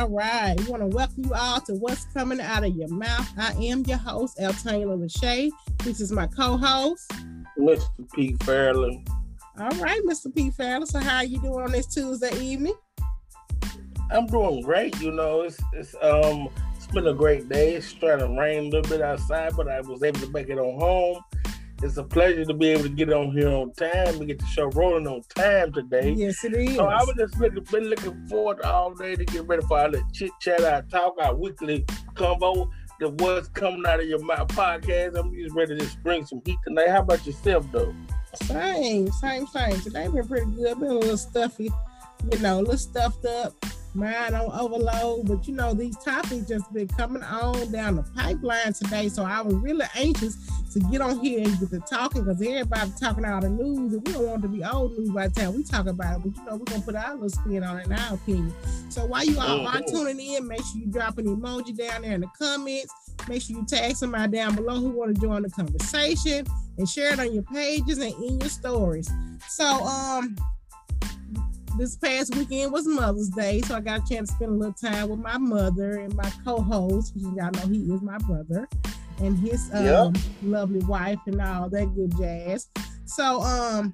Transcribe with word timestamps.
all 0.00 0.08
right. 0.08 0.54
We 0.58 0.64
want 0.64 0.82
to 0.82 0.86
welcome 0.86 1.24
you 1.26 1.34
all 1.34 1.60
to 1.60 1.74
What's 1.74 2.06
Coming 2.14 2.40
Out 2.40 2.64
of 2.64 2.74
Your 2.74 2.88
Mouth. 2.88 3.28
I 3.36 3.52
am 3.52 3.84
your 3.84 3.98
host, 3.98 4.38
Eltania 4.38 4.86
Lachey. 4.86 5.50
This 5.84 6.00
is 6.00 6.10
my 6.10 6.26
co-host, 6.26 7.12
Mr. 7.58 8.10
P. 8.14 8.34
Fairley. 8.44 9.04
All 9.58 9.68
right, 9.72 10.00
Mr. 10.06 10.34
P. 10.34 10.52
Fairley. 10.52 10.86
So 10.86 11.00
how 11.00 11.16
are 11.16 11.24
you 11.24 11.38
doing 11.42 11.64
on 11.64 11.72
this 11.72 11.86
Tuesday 11.86 12.34
evening? 12.40 12.72
I'm 14.10 14.26
doing 14.26 14.62
great. 14.62 14.98
You 15.02 15.12
know, 15.12 15.42
it's 15.42 15.58
it's 15.74 15.94
um 16.00 16.48
it's 16.76 16.86
been 16.86 17.06
a 17.06 17.12
great 17.12 17.50
day. 17.50 17.74
It's 17.74 17.86
starting 17.86 18.26
to 18.26 18.40
rain 18.40 18.58
a 18.58 18.68
little 18.68 18.90
bit 18.90 19.02
outside, 19.02 19.54
but 19.54 19.68
I 19.68 19.82
was 19.82 20.02
able 20.02 20.20
to 20.20 20.30
make 20.30 20.48
it 20.48 20.58
on 20.58 20.80
home. 20.80 21.22
It's 21.82 21.96
a 21.96 22.04
pleasure 22.04 22.44
to 22.44 22.52
be 22.52 22.68
able 22.68 22.82
to 22.82 22.88
get 22.90 23.10
on 23.10 23.32
here 23.32 23.48
on 23.48 23.72
time 23.72 24.16
and 24.16 24.26
get 24.26 24.38
the 24.38 24.46
show 24.46 24.66
rolling 24.66 25.06
on 25.06 25.22
time 25.34 25.72
today. 25.72 26.12
Yes, 26.12 26.44
it 26.44 26.52
is. 26.52 26.76
So 26.76 26.84
I 26.84 27.02
was 27.02 27.14
just 27.18 27.38
looking, 27.38 27.64
been 27.70 27.84
looking 27.84 28.26
forward 28.26 28.60
all 28.60 28.92
day 28.92 29.16
to 29.16 29.24
get 29.24 29.46
ready 29.46 29.62
for 29.66 29.78
our 29.78 29.88
little 29.88 30.06
chit 30.12 30.30
chat, 30.40 30.62
our 30.62 30.82
talk, 30.82 31.14
our 31.22 31.34
weekly 31.34 31.86
combo, 32.14 32.70
the 32.98 33.08
what's 33.08 33.48
coming 33.48 33.82
out 33.86 33.98
of 33.98 34.06
your 34.06 34.22
mouth 34.22 34.48
podcast. 34.48 35.18
I'm 35.18 35.34
just 35.34 35.54
ready 35.54 35.78
to 35.78 35.98
bring 36.02 36.26
some 36.26 36.42
heat 36.44 36.58
tonight. 36.66 36.90
How 36.90 37.00
about 37.00 37.24
yourself, 37.26 37.64
though? 37.72 37.94
Same, 38.34 39.10
same, 39.12 39.46
same. 39.46 39.80
Today 39.80 40.06
been 40.08 40.28
pretty 40.28 40.50
good. 40.50 40.78
Been 40.78 40.90
a 40.90 40.94
little 40.94 41.16
stuffy, 41.16 41.70
you 42.30 42.38
know, 42.40 42.58
a 42.58 42.60
little 42.60 42.76
stuffed 42.76 43.24
up 43.24 43.54
mind 43.94 44.34
on 44.34 44.50
overload. 44.52 45.26
But 45.28 45.46
you 45.46 45.54
know, 45.54 45.74
these 45.74 45.96
topics 45.98 46.48
just 46.48 46.72
been 46.72 46.88
coming 46.88 47.22
on 47.22 47.72
down 47.72 47.96
the 47.96 48.02
pipeline 48.02 48.72
today. 48.72 49.08
So 49.08 49.24
I 49.24 49.40
was 49.40 49.54
really 49.54 49.86
anxious 49.94 50.36
to 50.72 50.80
get 50.80 51.00
on 51.00 51.18
here 51.20 51.44
and 51.44 51.58
get 51.58 51.70
to 51.70 51.80
talking 51.80 52.22
because 52.22 52.40
everybody 52.40 52.92
talking 53.00 53.24
all 53.24 53.40
the 53.40 53.50
news 53.50 53.92
and 53.92 54.06
we 54.06 54.12
don't 54.12 54.26
want 54.26 54.42
to 54.42 54.48
be 54.48 54.64
old 54.64 54.96
news 54.96 55.10
by 55.10 55.28
the 55.28 55.34
time 55.34 55.54
we 55.54 55.64
talk 55.64 55.86
about 55.86 56.18
it. 56.18 56.22
But 56.22 56.36
you 56.36 56.44
know, 56.44 56.56
we're 56.56 56.64
gonna 56.64 56.82
put 56.82 56.94
our 56.94 57.14
little 57.14 57.28
spin 57.28 57.64
on 57.64 57.78
it 57.78 57.86
in 57.86 57.92
our 57.92 58.14
opinion. 58.14 58.54
So 58.88 59.04
while 59.06 59.24
you 59.24 59.38
all 59.38 59.66
are 59.66 59.74
mm-hmm. 59.74 59.94
tuning 59.94 60.20
in, 60.20 60.46
make 60.46 60.58
sure 60.58 60.80
you 60.80 60.86
drop 60.86 61.18
an 61.18 61.26
emoji 61.26 61.76
down 61.76 62.02
there 62.02 62.14
in 62.14 62.20
the 62.20 62.30
comments. 62.38 62.92
Make 63.28 63.42
sure 63.42 63.56
you 63.56 63.66
tag 63.66 63.96
somebody 63.96 64.36
down 64.36 64.54
below 64.54 64.76
who 64.76 64.90
want 64.90 65.14
to 65.14 65.20
join 65.20 65.42
the 65.42 65.50
conversation 65.50 66.46
and 66.78 66.88
share 66.88 67.12
it 67.12 67.20
on 67.20 67.32
your 67.32 67.42
pages 67.44 67.98
and 67.98 68.14
in 68.22 68.40
your 68.40 68.48
stories. 68.48 69.10
So 69.48 69.64
um 69.66 70.36
this 71.76 71.96
past 71.96 72.34
weekend 72.36 72.72
was 72.72 72.86
Mother's 72.86 73.28
Day, 73.28 73.60
so 73.62 73.76
I 73.76 73.80
got 73.80 74.00
a 74.00 74.14
chance 74.14 74.30
to 74.30 74.34
spend 74.36 74.52
a 74.52 74.54
little 74.54 74.72
time 74.72 75.08
with 75.08 75.20
my 75.20 75.38
mother 75.38 75.98
and 75.98 76.14
my 76.14 76.30
co-host, 76.44 77.14
which 77.14 77.24
y'all 77.24 77.50
know 77.50 77.66
he 77.68 77.92
is 77.92 78.02
my 78.02 78.18
brother, 78.18 78.68
and 79.18 79.38
his 79.38 79.70
um, 79.72 79.84
yep. 79.84 80.22
lovely 80.42 80.80
wife 80.80 81.18
and 81.26 81.40
all 81.40 81.68
that 81.70 81.94
good 81.94 82.16
jazz. 82.18 82.68
So 83.04 83.40
um, 83.42 83.92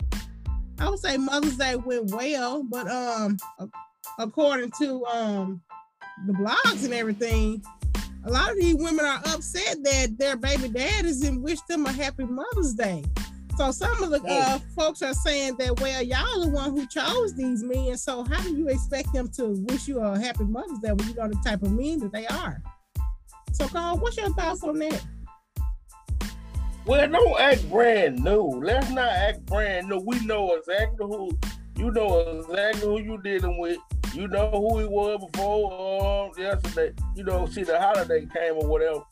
I 0.78 0.88
would 0.88 0.98
say 0.98 1.16
Mother's 1.16 1.56
Day 1.56 1.76
went 1.76 2.10
well, 2.10 2.62
but 2.62 2.88
um, 2.88 3.36
according 4.18 4.72
to 4.80 5.04
um 5.06 5.60
the 6.26 6.32
blogs 6.32 6.84
and 6.84 6.94
everything, 6.94 7.62
a 8.24 8.30
lot 8.30 8.50
of 8.50 8.56
these 8.56 8.76
women 8.76 9.04
are 9.04 9.20
upset 9.26 9.76
that 9.84 10.18
their 10.18 10.36
baby 10.36 10.68
dad 10.68 11.04
isn't 11.04 11.42
wish 11.42 11.60
them 11.62 11.86
a 11.86 11.92
happy 11.92 12.24
Mother's 12.24 12.74
Day. 12.74 13.04
So 13.56 13.70
some 13.70 14.02
of 14.02 14.10
the 14.10 14.22
uh, 14.28 14.58
folks 14.76 15.00
are 15.00 15.14
saying 15.14 15.56
that, 15.56 15.80
well, 15.80 16.02
y'all 16.02 16.42
the 16.42 16.50
one 16.50 16.72
who 16.72 16.86
chose 16.86 17.34
these 17.34 17.62
men. 17.62 17.96
So 17.96 18.22
how 18.24 18.42
do 18.42 18.54
you 18.54 18.68
expect 18.68 19.14
them 19.14 19.30
to 19.36 19.64
wish 19.66 19.88
you 19.88 20.00
a 20.00 20.18
happy 20.18 20.44
Mother's 20.44 20.78
Day 20.80 20.92
when 20.92 21.08
you 21.08 21.14
know 21.14 21.28
the 21.28 21.40
type 21.42 21.62
of 21.62 21.72
men 21.72 22.00
that 22.00 22.12
they 22.12 22.26
are? 22.26 22.62
So, 23.52 23.66
Carl, 23.68 23.96
what's 23.96 24.18
your 24.18 24.28
thoughts 24.34 24.62
on 24.62 24.78
that? 24.80 25.02
Well, 26.84 27.08
don't 27.08 27.40
act 27.40 27.68
brand 27.70 28.22
new. 28.22 28.42
Let's 28.62 28.90
not 28.90 29.08
act 29.08 29.46
brand 29.46 29.88
new. 29.88 30.02
We 30.04 30.20
know 30.26 30.54
exactly 30.54 31.06
who 31.06 31.30
you 31.78 31.90
know 31.90 32.20
exactly 32.20 32.82
who 32.82 33.00
you 33.00 33.22
dealing 33.22 33.58
with. 33.58 33.78
You 34.12 34.28
know 34.28 34.50
who 34.50 34.80
he 34.80 34.84
was 34.84 35.26
before 35.30 36.26
um, 36.26 36.32
yesterday. 36.38 36.92
You 37.14 37.24
know, 37.24 37.46
see 37.46 37.64
the 37.64 37.80
holiday 37.80 38.26
came 38.26 38.56
or 38.56 38.66
whatever. 38.66 39.02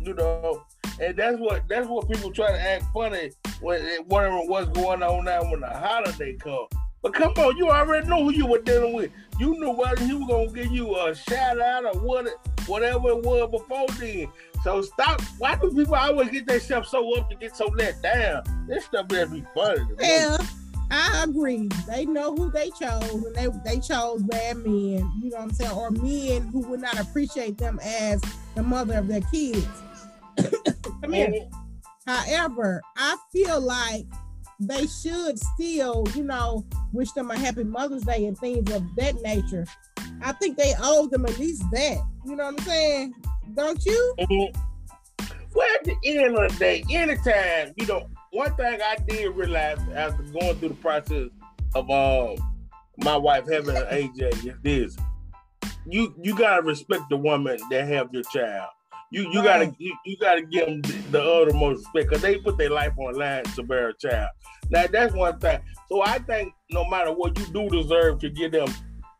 You 0.00 0.14
know, 0.14 0.64
and 1.00 1.14
that's 1.16 1.38
what 1.38 1.68
that's 1.68 1.86
what 1.86 2.10
people 2.10 2.32
try 2.32 2.50
to 2.50 2.60
act 2.60 2.84
funny 2.94 3.30
when 3.60 3.82
was 4.06 4.68
going 4.68 5.02
on 5.02 5.24
now 5.24 5.42
when 5.50 5.60
the 5.60 5.68
holiday 5.68 6.34
comes. 6.34 6.68
But 7.04 7.12
come 7.12 7.32
on, 7.32 7.56
you 7.58 7.68
already 7.68 8.08
know 8.08 8.24
who 8.24 8.32
you 8.32 8.46
were 8.46 8.62
dealing 8.62 8.94
with. 8.94 9.10
You 9.38 9.58
knew 9.60 9.72
whether 9.72 10.02
he 10.02 10.14
was 10.14 10.26
gonna 10.26 10.50
give 10.50 10.72
you 10.72 10.96
a 10.98 11.14
shout 11.14 11.60
out 11.60 11.84
or 11.84 12.00
what 12.00 12.26
whatever 12.66 13.10
it 13.10 13.22
was 13.22 13.50
before 13.50 13.86
then. 13.98 14.28
So 14.62 14.80
stop. 14.80 15.20
Why 15.36 15.54
do 15.56 15.70
people 15.70 15.94
always 15.94 16.30
get 16.30 16.46
themselves 16.46 16.88
so 16.88 17.14
up 17.16 17.28
to 17.28 17.36
get 17.36 17.54
so 17.54 17.66
let 17.66 18.00
down? 18.00 18.42
This 18.66 18.86
stuff 18.86 19.08
better 19.08 19.26
be 19.26 19.44
funny. 19.54 19.84
Yeah, 20.00 20.38
I 20.90 21.24
agree. 21.28 21.68
They 21.86 22.06
know 22.06 22.34
who 22.34 22.50
they 22.50 22.70
chose, 22.70 23.10
and 23.10 23.34
they 23.34 23.48
they 23.66 23.80
chose 23.80 24.22
bad 24.22 24.56
men. 24.56 25.12
You 25.22 25.30
know 25.30 25.36
what 25.36 25.40
I'm 25.40 25.52
saying, 25.52 25.72
or 25.72 25.90
men 25.90 26.48
who 26.48 26.60
would 26.68 26.80
not 26.80 26.98
appreciate 26.98 27.58
them 27.58 27.78
as 27.84 28.22
the 28.54 28.62
mother 28.62 28.94
of 28.94 29.08
their 29.08 29.20
kids. 29.30 29.66
Come 31.02 31.12
here. 31.12 31.48
However, 32.06 32.82
I 32.96 33.16
feel 33.32 33.60
like 33.60 34.06
they 34.60 34.86
should 34.86 35.38
still, 35.38 36.06
you 36.14 36.24
know, 36.24 36.64
wish 36.92 37.12
them 37.12 37.30
a 37.30 37.38
happy 37.38 37.64
Mother's 37.64 38.02
Day 38.02 38.26
and 38.26 38.38
things 38.38 38.70
of 38.72 38.82
that 38.96 39.20
nature. 39.22 39.66
I 40.22 40.32
think 40.32 40.56
they 40.56 40.74
owe 40.80 41.06
them 41.08 41.26
at 41.26 41.38
least 41.38 41.64
that. 41.72 41.98
You 42.24 42.36
know 42.36 42.44
what 42.44 42.60
I'm 42.60 42.66
saying? 42.66 43.14
Don't 43.54 43.84
you? 43.84 44.14
Mm-hmm. 44.20 44.60
Well, 45.54 45.68
at 45.76 45.84
the 45.84 45.96
end 46.04 46.36
of 46.36 46.52
the 46.52 46.58
day, 46.58 46.84
anytime, 46.90 47.72
you 47.76 47.86
know, 47.86 48.08
one 48.32 48.54
thing 48.56 48.80
I 48.82 48.96
did 49.06 49.34
realize 49.36 49.78
after 49.94 50.22
going 50.24 50.56
through 50.56 50.70
the 50.70 50.74
process 50.74 51.28
of 51.74 51.90
um 51.90 52.36
my 52.98 53.16
wife 53.16 53.44
having 53.50 53.76
an 53.76 53.84
AJ 53.84 54.46
is 54.46 54.54
this. 54.62 54.96
You 55.86 56.14
you 56.20 56.36
gotta 56.36 56.62
respect 56.62 57.04
the 57.10 57.16
woman 57.16 57.58
that 57.70 57.86
have 57.88 58.12
your 58.12 58.22
child. 58.24 58.70
You 59.14 59.30
you 59.30 59.38
right. 59.38 59.44
gotta 59.44 59.76
you, 59.78 59.96
you, 60.04 60.16
gotta 60.16 60.42
give 60.42 60.66
them 60.66 60.82
the, 60.82 60.92
the 61.12 61.22
uttermost 61.22 61.84
respect 61.84 62.08
because 62.08 62.22
they 62.22 62.36
put 62.36 62.58
their 62.58 62.70
life 62.70 62.94
on 62.98 63.14
line 63.14 63.44
to 63.44 63.62
bear 63.62 63.90
a 63.90 63.94
child. 63.94 64.28
Now 64.70 64.86
that's 64.90 65.14
one 65.14 65.38
thing. 65.38 65.60
So 65.88 66.02
I 66.02 66.18
think 66.18 66.52
no 66.72 66.84
matter 66.90 67.12
what 67.12 67.38
you 67.38 67.46
do 67.46 67.68
deserve 67.68 68.18
to 68.22 68.28
give 68.28 68.50
them, 68.50 68.66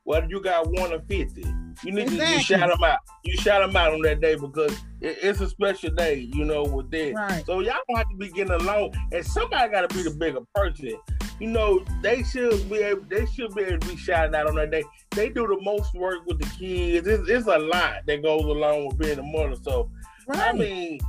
whether 0.02 0.26
you 0.26 0.42
got 0.42 0.66
one 0.66 0.92
or 0.92 1.00
fifty, 1.08 1.44
you 1.84 1.92
need 1.92 2.08
exactly. 2.08 2.26
to 2.26 2.32
you 2.32 2.40
shout 2.40 2.68
them 2.70 2.82
out. 2.82 2.98
You 3.22 3.36
shout 3.36 3.64
them 3.64 3.76
out 3.76 3.94
on 3.94 4.02
that 4.02 4.20
day 4.20 4.34
because 4.34 4.72
it, 5.00 5.18
it's 5.22 5.40
a 5.40 5.48
special 5.48 5.90
day, 5.90 6.28
you 6.34 6.44
know, 6.44 6.64
with 6.64 6.90
them. 6.90 7.14
Right. 7.14 7.46
So 7.46 7.60
y'all 7.60 7.76
don't 7.88 7.96
have 7.96 8.10
to 8.10 8.16
be 8.16 8.30
getting 8.30 8.52
along, 8.52 8.94
and 9.12 9.24
somebody 9.24 9.70
got 9.70 9.88
to 9.88 9.94
be 9.94 10.02
the 10.02 10.10
bigger 10.10 10.40
person 10.56 10.96
you 11.40 11.48
know, 11.48 11.84
they 12.02 12.22
should 12.22 12.68
be 12.70 12.76
able 12.76 13.02
they 13.08 13.26
should 13.26 13.54
be 13.54 13.62
able 13.62 13.80
to 13.80 13.88
be 13.88 13.96
shouted 13.96 14.34
out 14.34 14.48
on 14.48 14.54
that 14.56 14.70
day. 14.70 14.84
They 15.10 15.28
do 15.28 15.46
the 15.46 15.60
most 15.62 15.94
work 15.94 16.26
with 16.26 16.38
the 16.38 16.46
kids. 16.58 17.06
It's, 17.06 17.28
it's 17.28 17.46
a 17.46 17.58
lot 17.58 18.06
that 18.06 18.22
goes 18.22 18.44
along 18.44 18.88
with 18.88 18.98
being 18.98 19.18
a 19.18 19.22
mother. 19.22 19.56
So 19.62 19.90
right. 20.28 20.38
I 20.38 20.52
mean, 20.52 21.00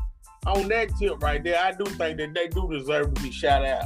on 0.46 0.68
that 0.70 0.90
tip 0.98 1.22
right 1.22 1.44
there, 1.44 1.62
I 1.62 1.72
do 1.72 1.86
think 1.86 2.18
that 2.18 2.34
they 2.34 2.48
do 2.48 2.70
deserve 2.72 3.14
to 3.14 3.22
be 3.22 3.32
shouted 3.32 3.68
out. 3.68 3.86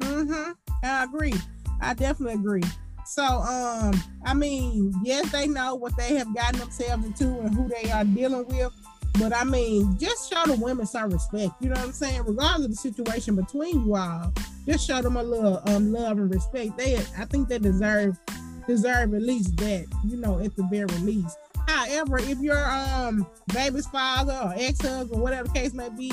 Mm-hmm. 0.00 0.52
I 0.82 1.04
agree. 1.04 1.34
I 1.80 1.94
definitely 1.94 2.34
agree. 2.34 2.62
So, 3.06 3.24
um, 3.24 3.92
I 4.24 4.34
mean, 4.34 4.94
yes, 5.02 5.32
they 5.32 5.48
know 5.48 5.74
what 5.74 5.96
they 5.96 6.14
have 6.14 6.32
gotten 6.34 6.60
themselves 6.60 7.04
into 7.04 7.40
and 7.40 7.54
who 7.54 7.68
they 7.68 7.90
are 7.90 8.04
dealing 8.04 8.46
with. 8.46 8.72
But 9.18 9.34
I 9.34 9.44
mean, 9.44 9.98
just 9.98 10.32
show 10.32 10.44
the 10.46 10.54
women 10.54 10.86
some 10.86 11.10
respect. 11.10 11.52
You 11.60 11.68
know 11.68 11.74
what 11.76 11.84
I'm 11.86 11.92
saying? 11.92 12.22
Regardless 12.24 12.64
of 12.64 12.70
the 12.70 12.76
situation 12.76 13.36
between 13.36 13.84
you 13.84 13.96
all, 13.96 14.32
just 14.66 14.86
show 14.86 15.02
them 15.02 15.16
a 15.16 15.22
little 15.22 15.60
um 15.66 15.92
love 15.92 16.18
and 16.18 16.32
respect. 16.32 16.78
They, 16.78 16.96
I 17.18 17.24
think 17.26 17.48
they 17.48 17.58
deserve 17.58 18.18
deserve 18.66 19.14
at 19.14 19.22
least 19.22 19.56
that. 19.58 19.86
You 20.06 20.16
know, 20.16 20.38
at 20.38 20.56
the 20.56 20.62
very 20.64 20.86
least. 21.00 21.36
However, 21.66 22.18
if 22.18 22.38
your 22.38 22.64
um 22.64 23.26
baby's 23.52 23.86
father 23.86 24.38
or 24.42 24.54
ex-husband, 24.56 25.12
or 25.12 25.22
whatever 25.22 25.48
the 25.48 25.54
case 25.54 25.72
may 25.74 25.88
be, 25.90 26.12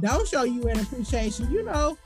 don't 0.00 0.26
show 0.28 0.44
you 0.44 0.62
an 0.64 0.78
appreciation, 0.80 1.50
you 1.50 1.62
know, 1.62 1.96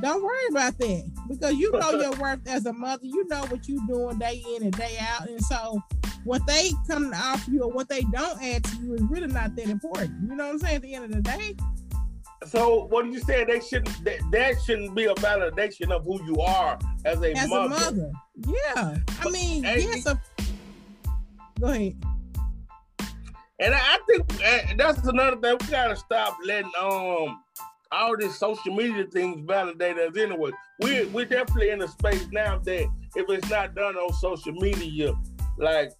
don't 0.00 0.22
worry 0.22 0.46
about 0.50 0.78
that 0.78 1.10
because 1.28 1.54
you 1.54 1.70
know 1.72 1.90
your 1.90 2.12
worth 2.12 2.46
as 2.48 2.66
a 2.66 2.72
mother. 2.72 3.04
You 3.04 3.26
know 3.28 3.40
what 3.46 3.68
you're 3.68 3.86
doing 3.86 4.18
day 4.18 4.42
in 4.56 4.62
and 4.62 4.72
day 4.72 4.96
out, 5.00 5.28
and 5.28 5.42
so 5.44 5.82
what 6.24 6.46
they 6.46 6.70
come 6.88 7.10
to 7.10 7.16
offer 7.16 7.50
you 7.50 7.62
or 7.62 7.70
what 7.70 7.88
they 7.88 8.02
don't 8.02 8.42
add 8.42 8.64
to 8.64 8.76
you 8.76 8.94
is 8.94 9.02
really 9.02 9.26
not 9.26 9.56
that 9.56 9.68
important. 9.68 10.14
You 10.28 10.36
know 10.36 10.46
what 10.46 10.52
I'm 10.54 10.58
saying? 10.58 10.76
At 10.76 10.82
the 10.82 10.94
end 10.94 11.04
of 11.04 11.12
the 11.12 11.22
day. 11.22 11.56
So 12.46 12.86
what 12.86 13.04
are 13.04 13.08
you 13.08 13.20
saying? 13.20 13.48
They 13.48 13.60
shouldn't 13.60 14.04
that, 14.04 14.18
that 14.32 14.62
shouldn't 14.62 14.94
be 14.94 15.04
a 15.04 15.14
validation 15.14 15.90
of 15.90 16.04
who 16.04 16.24
you 16.24 16.40
are 16.40 16.78
as 17.04 17.20
a 17.22 17.36
as 17.36 17.48
mother. 17.48 17.66
a 17.66 17.68
mother. 17.68 18.12
Yeah. 18.46 18.96
I 19.20 19.30
mean, 19.30 19.64
yes. 19.64 20.06
A, 20.06 20.20
go 21.60 21.68
ahead. 21.68 21.96
And 23.58 23.74
I 23.74 23.98
think 24.06 24.78
that's 24.78 25.06
another 25.06 25.36
thing. 25.36 25.56
We 25.60 25.66
gotta 25.66 25.96
stop 25.96 26.38
letting 26.44 26.70
um 26.80 27.42
all 27.92 28.16
these 28.16 28.38
social 28.38 28.74
media 28.74 29.04
things 29.04 29.44
validate 29.46 29.98
us 29.98 30.16
anyway. 30.16 30.50
We're 30.80 31.06
we're 31.08 31.26
definitely 31.26 31.70
in 31.70 31.82
a 31.82 31.88
space 31.88 32.26
now 32.32 32.58
that 32.58 32.88
if 33.16 33.28
it's 33.28 33.50
not 33.50 33.74
done 33.74 33.96
on 33.96 34.12
social 34.14 34.52
media, 34.52 35.12
like 35.58 35.92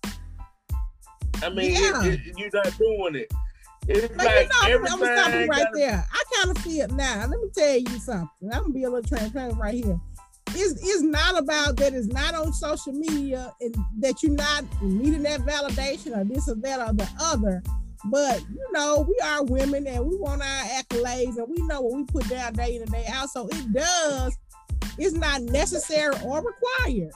I 1.43 1.49
mean, 1.51 1.73
yeah. 1.73 2.05
it, 2.05 2.21
it, 2.27 2.39
you're 2.39 2.51
not 2.53 2.77
doing 2.79 3.17
it. 3.17 3.33
It's 3.89 4.09
but 4.15 4.27
like 4.27 4.51
you 4.69 4.81
know, 4.81 4.87
I'm 4.91 4.99
stopping 4.99 5.49
right 5.49 5.65
gotta... 5.65 5.71
there. 5.75 6.07
I 6.13 6.23
kind 6.37 6.57
of 6.57 6.63
see 6.63 6.81
it 6.81 6.91
now. 6.93 7.27
Let 7.27 7.41
me 7.41 7.49
tell 7.55 7.77
you 7.77 7.99
something. 7.99 8.53
I'm 8.53 8.63
gonna 8.63 8.73
be 8.73 8.85
a 8.85 8.91
little 8.91 9.09
transparent 9.09 9.59
right 9.59 9.75
here. 9.75 9.99
it's, 10.49 10.81
it's 10.83 11.03
not 11.03 11.39
about 11.39 11.77
that 11.77 11.95
it's 11.95 12.07
not 12.07 12.35
on 12.35 12.53
social 12.53 12.93
media 12.93 13.53
and 13.61 13.75
that 13.99 14.23
you're 14.23 14.33
not 14.33 14.65
needing 14.83 15.23
that 15.23 15.41
validation 15.41 16.17
or 16.17 16.25
this 16.25 16.49
or 16.49 16.57
that 16.57 16.81
or 16.81 16.93
the 16.93 17.09
other. 17.21 17.63
But 18.05 18.41
you 18.53 18.67
know, 18.73 19.07
we 19.09 19.19
are 19.23 19.45
women 19.45 19.87
and 19.87 20.07
we 20.07 20.17
want 20.17 20.43
our 20.43 20.65
accolades 20.65 21.37
and 21.37 21.49
we 21.49 21.63
know 21.67 21.81
what 21.81 21.97
we 21.97 22.05
put 22.05 22.29
down 22.29 22.55
day 22.55 22.77
in 22.77 22.83
and 22.83 22.91
day 22.91 23.07
out. 23.11 23.31
So 23.31 23.49
it 23.49 23.73
does, 23.73 24.37
it's 24.99 25.15
not 25.15 25.43
necessary 25.43 26.15
or 26.25 26.43
required. 26.43 27.13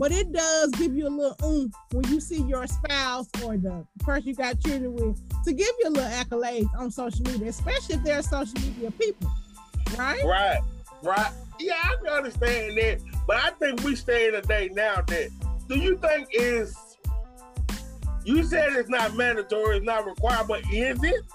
But 0.00 0.12
it 0.12 0.32
does 0.32 0.70
give 0.70 0.96
you 0.96 1.08
a 1.08 1.10
little 1.10 1.36
oomph 1.44 1.74
when 1.92 2.10
you 2.10 2.20
see 2.20 2.40
your 2.44 2.66
spouse 2.66 3.28
or 3.44 3.58
the 3.58 3.86
person 3.98 4.28
you 4.28 4.34
got 4.34 4.58
children 4.58 4.94
with 4.94 5.44
to 5.44 5.52
give 5.52 5.68
you 5.78 5.88
a 5.88 5.90
little 5.90 6.10
accolades 6.10 6.70
on 6.74 6.90
social 6.90 7.20
media, 7.26 7.50
especially 7.50 7.96
if 7.96 8.02
they're 8.02 8.22
social 8.22 8.58
media 8.60 8.90
people. 8.92 9.30
Right? 9.98 10.24
Right. 10.24 10.60
Right. 11.02 11.32
Yeah, 11.58 11.74
I 11.84 11.96
can 11.96 12.14
understand 12.14 12.78
that. 12.78 13.02
But 13.26 13.44
I 13.44 13.50
think 13.50 13.84
we 13.84 13.94
stay 13.94 14.28
in 14.28 14.36
a 14.36 14.40
day 14.40 14.70
now 14.72 15.02
that 15.06 15.28
do 15.68 15.78
you 15.78 15.98
think 15.98 16.28
is 16.32 16.74
you 18.24 18.42
said 18.42 18.72
it's 18.72 18.88
not 18.88 19.14
mandatory, 19.16 19.76
it's 19.76 19.84
not 19.84 20.06
required, 20.06 20.48
but 20.48 20.62
is 20.72 20.98
it? 21.04 21.26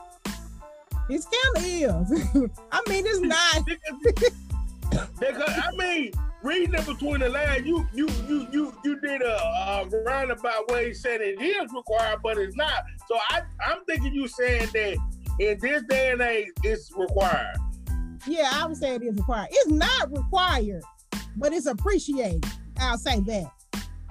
It's 1.07 1.27
kind 1.27 1.57
of 1.57 1.63
is. 1.63 2.49
I 2.71 2.81
mean, 2.89 3.05
it's 3.05 3.19
not. 3.21 3.63
because 5.19 5.53
I 5.55 5.71
mean, 5.77 6.13
reading 6.45 6.75
it 6.75 6.85
between 6.85 7.19
the 7.19 7.29
lines, 7.29 7.65
you 7.65 7.87
you 7.93 8.07
you 8.27 8.47
you 8.51 8.73
you 8.83 9.01
did 9.01 9.21
a, 9.21 9.35
a 9.35 9.89
roundabout 10.05 10.71
way 10.71 10.93
saying 10.93 11.19
it 11.21 11.41
is 11.41 11.73
required, 11.73 12.19
but 12.23 12.37
it's 12.37 12.55
not. 12.55 12.83
So 13.07 13.17
I 13.29 13.41
I'm 13.65 13.83
thinking 13.85 14.13
you 14.13 14.27
saying 14.27 14.69
that 14.73 14.97
in 15.39 15.57
this 15.59 15.83
day 15.89 16.11
and 16.11 16.21
age, 16.21 16.47
it's 16.63 16.91
required. 16.95 17.57
Yeah, 18.27 18.49
I 18.53 18.67
would 18.67 18.77
say 18.77 18.95
it 18.95 19.03
is 19.03 19.17
required. 19.17 19.49
It's 19.51 19.69
not 19.69 20.11
required, 20.11 20.83
but 21.35 21.51
it's 21.51 21.65
appreciated. 21.65 22.45
I'll 22.79 22.97
say 22.97 23.19
that. 23.21 23.51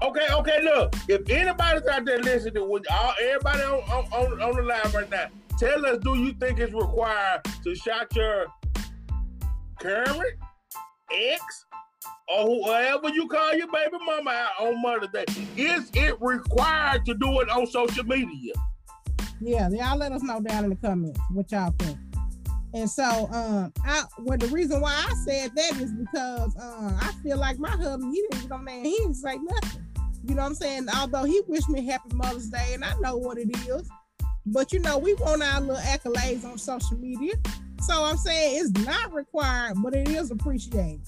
Okay, 0.03 0.27
okay, 0.31 0.63
look. 0.63 0.95
If 1.09 1.29
anybody's 1.31 1.87
out 1.87 2.05
there 2.05 2.19
listening, 2.19 2.69
with 2.69 2.85
all 2.91 3.15
everybody 3.23 3.63
on, 3.63 4.07
on, 4.13 4.43
on 4.43 4.57
the 4.57 4.63
line 4.63 4.93
right 4.93 5.11
now, 5.11 5.27
tell 5.59 5.87
us 5.87 5.99
do 6.03 6.19
you 6.19 6.33
think 6.35 6.59
it's 6.59 6.75
required 6.75 7.43
to 7.63 7.75
shout 7.75 8.15
your 8.15 8.47
current 9.81 10.35
ex 11.13 11.65
or 12.29 12.47
whoever 12.47 13.09
you 13.09 13.29
call 13.29 13.55
your 13.55 13.69
baby 13.71 13.97
mama 14.05 14.31
out 14.31 14.67
on 14.67 14.83
Mother's 14.83 15.11
Day? 15.11 15.25
Is 15.57 15.91
it 15.95 16.21
required 16.21 17.05
to 17.07 17.15
do 17.15 17.41
it 17.41 17.51
on 17.51 17.67
social 17.67 18.05
media? 18.05 18.53
Yeah, 19.41 19.69
y'all 19.71 19.97
let 19.99 20.13
us 20.13 20.23
know 20.23 20.41
down 20.41 20.65
in 20.65 20.71
the 20.71 20.77
comments 20.77 21.21
what 21.31 21.51
y'all 21.53 21.75
think. 21.79 21.99
And 22.73 22.91
so, 22.91 23.29
um, 23.31 23.73
I 23.85 24.03
well, 24.19 24.37
the 24.37 24.49
reason 24.49 24.81
why 24.81 24.93
I 24.93 25.15
said 25.25 25.55
that 25.55 25.81
is 25.81 25.93
because 25.93 26.57
uh, 26.57 26.99
I 27.01 27.13
feel 27.23 27.37
like 27.37 27.59
my 27.59 27.71
husband, 27.71 28.13
he 28.13 28.23
didn't 28.23 28.43
get 28.43 28.53
on 28.53 28.65
there, 28.65 28.83
he 28.83 28.91
didn't 28.91 29.15
say 29.15 29.37
nothing. 29.37 29.87
You 30.27 30.35
know 30.35 30.43
what 30.43 30.49
I'm 30.49 30.55
saying? 30.55 30.89
Although 30.97 31.25
he 31.25 31.41
wished 31.47 31.69
me 31.69 31.87
happy 31.87 32.15
Mother's 32.15 32.49
Day, 32.49 32.73
and 32.73 32.85
I 32.85 32.95
know 33.01 33.17
what 33.17 33.39
it 33.39 33.55
is. 33.69 33.89
But 34.47 34.73
you 34.73 34.81
know, 34.81 34.99
we 34.99 35.15
want 35.15 35.43
our 35.43 35.61
little 35.61 35.77
accolades 35.77 36.45
on 36.45 36.59
social 36.59 36.97
media. 36.99 37.35
So 37.83 38.03
I'm 38.03 38.17
saying 38.17 38.61
it's 38.61 38.85
not 38.85 39.13
required, 39.13 39.75
but 39.83 39.95
it 39.95 40.09
is 40.09 40.31
appreciated. 40.31 41.03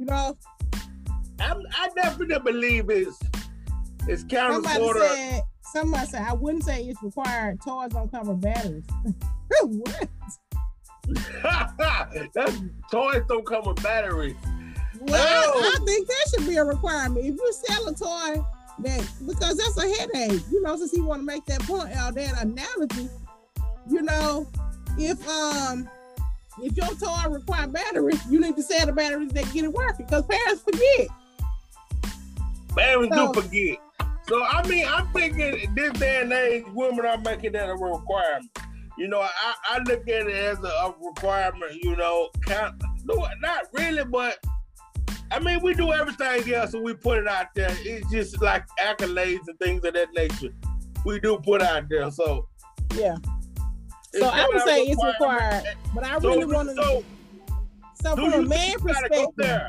You 0.00 0.06
know? 0.06 0.34
I'm, 1.40 1.62
i 1.76 1.90
definitely 1.94 2.38
believe 2.38 2.88
it's 2.88 3.18
it's 4.08 4.22
of 4.22 4.66
sort. 4.66 4.96
Said, 4.96 5.42
somebody 5.60 6.06
said 6.06 6.22
I 6.22 6.32
wouldn't 6.32 6.64
say 6.64 6.84
it's 6.84 7.02
required. 7.02 7.60
Toys 7.62 7.90
don't 7.90 8.10
cover 8.10 8.32
batteries. 8.32 8.84
what? 9.62 10.08
That's 12.34 12.62
toys 12.90 13.22
don't 13.28 13.44
come 13.44 13.66
with 13.66 13.82
batteries. 13.82 14.36
Well, 15.00 15.52
I, 15.54 15.76
I, 15.76 15.84
think 15.84 16.08
that 16.08 16.26
should 16.30 16.48
be 16.48 16.56
a 16.56 16.64
requirement. 16.64 17.26
If 17.26 17.34
you 17.34 17.52
sell 17.66 17.88
a 17.88 17.94
toy 17.94 18.42
that 18.78 19.06
because 19.26 19.58
that's 19.58 19.76
a 19.76 19.88
headache, 19.98 20.42
you 20.50 20.62
know, 20.62 20.76
since 20.76 20.92
he 20.92 21.00
want 21.02 21.20
to 21.20 21.26
make 21.26 21.44
that 21.46 21.60
point 21.62 21.94
out 21.94 22.14
that 22.14 22.42
analogy, 22.42 23.08
you 23.86 24.00
know, 24.00 24.46
if 24.98 25.26
um 25.28 25.88
if 26.62 26.76
your 26.76 26.86
toy 26.86 27.30
require 27.30 27.66
batteries, 27.66 28.20
you 28.30 28.40
need 28.40 28.56
to 28.56 28.62
sell 28.62 28.86
the 28.86 28.92
batteries 28.92 29.32
that 29.32 29.52
get 29.52 29.64
it 29.64 29.72
working 29.72 30.06
because 30.06 30.24
parents 30.26 30.62
forget. 30.62 31.08
Parents 32.76 33.16
so, 33.16 33.32
do 33.32 33.40
forget. 33.42 33.78
So 34.28 34.44
I 34.44 34.66
mean, 34.68 34.86
I'm 34.88 35.08
thinking 35.08 35.74
this 35.74 35.92
day 35.94 36.22
and 36.22 36.32
age, 36.32 36.64
women 36.72 37.04
are 37.04 37.18
making 37.18 37.52
that 37.52 37.68
a 37.68 37.74
requirement. 37.74 38.50
You 38.96 39.08
know, 39.08 39.20
I, 39.20 39.54
I 39.68 39.78
look 39.78 40.02
at 40.08 40.26
it 40.26 40.34
as 40.34 40.58
a, 40.58 40.68
a 40.68 40.94
requirement. 41.02 41.74
You 41.82 41.96
know, 41.96 42.28
kind 42.46 42.74
no, 43.04 43.26
not 43.40 43.64
really, 43.72 44.04
but 44.04 44.38
I 45.32 45.38
mean, 45.38 45.60
we 45.62 45.74
do 45.74 45.92
everything 45.92 46.52
else 46.52 46.74
and 46.74 46.82
we 46.82 46.94
put 46.94 47.18
it 47.18 47.28
out 47.28 47.54
there. 47.54 47.74
It's 47.80 48.10
just 48.10 48.42
like 48.42 48.64
accolades 48.80 49.48
and 49.48 49.58
things 49.58 49.84
of 49.84 49.94
that 49.94 50.08
nature. 50.14 50.52
We 51.04 51.20
do 51.20 51.38
put 51.38 51.62
out 51.62 51.88
there. 51.88 52.10
So 52.10 52.46
yeah. 52.94 53.16
So 54.12 54.26
I 54.26 54.48
would 54.48 54.62
say 54.62 54.82
it's 54.84 55.04
required, 55.04 55.64
but 55.94 56.04
I 56.04 56.16
really 56.16 56.42
so, 56.42 56.48
want 56.48 56.68
to. 56.68 56.74
So, 56.74 57.04
so 58.02 58.16
from 58.16 58.32
a 58.32 58.42
man 58.42 58.78
perspective, 58.80 59.60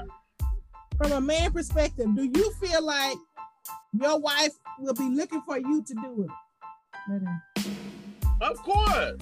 from 0.97 1.11
a 1.11 1.21
man 1.21 1.51
perspective, 1.51 2.07
do 2.15 2.23
you 2.23 2.51
feel 2.53 2.83
like 2.83 3.17
your 3.93 4.19
wife 4.19 4.53
will 4.79 4.93
be 4.93 5.09
looking 5.09 5.41
for 5.41 5.59
you 5.59 5.83
to 5.83 5.93
do 5.93 6.27
it? 6.27 7.21
Of 8.41 8.57
course. 8.63 9.21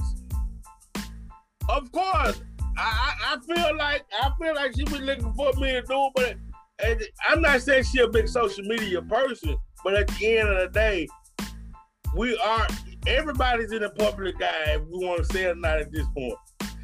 Of 1.68 1.92
course. 1.92 2.42
I, 2.77 3.13
I 3.25 3.38
feel 3.45 3.77
like 3.77 4.06
I 4.21 4.31
feel 4.42 4.56
like 4.56 4.74
she 4.75 4.83
was 4.86 5.01
looking 5.01 5.33
for 5.33 5.51
me 5.54 5.74
to 5.74 5.81
do 5.81 6.06
it, 6.06 6.13
but 6.16 6.36
and 6.81 7.01
I'm 7.27 7.42
not 7.42 7.62
saying 7.62 7.83
she 7.83 8.00
a 8.00 8.07
big 8.07 8.30
social 8.30 8.63
media 8.63 9.01
person, 9.01 9.57
but 9.83 9.95
at 9.95 10.07
the 10.07 10.38
end 10.38 10.48
of 10.48 10.57
the 10.60 10.68
day, 10.80 11.07
we 12.16 12.38
are 12.38 12.68
everybody's 13.07 13.72
in 13.72 13.81
the 13.81 13.90
public 13.90 14.36
eye 14.42 14.75
if 14.75 14.81
we 14.84 15.06
want 15.06 15.19
to 15.19 15.34
say 15.34 15.44
it 15.44 15.51
or 15.51 15.56
not 15.56 15.80
at 15.80 15.92
this 15.92 16.06
point. 16.16 16.36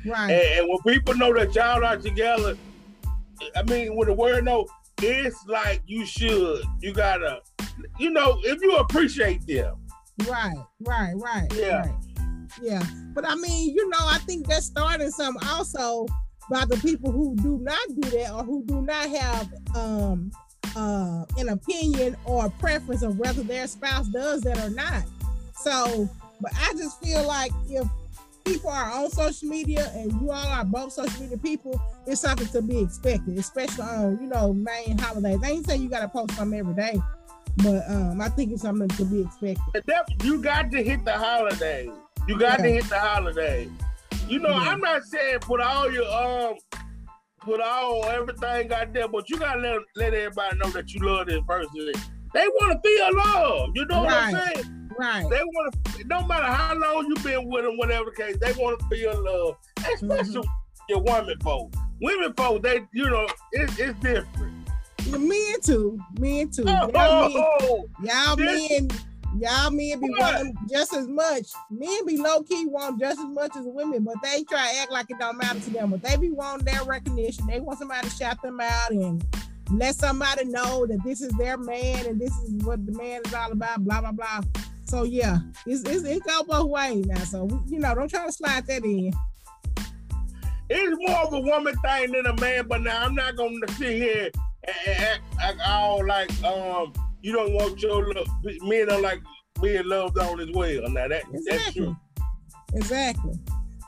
Right. 0.06 0.32
And, 0.32 0.60
and, 0.60 0.70
when 0.70 0.96
people 0.96 1.16
know 1.16 1.34
that 1.34 1.56
y'all 1.56 1.84
are 1.84 1.98
together, 1.98 2.56
I 3.56 3.64
mean, 3.64 3.96
with 3.96 4.08
the 4.08 4.14
word 4.14 4.46
no, 4.46 4.68
it's 5.02 5.46
like 5.48 5.82
you 5.86 6.06
should. 6.06 6.64
You 6.80 6.94
gotta, 6.94 7.42
you 8.00 8.12
know, 8.12 8.40
if 8.44 8.62
you 8.62 8.76
appreciate 8.78 9.46
them. 9.48 9.76
Right, 10.28 10.56
right, 10.82 11.14
right. 11.16 11.48
Yeah. 11.56 11.82
Right. 11.82 11.96
Yeah. 12.62 12.84
But 13.14 13.28
I 13.28 13.36
mean, 13.36 13.76
you 13.76 13.90
know, 13.90 13.98
I 14.00 14.20
think 14.20 14.48
that's 14.48 14.66
starting 14.66 15.12
some 15.12 15.38
also 15.50 16.06
by 16.50 16.66
the 16.66 16.78
people 16.78 17.12
who 17.12 17.36
do 17.38 17.60
not 17.62 17.80
do 18.00 18.10
that 18.12 18.32
or 18.32 18.44
who 18.44 18.64
do 18.66 18.82
not 18.82 19.10
have 19.10 19.50
um 19.76 20.32
uh 20.76 21.26
an 21.38 21.50
opinion 21.50 22.16
or 22.26 22.50
preference 22.50 23.02
of 23.02 23.18
whether 23.18 23.44
their 23.44 23.68
spouse 23.68 24.08
does 24.08 24.42
that 24.42 24.58
or 24.60 24.70
not. 24.70 25.04
So, 25.58 26.10
but 26.42 26.52
I 26.56 26.74
just 26.74 27.02
feel 27.02 27.26
like 27.26 27.52
if 27.70 27.88
people 28.46 28.70
are 28.70 28.92
on 28.92 29.10
social 29.10 29.50
media 29.50 29.92
and 29.96 30.12
you 30.22 30.32
all 30.32 30.48
are 30.48 30.64
both 30.64 30.94
social 30.94 31.22
media 31.22 31.38
people, 31.38 31.82
it's 32.06 32.22
something 32.22 32.48
to 32.48 32.62
be 32.62 32.80
expected, 32.80 33.38
especially 33.38 33.84
on, 33.84 34.20
you 34.22 34.28
know, 34.28 34.54
main 34.54 34.98
holidays. 34.98 35.40
I 35.44 35.50
ain't 35.50 35.66
saying 35.66 35.82
you 35.82 35.90
gotta 35.90 36.08
post 36.08 36.38
them 36.38 36.54
every 36.54 36.76
day, 36.76 37.00
but 37.58 37.84
um 37.90 38.22
I 38.22 38.30
think 38.30 38.52
it's 38.52 38.62
something 38.62 38.88
to 38.90 39.06
be 39.06 39.22
expected. 39.22 39.84
You 40.24 40.42
got 40.42 40.72
to 40.72 40.84
hit 40.84 41.04
the 41.04 41.14
holidays. 41.14 41.90
You 42.28 42.38
got 42.38 42.60
yeah. 42.60 42.66
to 42.66 42.72
hit 42.72 42.90
the 42.90 43.00
holiday. 43.00 43.70
You 44.28 44.40
know, 44.40 44.54
I'm 44.54 44.80
not 44.80 45.04
saying 45.04 45.40
put 45.40 45.62
all 45.62 45.92
your 45.92 46.12
um 46.12 46.56
put 47.42 47.62
all 47.62 48.06
everything 48.06 48.72
out 48.74 48.94
there, 48.94 49.08
but 49.08 49.30
you 49.30 49.38
gotta 49.38 49.60
let 49.60 49.80
let 49.96 50.14
everybody 50.14 50.58
know 50.58 50.70
that 50.72 50.94
you 50.94 51.06
love 51.06 51.28
this 51.28 51.42
person. 51.48 51.92
They 52.34 52.48
want 52.48 52.84
to 52.84 52.90
feel 52.90 53.16
love. 53.16 53.70
You 53.76 53.86
know 53.86 54.04
right. 54.04 54.34
what 54.34 54.44
I'm 54.44 54.56
saying? 54.56 54.85
Right. 54.98 55.26
They 55.30 55.42
want 55.44 55.86
to. 55.86 56.04
No 56.06 56.26
matter 56.26 56.46
how 56.46 56.76
long 56.76 57.08
you've 57.08 57.24
been 57.24 57.50
with 57.50 57.66
them, 57.66 57.78
whatever 57.78 58.06
the 58.06 58.24
case, 58.24 58.38
they 58.40 58.54
want 58.54 58.80
to 58.80 58.88
feel 58.88 59.24
love, 59.24 59.56
especially 59.78 60.42
mm-hmm. 60.42 60.50
your 60.90 61.02
women 61.02 61.40
folks. 61.42 61.78
Women 62.02 62.34
folks, 62.34 62.62
they 62.64 62.82
you 62.94 63.10
know 63.10 63.28
it's 63.52 63.80
it's 63.80 64.00
different. 64.00 64.70
Yeah, 65.06 65.18
men 65.18 65.62
too. 65.62 66.00
Men 66.20 66.50
too. 66.50 66.66
Oh, 66.68 66.90
y'all 66.94 67.32
oh, 67.36 67.88
men, 68.02 68.08
y'all 68.08 68.36
men 68.38 68.90
Y'all 69.38 69.70
men 69.70 70.00
be 70.00 70.10
what? 70.12 70.20
wanting 70.20 70.58
just 70.70 70.94
as 70.94 71.08
much. 71.08 71.48
Men 71.70 72.06
be 72.06 72.18
low 72.18 72.42
key 72.44 72.68
want 72.68 73.00
just 73.02 73.20
as 73.20 73.26
much 73.26 73.52
as 73.58 73.66
women, 73.66 74.04
but 74.04 74.16
they 74.24 74.44
try 74.44 74.72
to 74.72 74.80
act 74.80 74.92
like 74.92 75.10
it 75.10 75.20
don't 75.20 75.38
matter 75.38 75.60
to 75.60 75.70
them. 75.72 75.92
But 75.92 76.04
they 76.04 76.16
be 76.16 76.32
wanting 76.32 76.66
their 76.66 76.84
recognition. 76.86 77.46
They 77.48 77.60
want 77.60 77.80
somebody 77.80 78.08
to 78.08 78.16
shout 78.16 78.42
them 78.42 78.62
out 78.62 78.92
and 78.92 79.26
let 79.72 79.96
somebody 79.96 80.46
know 80.46 80.86
that 80.86 81.04
this 81.04 81.22
is 81.22 81.34
their 81.34 81.58
man 81.58 82.06
and 82.06 82.20
this 82.20 82.32
is 82.40 82.64
what 82.64 82.86
the 82.86 82.94
man 82.94 83.22
is 83.26 83.34
all 83.34 83.52
about. 83.52 83.84
Blah 83.84 84.02
blah 84.02 84.14
blah. 84.14 84.42
So 84.86 85.04
yeah, 85.04 85.40
it's 85.66 85.84
it's 85.84 86.04
it 86.04 86.24
go 86.24 86.44
both 86.44 86.70
ways 86.70 87.06
now. 87.06 87.20
So 87.20 87.48
you 87.68 87.80
know, 87.80 87.96
don't 87.96 88.10
try 88.10 88.26
to 88.26 88.32
slide 88.32 88.68
that 88.68 88.84
in. 88.84 89.12
It's 90.70 90.98
more 91.08 91.22
of 91.24 91.34
a 91.34 91.40
woman 91.40 91.76
thing 91.84 92.12
than 92.12 92.26
a 92.26 92.40
man, 92.40 92.68
but 92.68 92.82
now 92.82 93.04
I'm 93.04 93.16
not 93.16 93.36
gonna 93.36 93.68
sit 93.74 93.96
here 93.96 94.30
and 94.64 95.00
act, 95.00 95.22
act 95.42 95.60
all 95.66 96.06
like 96.06 96.32
um 96.44 96.94
you 97.22 97.34
don't 97.34 97.54
want 97.54 97.82
your 97.82 98.14
love, 98.14 98.28
men 98.44 98.92
are 98.92 99.02
like 99.02 99.22
being 99.62 99.88
loved 99.88 100.18
on 100.20 100.40
as 100.40 100.50
well. 100.54 100.88
Now 100.90 101.08
that 101.08 101.24
exactly. 101.34 101.42
that's 101.50 101.74
true. 101.74 101.98
Exactly. 102.74 103.34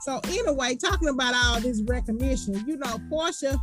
So 0.02 0.20
anyway, 0.30 0.76
talking 0.76 1.10
about 1.10 1.36
all 1.36 1.60
this 1.60 1.82
recognition, 1.84 2.64
you 2.68 2.78
know, 2.78 2.98
Porsha 3.12 3.60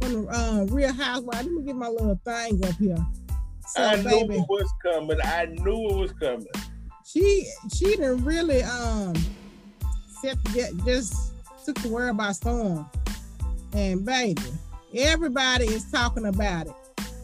from 0.00 0.24
the 0.24 0.28
uh, 0.28 0.64
Real 0.68 0.92
Housewives. 0.92 1.46
Let 1.46 1.52
me 1.52 1.62
get 1.62 1.76
my 1.76 1.88
little 1.88 2.20
thing 2.24 2.64
up 2.64 2.74
here. 2.76 2.96
So, 3.68 3.82
I 3.82 3.96
knew 3.96 4.30
it 4.30 4.46
was 4.48 4.70
coming. 4.82 5.18
I 5.22 5.46
knew 5.46 5.88
it 5.90 5.96
was 5.96 6.12
coming. 6.12 6.46
She 7.04 7.46
she 7.74 7.84
didn't 7.84 8.24
really 8.24 8.62
um 8.62 9.14
set 10.22 10.42
get 10.54 10.72
just 10.84 11.32
took 11.64 11.76
the 11.76 11.88
world 11.88 12.16
by 12.16 12.32
storm. 12.32 12.88
And 13.72 14.04
baby, 14.04 14.42
everybody 14.94 15.66
is 15.66 15.90
talking 15.90 16.26
about 16.26 16.66
it. 16.66 16.74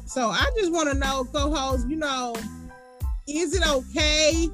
So 0.06 0.28
I 0.28 0.50
just 0.58 0.72
want 0.72 0.90
to 0.90 0.98
know, 0.98 1.24
co-host, 1.32 1.88
you 1.88 1.96
know, 1.96 2.34
is 3.28 3.54
it 3.54 3.66
okay 3.66 4.48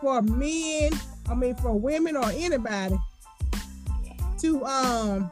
for 0.00 0.22
men, 0.22 0.92
I 1.28 1.34
mean 1.34 1.54
for 1.56 1.72
women 1.72 2.16
or 2.16 2.30
anybody 2.30 2.96
to 4.38 4.64
um 4.64 5.30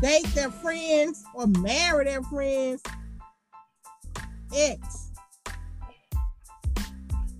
date 0.00 0.26
their 0.34 0.50
friends 0.50 1.24
or 1.34 1.46
marry 1.46 2.04
their 2.04 2.22
friends 2.24 2.82
ex. 4.54 5.05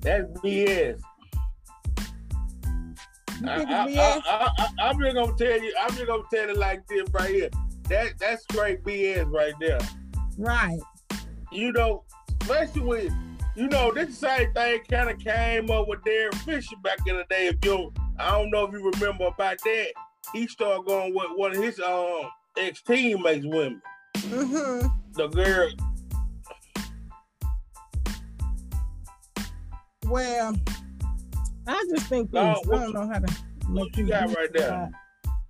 That's 0.06 0.30
BS. 0.38 1.00
I, 3.44 4.68
am 4.78 5.00
just 5.00 5.16
gonna 5.16 5.32
tell 5.36 5.60
you. 5.60 5.74
I'm 5.82 5.90
just 5.90 6.06
gonna 6.06 6.22
tell 6.32 6.48
it 6.48 6.56
like 6.56 6.86
this 6.86 7.10
right 7.10 7.34
here. 7.34 7.50
That 7.88 8.12
that's 8.20 8.44
straight 8.44 8.84
BS 8.84 9.28
right 9.32 9.52
there. 9.58 9.80
Right. 10.38 10.78
You 11.50 11.72
know, 11.72 12.04
especially 12.40 12.82
with 12.82 13.12
you 13.56 13.66
know 13.66 13.90
this 13.92 14.16
same 14.16 14.54
thing 14.54 14.80
kind 14.88 15.10
of 15.10 15.18
came 15.18 15.72
up 15.72 15.88
with 15.88 16.04
Derek 16.04 16.36
Fisher 16.36 16.76
back 16.84 16.98
in 17.08 17.16
the 17.16 17.24
day. 17.28 17.48
If 17.48 17.56
you, 17.64 17.92
I 18.16 18.30
don't 18.30 18.52
know 18.52 18.64
if 18.66 18.72
you 18.74 18.88
remember 18.88 19.24
about 19.24 19.58
that. 19.64 19.88
He 20.32 20.46
started 20.46 20.86
going 20.86 21.16
with 21.16 21.30
one 21.34 21.50
of 21.50 21.60
his 21.60 21.80
um 21.80 22.30
ex 22.56 22.80
teammates 22.80 23.44
women. 23.44 23.82
Mm-hmm. 24.14 24.86
The 25.14 25.26
girl. 25.26 25.68
Well, 30.08 30.56
I 31.66 31.84
just 31.94 32.06
think 32.06 32.30
this. 32.30 32.40
I 32.40 32.54
don't 32.62 32.94
know 32.94 33.08
how 33.08 33.18
to 33.18 33.34
what 33.68 33.96
you 33.96 34.06
got 34.06 34.34
right 34.34 34.52
there. 34.52 34.90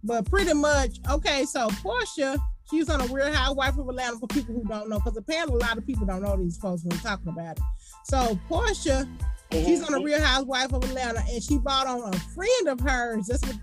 But 0.02 0.30
pretty 0.30 0.54
much, 0.54 0.98
okay, 1.10 1.44
so 1.44 1.68
Porsha, 1.68 2.38
she's 2.70 2.88
on 2.88 3.00
a 3.00 3.06
Real 3.12 3.32
Housewife 3.32 3.76
of 3.76 3.88
Atlanta 3.88 4.18
for 4.18 4.28
people 4.28 4.54
who 4.54 4.64
don't 4.64 4.88
know, 4.88 4.98
because 4.98 5.16
apparently 5.16 5.56
a 5.56 5.58
lot 5.58 5.76
of 5.76 5.86
people 5.86 6.06
don't 6.06 6.22
know 6.22 6.36
these 6.36 6.56
folks 6.58 6.84
when 6.84 6.96
we're 6.96 7.02
talking 7.02 7.28
about 7.28 7.56
it. 7.56 7.62
So 8.04 8.38
Porsha, 8.48 9.08
mm-hmm. 9.50 9.66
she's 9.66 9.82
on 9.82 9.94
a 9.94 10.00
Real 10.00 10.22
Housewife 10.22 10.72
of 10.72 10.84
Atlanta, 10.84 11.22
and 11.28 11.42
she 11.42 11.58
bought 11.58 11.86
on 11.86 12.14
a 12.14 12.18
friend 12.18 12.68
of 12.68 12.80
hers, 12.80 13.26
just 13.26 13.46
with 13.46 13.58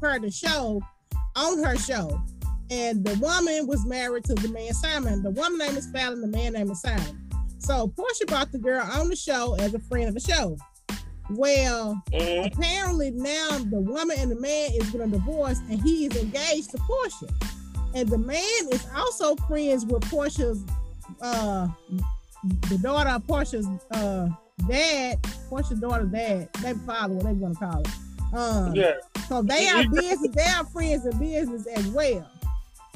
her 0.00 0.18
to 0.18 0.30
show 0.30 0.80
on 1.36 1.62
her 1.62 1.76
show 1.76 2.20
and 2.70 3.04
the 3.04 3.14
woman 3.18 3.66
was 3.66 3.84
married 3.86 4.24
to 4.24 4.34
the 4.34 4.48
man 4.48 4.74
Simon. 4.74 5.22
The 5.22 5.30
woman 5.30 5.58
name 5.58 5.76
is 5.76 5.86
Falynn, 5.88 6.20
the 6.20 6.28
man 6.28 6.52
name 6.52 6.70
is 6.70 6.80
Simon. 6.80 7.27
So 7.58 7.88
Porsha 7.88 8.26
brought 8.26 8.52
the 8.52 8.58
girl 8.58 8.86
on 8.92 9.08
the 9.08 9.16
show 9.16 9.54
as 9.58 9.74
a 9.74 9.78
friend 9.78 10.08
of 10.08 10.14
the 10.14 10.20
show. 10.20 10.56
Well, 11.30 12.02
mm-hmm. 12.10 12.46
apparently 12.46 13.10
now 13.10 13.58
the 13.58 13.80
woman 13.80 14.16
and 14.18 14.30
the 14.30 14.40
man 14.40 14.70
is 14.74 14.90
going 14.90 15.10
to 15.10 15.18
divorce, 15.18 15.58
and 15.68 15.80
he 15.82 16.06
is 16.06 16.16
engaged 16.16 16.70
to 16.70 16.78
Porsha, 16.78 17.30
And 17.94 18.08
the 18.08 18.18
man 18.18 18.72
is 18.72 18.86
also 18.96 19.36
friends 19.46 19.84
with 19.84 20.02
Porsha's, 20.04 20.64
uh, 21.20 21.68
the 22.70 22.78
daughter 22.78 23.10
of 23.10 23.26
Porsha's 23.26 23.66
uh, 23.90 24.28
dad, 24.68 25.22
Porsha's 25.50 25.80
daughter 25.80 26.04
dad, 26.04 26.48
their 26.60 26.74
father, 26.76 27.14
what 27.14 27.24
they 27.24 27.34
going 27.34 27.54
to 27.54 27.58
call 27.58 27.80
it. 27.80 27.88
Um, 28.32 28.74
yeah. 28.74 28.94
So 29.28 29.42
they 29.42 29.68
are 29.68 29.86
business, 29.88 30.34
they 30.34 30.42
are 30.42 30.64
friends 30.64 31.04
in 31.04 31.18
business 31.18 31.66
as 31.66 31.86
well. 31.88 32.26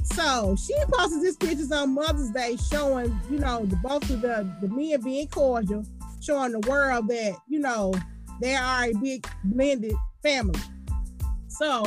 So 0.03 0.57
she 0.57 0.75
posted 0.91 1.23
these 1.23 1.37
pictures 1.37 1.73
on 1.73 1.95
Mother's 1.95 2.31
Day 2.31 2.57
showing, 2.57 3.19
you 3.31 3.39
know, 3.39 3.65
the 3.65 3.77
both 3.77 4.09
of 4.11 4.21
the, 4.21 4.51
the 4.61 4.69
men 4.69 5.01
being 5.01 5.29
cordial, 5.29 5.85
showing 6.21 6.53
the 6.53 6.61
world 6.69 7.09
that, 7.09 7.37
you 7.49 7.61
know, 7.61 7.95
they 8.41 8.55
are 8.57 8.85
a 8.85 8.93
big 8.95 9.27
blended 9.45 9.95
family. 10.23 10.61
So 11.49 11.85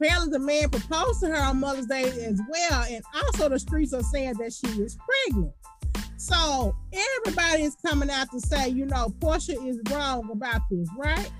apparently 0.00 0.30
the 0.30 0.38
man 0.38 0.70
proposed 0.70 1.20
to 1.20 1.28
her 1.28 1.36
on 1.36 1.60
Mother's 1.60 1.86
Day 1.86 2.04
as 2.04 2.40
well. 2.48 2.84
And 2.88 3.04
also 3.14 3.48
the 3.48 3.58
streets 3.58 3.92
are 3.92 4.02
saying 4.02 4.34
that 4.34 4.52
she 4.52 4.66
is 4.80 4.96
pregnant. 5.26 5.52
So 6.16 6.74
everybody 6.92 7.62
is 7.62 7.76
coming 7.84 8.10
out 8.10 8.30
to 8.30 8.40
say, 8.40 8.68
you 8.68 8.86
know, 8.86 9.08
Porsha 9.20 9.56
is 9.66 9.78
wrong 9.90 10.30
about 10.30 10.62
this, 10.70 10.88
right? 10.96 11.30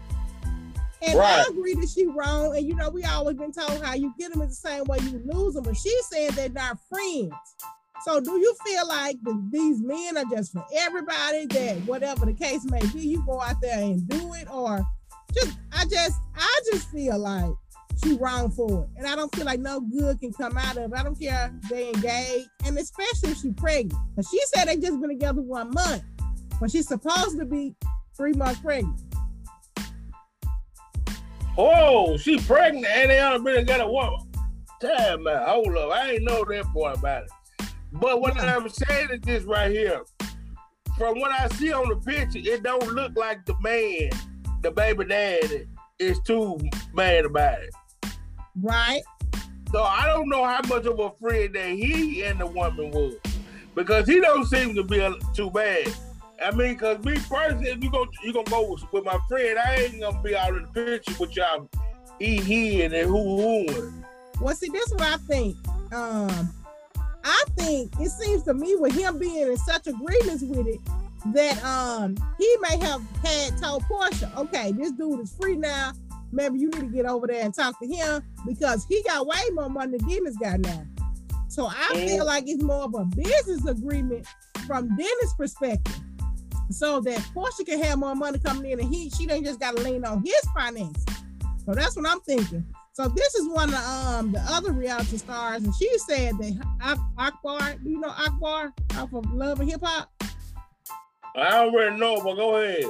And 1.03 1.19
right. 1.19 1.45
I 1.47 1.51
agree 1.51 1.75
that 1.75 1.89
she 1.89 2.07
wrong. 2.07 2.57
And 2.57 2.67
you 2.67 2.75
know, 2.75 2.91
we 2.91 3.05
always 3.05 3.37
been 3.37 3.53
told 3.53 3.83
how 3.83 3.95
you 3.95 4.15
get 4.19 4.33
them 4.33 4.43
is 4.43 4.61
the 4.61 4.69
same 4.69 4.85
way 4.85 4.99
you 5.03 5.23
lose 5.25 5.55
them. 5.55 5.65
But 5.65 5.77
she's 5.77 6.07
saying 6.07 6.33
they're 6.35 6.49
not 6.51 6.79
friends. 6.89 7.33
So 8.05 8.21
do 8.21 8.33
you 8.33 8.55
feel 8.65 8.89
like 8.89 9.17
the, 9.23 9.43
these 9.51 9.81
men 9.83 10.17
are 10.17 10.25
just 10.31 10.53
for 10.53 10.65
everybody 10.75 11.47
that 11.47 11.77
whatever 11.87 12.25
the 12.25 12.33
case 12.33 12.65
may 12.65 12.81
be, 12.95 13.01
you 13.01 13.23
go 13.27 13.41
out 13.41 13.61
there 13.61 13.79
and 13.79 14.09
do 14.09 14.35
it, 14.35 14.51
or 14.51 14.81
just 15.35 15.59
I 15.73 15.85
just 15.85 16.19
I 16.35 16.61
just 16.73 16.91
feel 16.91 17.19
like 17.19 17.53
she 18.03 18.17
wrong 18.17 18.51
for 18.51 18.85
it. 18.85 18.89
And 18.97 19.07
I 19.07 19.15
don't 19.17 19.35
feel 19.35 19.45
like 19.45 19.61
no 19.61 19.81
good 19.81 20.19
can 20.21 20.33
come 20.33 20.57
out 20.57 20.79
of 20.79 20.93
it. 20.93 20.99
I 20.99 21.03
don't 21.03 21.19
care 21.19 21.53
if 21.63 21.69
they 21.69 21.89
engaged, 21.89 22.49
and 22.65 22.79
especially 22.79 23.33
if 23.33 23.39
she's 23.39 23.55
pregnant. 23.55 23.95
But 24.17 24.25
she 24.31 24.41
said 24.55 24.67
they 24.67 24.77
just 24.77 24.99
been 25.01 25.11
together 25.11 25.43
one 25.43 25.71
month, 25.71 26.03
but 26.59 26.71
she's 26.71 26.89
supposed 26.89 27.39
to 27.39 27.45
be 27.45 27.75
three 28.17 28.33
months 28.33 28.61
pregnant. 28.61 28.99
Oh, 31.59 32.17
she 32.17 32.39
pregnant 32.39 32.87
and 32.87 33.11
they 33.11 33.21
already 33.21 33.65
got 33.65 33.81
a 33.81 33.87
woman. 33.87 34.21
Damn 34.81 35.25
man, 35.25 35.43
hold 35.47 35.77
up. 35.77 35.93
I 35.93 36.13
ain't 36.13 36.25
know 36.25 36.45
that 36.45 36.65
part 36.73 36.97
about 36.97 37.25
it. 37.25 37.31
But 37.93 38.21
what 38.21 38.39
I'm 38.41 38.69
saying 38.69 39.09
is 39.11 39.21
this 39.21 39.45
right 39.45 39.71
here. 39.71 40.03
From 40.97 41.19
what 41.19 41.33
I 41.33 41.49
see 41.57 41.73
on 41.73 41.89
the 41.89 41.97
picture, 41.97 42.39
it 42.43 42.63
don't 42.63 42.87
look 42.93 43.13
like 43.17 43.45
the 43.47 43.55
man, 43.61 44.11
the 44.63 44.71
baby 44.71 45.05
daddy, 45.05 45.67
is 45.99 46.21
too 46.21 46.59
mad 46.95 47.25
about 47.25 47.61
it. 47.63 47.75
Right. 48.61 49.03
So 49.73 49.83
I 49.83 50.07
don't 50.07 50.29
know 50.29 50.45
how 50.45 50.61
much 50.69 50.87
of 50.87 50.99
a 50.99 51.11
friend 51.21 51.55
that 51.55 51.71
he 51.71 52.23
and 52.23 52.41
the 52.41 52.47
woman 52.47 52.91
was. 52.91 53.15
Because 53.75 54.07
he 54.07 54.21
don't 54.21 54.45
seem 54.47 54.75
to 54.75 54.83
be 54.83 54.99
too 55.35 55.51
bad. 55.51 55.93
I 56.43 56.51
mean, 56.53 56.77
cause 56.77 57.05
me 57.05 57.19
personally, 57.29 57.69
if 57.71 57.83
you 57.85 57.91
go, 57.91 58.07
you 58.25 58.33
gonna 58.33 58.51
go 58.51 58.71
with, 58.71 58.91
with, 58.93 59.05
my 59.05 59.19
friend. 59.29 59.59
I 59.59 59.75
ain't 59.77 60.01
gonna 60.01 60.23
be 60.23 60.35
out 60.35 60.57
in 60.57 60.63
the 60.63 60.69
picture 60.69 61.15
with 61.21 61.37
y'all, 61.37 61.69
he, 62.19 62.39
he, 62.39 62.83
and 62.83 62.95
who, 62.95 63.67
who. 63.67 63.93
Well, 64.41 64.55
see, 64.55 64.69
this 64.71 64.87
is 64.87 64.95
what 64.95 65.03
I 65.03 65.17
think. 65.19 65.57
Um, 65.93 66.51
I 67.23 67.45
think 67.57 67.93
it 68.01 68.09
seems 68.09 68.43
to 68.45 68.55
me 68.55 68.75
with 68.77 68.95
him 68.95 69.19
being 69.19 69.49
in 69.49 69.57
such 69.59 69.87
agreements 69.87 70.43
with 70.43 70.67
it 70.67 70.81
that 71.35 71.63
um 71.63 72.17
he 72.39 72.57
may 72.63 72.79
have 72.79 73.03
had 73.23 73.59
told 73.59 73.83
Porsha, 73.85 74.35
okay, 74.37 74.73
this 74.73 74.93
dude 74.93 75.21
is 75.21 75.35
free 75.39 75.57
now. 75.57 75.93
Maybe 76.33 76.61
you 76.61 76.71
need 76.71 76.81
to 76.81 76.87
get 76.87 77.07
over 77.07 77.27
there 77.27 77.45
and 77.45 77.53
talk 77.53 77.79
to 77.81 77.87
him 77.87 78.23
because 78.47 78.87
he 78.89 79.03
got 79.03 79.27
way 79.27 79.41
more 79.53 79.69
money 79.69 79.99
than 79.99 80.09
Dennis 80.09 80.37
got 80.37 80.61
now. 80.61 80.85
So 81.49 81.67
I 81.67 82.07
feel 82.07 82.25
like 82.25 82.45
it's 82.47 82.63
more 82.63 82.85
of 82.85 82.95
a 82.95 83.05
business 83.05 83.67
agreement 83.67 84.27
from 84.67 84.89
Dennis' 84.97 85.35
perspective 85.37 86.01
so 86.71 87.01
that 87.01 87.19
Porsha 87.35 87.67
can 87.67 87.83
have 87.83 87.99
more 87.99 88.15
money 88.15 88.39
coming 88.39 88.71
in 88.71 88.81
and 88.81 88.93
he 88.93 89.11
she 89.11 89.27
don't 89.27 89.45
just 89.45 89.61
gotta 89.61 89.81
lean 89.83 90.05
on 90.05 90.23
his 90.25 90.41
finances. 90.55 91.05
So 91.67 91.75
that's 91.75 91.97
what 91.97 92.09
I'm 92.09 92.21
thinking. 92.21 92.65
So 92.93 93.09
this 93.09 93.35
is 93.35 93.49
one 93.49 93.71
of 93.71 93.81
um 93.81 94.33
the 94.33 94.41
other 94.41 94.73
reality 94.73 95.17
stars, 95.17 95.63
and 95.63 95.75
she 95.75 95.91
said 95.99 96.39
that 96.39 96.99
Akbar, 97.19 97.75
do 97.83 97.91
you 97.91 98.01
know 98.01 98.11
Akbar 98.11 98.73
off 98.97 99.13
of 99.13 99.33
Love 99.33 99.61
and 99.61 99.71
Hip 99.71 99.81
Hop? 99.83 100.11
I 101.37 101.59
already 101.59 101.97
know, 101.97 102.21
but 102.23 102.35
go 102.35 102.57
ahead. 102.57 102.85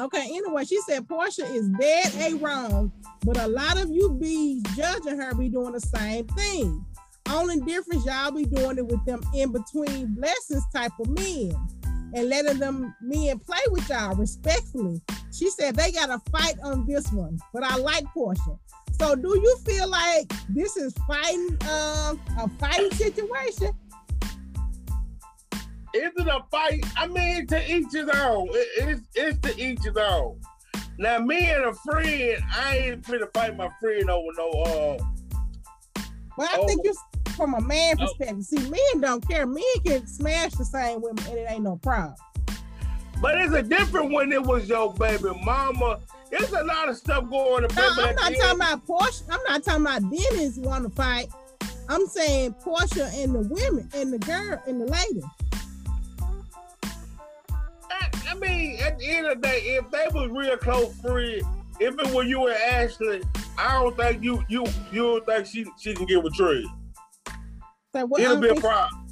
Okay, 0.00 0.22
anyway, 0.22 0.64
she 0.64 0.80
said 0.88 1.06
Portia 1.06 1.44
is 1.44 1.68
dead 1.78 2.12
a 2.18 2.34
wrong, 2.36 2.90
but 3.24 3.38
a 3.38 3.46
lot 3.46 3.80
of 3.80 3.90
you 3.90 4.10
be 4.20 4.62
judging 4.74 5.18
her 5.18 5.34
be 5.34 5.48
doing 5.48 5.72
the 5.72 5.80
same 5.80 6.26
thing. 6.28 6.84
Only 7.30 7.60
difference 7.60 8.04
y'all 8.04 8.30
be 8.30 8.44
doing 8.44 8.78
it 8.78 8.86
with 8.86 9.04
them 9.04 9.20
in 9.34 9.52
between 9.52 10.14
blessings 10.14 10.64
type 10.74 10.92
of 10.98 11.08
men 11.10 11.54
and 12.14 12.28
letting 12.28 12.58
them 12.58 12.94
men 13.00 13.38
play 13.38 13.60
with 13.70 13.88
y'all 13.88 14.14
respectfully. 14.14 15.00
She 15.32 15.50
said 15.50 15.76
they 15.76 15.92
got 15.92 16.10
a 16.10 16.20
fight 16.30 16.56
on 16.62 16.86
this 16.86 17.10
one, 17.12 17.38
but 17.52 17.62
I 17.62 17.76
like 17.76 18.04
Porsha. 18.14 18.58
So 19.00 19.14
do 19.14 19.28
you 19.28 19.56
feel 19.64 19.88
like 19.88 20.30
this 20.50 20.76
is 20.76 20.94
fighting 21.08 21.56
uh, 21.62 22.14
a 22.38 22.48
fighting 22.58 22.92
situation? 22.92 23.72
Is 25.94 26.10
it 26.16 26.26
a 26.26 26.40
fight? 26.50 26.84
I 26.96 27.06
mean, 27.06 27.46
to 27.48 27.74
each 27.74 27.92
his 27.92 28.08
own. 28.08 28.48
It, 28.52 28.68
it's 28.76 29.02
it's 29.14 29.38
to 29.40 29.60
each 29.62 29.82
his 29.82 29.96
own. 29.96 30.40
Now, 30.98 31.18
me 31.18 31.50
and 31.50 31.64
a 31.64 31.74
friend, 31.74 32.42
I 32.54 32.78
ain't 32.78 33.02
finna 33.02 33.32
fight 33.34 33.56
my 33.56 33.68
friend 33.80 34.08
over 34.08 34.28
no. 34.36 34.50
Uh, 34.50 35.04
well, 36.36 36.48
I 36.52 36.66
think 36.66 36.82
you 36.84 36.94
from 37.32 37.54
a 37.54 37.60
man 37.60 37.96
perspective. 37.96 38.38
Oh. 38.38 38.42
See, 38.42 38.70
men 38.70 39.00
don't 39.00 39.26
care. 39.28 39.46
Men 39.46 39.62
can 39.84 40.06
smash 40.06 40.52
the 40.52 40.64
same 40.64 41.00
women 41.00 41.24
and 41.28 41.38
it 41.38 41.46
ain't 41.50 41.62
no 41.62 41.76
problem. 41.76 42.14
But 43.20 43.40
it's 43.40 43.54
a 43.54 43.62
different 43.62 44.12
when 44.12 44.32
it 44.32 44.42
was 44.42 44.68
your 44.68 44.92
baby 44.94 45.30
mama. 45.44 46.00
There's 46.30 46.52
a 46.52 46.64
lot 46.64 46.88
of 46.88 46.96
stuff 46.96 47.28
going 47.30 47.64
on. 47.64 47.74
No, 47.74 47.90
I'm 47.98 48.14
not 48.14 48.34
talking 48.34 48.56
about 48.56 48.86
Porsha. 48.86 49.22
I'm 49.30 49.40
not 49.48 49.62
talking 49.62 49.82
about 49.82 50.02
Dennis 50.10 50.56
want 50.56 50.84
to 50.84 50.90
fight. 50.90 51.28
I'm 51.88 52.06
saying 52.06 52.54
Porsha 52.64 53.12
and 53.22 53.34
the 53.34 53.40
women 53.40 53.88
and 53.94 54.12
the 54.12 54.18
girl 54.18 54.60
and 54.66 54.80
the 54.80 54.86
lady. 54.86 55.22
I, 57.90 58.08
I 58.30 58.34
mean, 58.34 58.78
at 58.80 58.98
the 58.98 59.06
end 59.06 59.26
of 59.26 59.40
the 59.40 59.48
day, 59.48 59.58
if 59.78 59.90
they 59.90 60.06
was 60.12 60.30
real 60.30 60.56
close 60.56 60.98
friends, 61.00 61.44
if 61.80 61.98
it 61.98 62.14
were 62.14 62.24
you 62.24 62.48
and 62.48 62.56
Ashley, 62.56 63.22
I 63.58 63.74
don't 63.74 63.96
think 63.96 64.22
you 64.22 64.42
you 64.48 64.64
you 64.90 65.02
don't 65.02 65.26
think 65.26 65.46
she 65.46 65.66
she 65.78 65.94
can 65.94 66.06
get 66.06 66.22
with 66.22 66.34
Trey. 66.34 66.64
So 67.94 68.06
what 68.06 68.20
It'll 68.20 68.36
be 68.38 68.48
a 68.48 68.54
problem. 68.54 69.06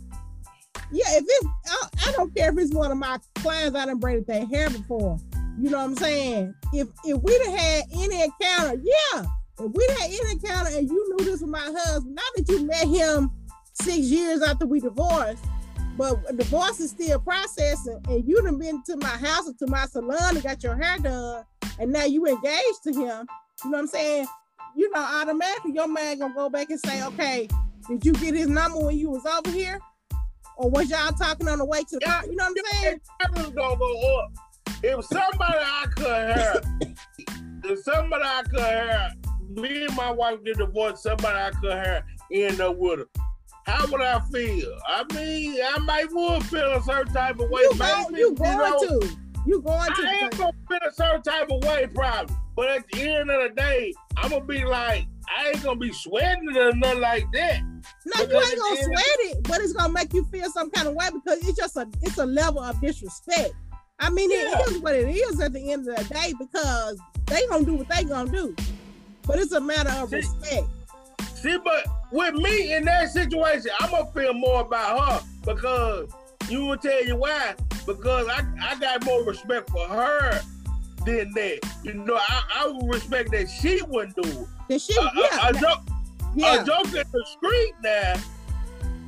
Yeah, 0.93 1.05
if 1.09 1.25
it's 1.27 1.47
I, 1.69 2.09
I 2.09 2.13
don't 2.13 2.35
care 2.35 2.51
if 2.51 2.59
it's 2.59 2.75
one 2.75 2.91
of 2.91 2.99
my 2.99 3.19
clients 3.37 3.77
I 3.77 3.87
done 3.87 3.99
braided 3.99 4.27
their 4.27 4.47
hair 4.47 4.71
before. 4.71 5.19
You 5.59 5.71
know 5.71 5.79
what 5.79 5.85
I'm 5.85 5.97
saying? 5.97 6.55
If 6.73 6.89
if 7.05 7.23
we'd 7.23 7.47
have 7.47 7.59
had 7.59 7.85
any 7.93 8.23
encounter, 8.23 8.81
yeah. 8.83 9.25
If 9.59 9.73
we'd 9.73 9.91
had 9.91 10.11
any 10.11 10.33
encounter 10.33 10.77
and 10.77 10.89
you 10.89 11.15
knew 11.17 11.25
this 11.25 11.43
was 11.43 11.51
my 11.51 11.61
husband, 11.61 12.15
not 12.15 12.25
that 12.35 12.49
you 12.49 12.65
met 12.65 12.89
him 12.89 13.31
six 13.75 13.99
years 13.99 14.43
after 14.43 14.67
we 14.67 14.81
divorced, 14.81 15.45
but 15.99 16.37
divorce 16.37 16.81
is 16.81 16.91
still 16.91 17.21
processing, 17.21 18.01
and 18.09 18.27
you 18.27 18.41
done 18.43 18.59
been 18.59 18.83
to 18.85 18.97
my 18.97 19.09
house 19.09 19.49
or 19.49 19.53
to 19.59 19.67
my 19.67 19.85
salon 19.87 20.37
and 20.37 20.43
got 20.43 20.63
your 20.63 20.77
hair 20.77 20.99
done, 20.99 21.45
and 21.79 21.93
now 21.93 22.05
you 22.05 22.27
engaged 22.27 22.83
to 22.85 22.93
him. 22.93 23.27
You 23.63 23.71
know 23.71 23.77
what 23.77 23.79
I'm 23.81 23.87
saying? 23.87 24.27
You 24.75 24.91
know, 24.91 25.01
automatically 25.01 25.73
your 25.73 25.89
man 25.89 26.19
gonna 26.19 26.35
go 26.35 26.49
back 26.49 26.71
and 26.71 26.81
say, 26.81 27.05
okay, 27.05 27.49
did 27.89 28.05
you 28.05 28.13
get 28.15 28.35
his 28.35 28.49
number 28.49 28.79
when 28.79 28.97
you 28.97 29.11
was 29.11 29.25
over 29.27 29.51
here? 29.51 29.79
Or 30.57 30.69
was 30.71 30.91
y'all 30.91 31.13
talking 31.13 31.49
on 31.49 31.59
the 31.59 31.65
way 31.65 31.81
to 31.81 31.99
the 31.99 32.01
car? 32.01 32.25
You 32.27 32.37
know 32.37 32.45
what 32.45 32.59
I'm 32.59 32.81
saying? 32.83 33.01
Everything's 33.25 33.55
gonna 33.55 33.77
go 33.77 34.19
up. 34.19 34.33
If 34.83 35.05
somebody 35.07 35.59
I 35.59 35.87
cut 35.97 36.37
hair, 36.37 36.61
if 37.65 37.79
somebody 37.81 38.25
I 38.25 38.43
could 38.43 38.61
have, 38.61 39.13
me 39.51 39.85
and 39.87 39.97
my 39.97 40.11
wife 40.11 40.45
get 40.45 40.59
divorced, 40.59 41.03
somebody 41.03 41.39
I 41.39 41.51
could 41.61 41.73
have 41.73 42.05
end 42.33 42.61
up 42.61 42.77
with 42.77 43.01
her. 43.01 43.07
How 43.67 43.87
would 43.91 44.01
I 44.01 44.21
feel? 44.33 44.73
I 44.87 45.05
mean, 45.15 45.59
I 45.63 45.79
might 45.81 46.13
would 46.13 46.45
feel 46.45 46.73
a 46.73 46.83
certain 46.83 47.13
type 47.13 47.39
of 47.41 47.51
way. 47.51 47.63
You, 47.63 47.75
maybe, 47.79 48.19
you 48.19 48.35
going 48.35 48.59
know, 48.59 49.01
to. 49.01 49.17
You 49.47 49.63
going 49.63 49.95
to. 49.95 50.03
I 50.03 50.13
am 50.23 50.31
gonna 50.31 50.53
feel 50.69 50.79
a 50.89 50.93
certain 50.93 51.23
type 51.23 51.51
of 51.51 51.63
way, 51.65 51.87
probably. 51.95 52.37
But 52.57 52.69
at 52.69 52.85
the 52.91 53.03
end 53.03 53.31
of 53.31 53.43
the 53.43 53.55
day, 53.55 53.95
I'm 54.17 54.31
gonna 54.31 54.45
be 54.45 54.65
like, 54.65 55.07
I 55.37 55.49
ain't 55.49 55.63
gonna 55.63 55.79
be 55.79 55.93
sweating 55.93 56.49
it 56.51 56.57
or 56.57 56.73
nothing 56.75 57.01
like 57.01 57.27
that. 57.33 57.61
No, 57.63 58.23
you 58.25 58.41
ain't 58.41 58.59
gonna 58.59 58.79
at 58.79 58.85
sweat 58.85 59.05
it, 59.21 59.43
but 59.45 59.61
it's 59.61 59.73
gonna 59.73 59.93
make 59.93 60.13
you 60.13 60.25
feel 60.25 60.51
some 60.51 60.71
kind 60.71 60.89
of 60.89 60.95
way 60.95 61.09
because 61.13 61.39
it's 61.47 61.57
just 61.59 61.77
a 61.77 61.87
it's 62.03 62.19
a 62.19 62.27
level 62.27 62.61
of 62.61 62.81
disrespect. 62.81 63.53
I 64.01 64.11
mean, 64.11 64.31
Yeah. 64.31 64.59
it 64.61 64.71
is 64.73 64.79
what 64.79 64.95
it 64.95 65.09
is 65.09 65.41
at 65.41 65.53
the 65.53 65.73
end 65.73 65.87
of 65.89 65.97
the 65.97 66.15
day 66.15 66.33
because 66.39 66.99
they 67.27 67.47
gonna 67.49 67.65
do 67.65 67.75
what 67.75 67.89
they 67.89 68.05
gonna 68.05 68.31
do. 68.31 68.55
But 69.27 69.39
it's 69.39 69.53
a 69.53 69.61
matter 69.61 69.91
of 69.91 70.11
See- 70.11 70.17
respect. 70.17 70.67
See, 71.35 71.59
but 71.59 71.87
with 72.11 72.35
me 72.35 72.75
in 72.75 72.85
that 72.87 73.11
situation, 73.11 73.71
I'm 73.81 73.91
gonna 73.91 74.11
feel 74.13 74.35
more 74.35 74.61
about 74.63 75.23
her 75.23 75.27
because 75.47 76.11
you 76.49 76.65
will 76.67 76.77
tell 76.77 77.05
you 77.05 77.17
why. 77.17 77.55
Because 77.87 78.27
I, 78.29 78.43
I 78.61 78.75
got 78.79 79.05
more 79.05 79.23
respect 79.25 79.71
for 79.71 79.87
her 79.89 80.41
than 81.05 81.33
that. 81.33 81.59
You 81.83 81.95
know, 81.95 82.17
I, 82.17 82.43
I 82.57 82.67
would 82.69 82.95
respect 82.95 83.31
that 83.33 83.49
she 83.49 83.81
wouldn't 83.89 84.17
do 84.17 84.29
it. 84.29 84.47
Then 84.69 84.79
she, 84.79 84.95
A, 84.97 85.03
a- 85.03 85.13
yeah, 85.15 85.49
a 85.49 85.53
na- 85.53 85.61
joke, 85.61 85.79
yeah, 86.35 86.63
a 86.63 86.65
joke 86.65 86.87
in 86.87 86.93
the 87.13 87.27
street 87.37 87.73
now. 87.83 88.15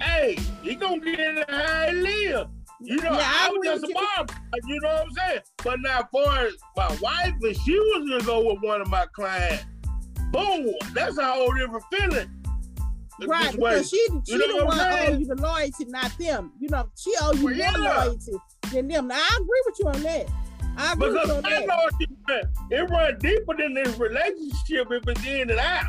Hey, 0.02 0.36
he 0.62 0.74
gonna 0.74 0.98
get 1.00 1.20
in 1.20 1.34
the 1.36 1.44
how 1.48 1.86
he 1.88 1.92
live. 1.94 2.48
You 2.80 2.96
know, 2.96 3.12
Yeah, 3.12 3.18
I 3.24 3.46
I 3.46 3.50
was 3.50 3.64
just 3.64 3.84
a 3.84 3.88
you. 3.88 3.94
mom. 3.94 4.26
You 4.66 4.80
know 4.80 4.88
what 4.88 5.02
I'm 5.04 5.10
saying? 5.12 5.40
But 5.62 5.80
now, 5.82 6.08
for 6.10 6.48
my 6.76 6.96
wife, 7.00 7.34
if 7.42 7.56
she 7.58 7.78
was 7.78 8.08
gonna 8.10 8.24
go 8.24 8.52
with 8.52 8.62
one 8.62 8.80
of 8.80 8.88
my 8.88 9.06
clients, 9.14 9.64
boom, 10.32 10.72
that's 10.92 11.16
a 11.18 11.24
whole 11.24 11.52
different 11.54 11.84
feeling. 11.92 12.28
right. 13.28 13.52
Because 13.54 13.88
she 13.88 14.04
she 14.26 14.36
know 14.36 14.58
the 14.58 14.64
one 14.66 14.80
owe 14.80 15.16
you 15.16 15.26
the 15.26 15.36
loyalty, 15.36 15.84
not 15.84 16.10
them. 16.18 16.52
You 16.58 16.68
know, 16.70 16.88
she 16.96 17.12
owe 17.20 17.32
you 17.34 17.44
Well, 17.44 17.54
more 17.54 17.62
yeah. 17.64 17.70
loyalty 18.04 18.32
than 18.72 18.88
them. 18.88 19.06
Now 19.06 19.16
I 19.20 19.38
agree 19.40 19.62
with 19.66 19.76
you 19.78 19.86
on 19.88 20.02
that. 20.02 20.26
I 20.76 20.94
Because 20.94 21.30
I 21.30 21.50
that. 21.50 21.66
know 21.66 21.88
mean. 21.98 22.42
It 22.70 22.90
run 22.90 23.18
deeper 23.18 23.56
than 23.56 23.74
this 23.74 23.98
relationship 23.98 24.88
if 24.90 25.06
it's 25.06 25.26
in 25.26 25.50
and 25.50 25.58
out. 25.58 25.84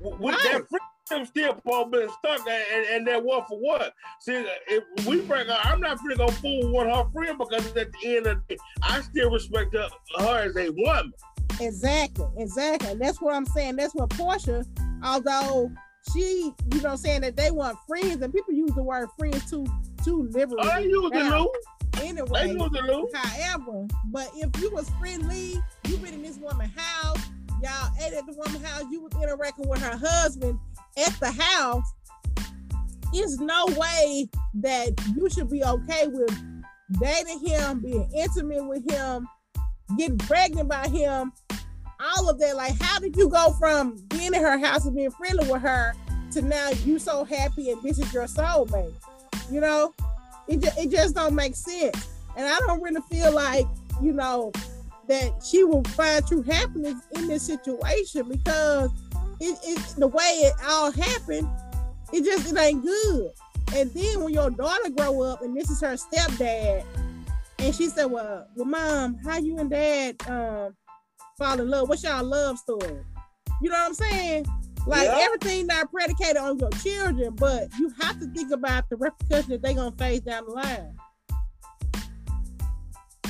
With 0.00 0.34
that 0.42 0.62
friendship 1.08 1.28
still 1.28 1.54
probably 1.54 2.00
been 2.00 2.10
stuck 2.18 2.46
and, 2.48 2.64
and, 2.74 2.86
and 2.86 3.06
that 3.06 3.22
one 3.22 3.44
for 3.48 3.58
what? 3.58 3.94
See, 4.20 4.44
if 4.68 5.06
we 5.06 5.20
break 5.20 5.48
up, 5.48 5.64
I'm 5.64 5.80
not 5.80 5.98
finna 5.98 6.16
go 6.16 6.28
fool 6.28 6.72
with 6.72 6.86
her 6.86 7.04
friend 7.12 7.38
because 7.38 7.66
at 7.76 7.92
the 7.92 8.16
end 8.16 8.26
of 8.26 8.38
the 8.48 8.56
day, 8.56 8.58
I 8.82 9.00
still 9.00 9.30
respect 9.30 9.74
her, 9.74 9.88
her 10.18 10.38
as 10.48 10.56
a 10.56 10.70
woman. 10.70 11.12
Exactly, 11.60 12.26
exactly. 12.38 12.90
And 12.90 13.00
that's 13.00 13.20
what 13.20 13.34
I'm 13.34 13.46
saying. 13.46 13.76
That's 13.76 13.94
what 13.94 14.08
Porsha, 14.10 14.64
although 15.04 15.70
she, 16.12 16.52
you 16.72 16.80
know, 16.82 16.96
saying 16.96 17.20
that 17.20 17.36
they 17.36 17.50
want 17.50 17.78
friends, 17.86 18.22
and 18.22 18.32
people 18.32 18.54
use 18.54 18.72
the 18.74 18.82
word 18.82 19.08
friends 19.18 19.48
too, 19.48 19.64
too 20.04 20.28
liberally. 20.32 20.68
They 20.68 20.84
use 20.88 21.10
now. 21.12 21.46
Anyway, 22.02 22.48
use 22.48 22.70
the 22.72 22.82
loop. 22.82 23.14
however, 23.14 23.86
but 24.06 24.30
if 24.34 24.60
you 24.60 24.70
was 24.70 24.88
friendly, 24.98 25.62
you 25.86 25.96
been 25.98 26.14
in 26.14 26.22
this 26.22 26.36
woman's 26.38 26.72
house, 26.76 27.18
y'all 27.62 27.90
ate 28.04 28.12
at 28.12 28.26
the 28.26 28.32
woman's 28.32 28.64
house, 28.64 28.84
you 28.90 29.00
was 29.00 29.12
interacting 29.22 29.68
with 29.68 29.80
her 29.80 29.96
husband 29.96 30.58
at 30.96 31.12
the 31.20 31.30
house. 31.30 31.84
There's 33.12 33.38
no 33.38 33.66
way 33.76 34.28
that 34.54 34.88
you 35.14 35.28
should 35.30 35.50
be 35.50 35.62
okay 35.62 36.08
with 36.08 36.36
dating 37.00 37.46
him, 37.46 37.80
being 37.80 38.10
intimate 38.14 38.66
with 38.66 38.90
him, 38.90 39.28
getting 39.96 40.18
pregnant 40.18 40.68
by 40.68 40.88
him, 40.88 41.32
all 42.00 42.28
of 42.28 42.38
that. 42.40 42.56
Like, 42.56 42.80
how 42.80 42.98
did 42.98 43.16
you 43.16 43.28
go 43.28 43.52
from 43.58 43.96
being 44.08 44.34
in 44.34 44.42
her 44.42 44.58
house 44.58 44.86
and 44.86 44.96
being 44.96 45.10
friendly 45.10 45.48
with 45.50 45.62
her 45.62 45.94
to 46.32 46.42
now 46.42 46.70
you 46.84 46.98
so 46.98 47.24
happy 47.24 47.70
and 47.70 47.82
this 47.82 47.98
is 47.98 48.12
your 48.12 48.24
soulmate? 48.24 48.94
You 49.50 49.60
know, 49.60 49.94
it, 50.48 50.60
ju- 50.60 50.80
it 50.80 50.90
just 50.90 51.14
don't 51.14 51.34
make 51.34 51.56
sense. 51.56 52.08
And 52.36 52.46
I 52.46 52.58
don't 52.60 52.82
really 52.82 53.02
feel 53.10 53.32
like, 53.32 53.66
you 54.00 54.12
know, 54.12 54.52
that 55.08 55.44
she 55.44 55.64
will 55.64 55.84
find 55.84 56.26
true 56.26 56.42
happiness 56.42 56.96
in 57.12 57.26
this 57.28 57.42
situation 57.42 58.28
because 58.28 58.90
it, 59.40 59.58
it 59.64 59.78
the 59.98 60.06
way 60.06 60.22
it 60.22 60.54
all 60.64 60.92
happened, 60.92 61.48
it 62.12 62.24
just 62.24 62.52
it 62.52 62.58
ain't 62.58 62.82
good. 62.82 63.30
And 63.74 63.90
then 63.92 64.22
when 64.22 64.32
your 64.32 64.50
daughter 64.50 64.90
grow 64.90 65.22
up 65.22 65.42
and 65.42 65.56
this 65.56 65.70
is 65.70 65.80
her 65.80 65.94
stepdad, 65.94 66.84
and 67.58 67.74
she 67.74 67.88
said, 67.88 68.06
Well, 68.06 68.46
well, 68.56 68.66
mom, 68.66 69.18
how 69.24 69.38
you 69.38 69.58
and 69.58 69.70
dad 69.70 70.16
um 70.28 70.74
fall 71.38 71.60
in 71.60 71.68
love? 71.68 71.88
What's 71.88 72.04
y'all 72.04 72.24
love 72.24 72.58
story? 72.58 73.04
You 73.60 73.70
know 73.70 73.76
what 73.76 73.88
I'm 73.88 73.94
saying? 73.94 74.46
Like 74.86 75.06
Yeah. 75.06 75.18
everything 75.20 75.66
not 75.66 75.90
predicated 75.92 76.38
on 76.38 76.58
your 76.58 76.70
children, 76.70 77.34
but 77.36 77.68
you 77.78 77.92
have 78.00 78.18
to 78.20 78.26
think 78.26 78.50
about 78.50 78.88
the 78.90 78.96
repercussions 78.96 79.48
that 79.48 79.62
they're 79.62 79.74
gonna 79.74 79.96
face 79.96 80.20
down 80.20 80.44
the 80.46 80.52
line. 80.52 80.96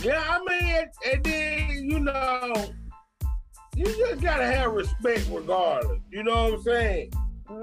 Yeah, 0.03 0.21
I 0.27 0.39
mean, 0.41 0.91
and 1.13 1.25
then, 1.25 1.71
you 1.91 2.01
know, 2.01 2.55
you 3.77 3.85
just 3.85 4.21
gotta 4.21 4.45
have 4.47 4.73
respect 4.73 5.29
regardless. 5.31 6.01
You 6.11 6.25
know 6.25 6.45
what 6.45 6.55
I'm 6.55 6.63
saying? 6.63 7.13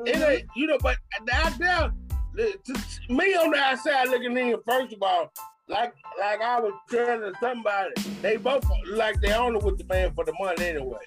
It 0.05 0.15
Mhm. 0.15 0.29
ain't, 0.29 0.49
you 0.55 0.67
know, 0.67 0.77
but 0.81 0.97
out 1.33 1.57
there, 1.57 1.91
the- 2.35 2.57
to 2.65 3.13
me 3.13 3.33
on 3.35 3.51
the 3.51 3.57
outside 3.57 4.07
looking 4.09 4.37
in, 4.37 4.55
first 4.67 4.93
of 4.93 5.01
all, 5.01 5.31
like 5.67 5.93
like 6.19 6.41
I 6.41 6.59
was 6.59 6.73
telling 6.89 7.33
somebody, 7.39 7.91
they 8.21 8.37
both 8.37 8.63
like 8.87 9.19
they 9.21 9.33
only 9.33 9.59
with 9.63 9.77
the 9.77 9.83
man 9.85 10.13
for 10.13 10.25
the 10.25 10.33
money 10.39 10.65
anyway. 10.65 10.99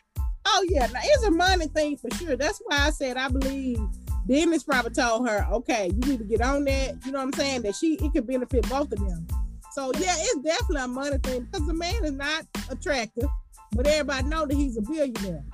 Oh 0.47 0.67
yeah, 0.69 0.87
now 0.87 1.01
it's 1.03 1.25
a 1.25 1.31
money 1.31 1.67
thing 1.69 1.97
for 1.97 2.11
sure. 2.17 2.37
That's 2.37 2.61
why 2.65 2.79
I 2.87 2.91
said 2.91 3.17
I 3.17 3.29
believe 3.29 3.79
Dennis 4.27 4.63
probably 4.63 4.93
told 4.93 5.29
her, 5.29 5.47
okay, 5.53 5.87
you 5.95 6.09
need 6.11 6.19
to 6.19 6.25
get 6.25 6.41
on 6.43 6.65
that. 6.65 7.05
You 7.05 7.13
know 7.13 7.19
what 7.19 7.25
I'm 7.27 7.33
saying? 7.35 7.63
That 7.63 7.75
she 7.77 7.95
it 7.95 8.13
could 8.13 8.27
benefit 8.27 8.69
both 8.69 8.93
of 8.93 8.99
them. 8.99 9.27
So 9.73 9.93
yeah, 9.99 10.15
it's 10.19 10.41
definitely 10.41 10.83
a 10.83 10.89
money 10.89 11.19
thing 11.23 11.43
because 11.51 11.67
the 11.67 11.75
man 11.75 12.05
is 12.05 12.13
not 12.13 12.45
attractive, 12.71 13.29
but 13.73 13.87
everybody 13.87 14.27
know 14.29 14.47
that 14.47 14.55
he's 14.55 14.77
a 14.77 14.83
billionaire. 14.83 15.45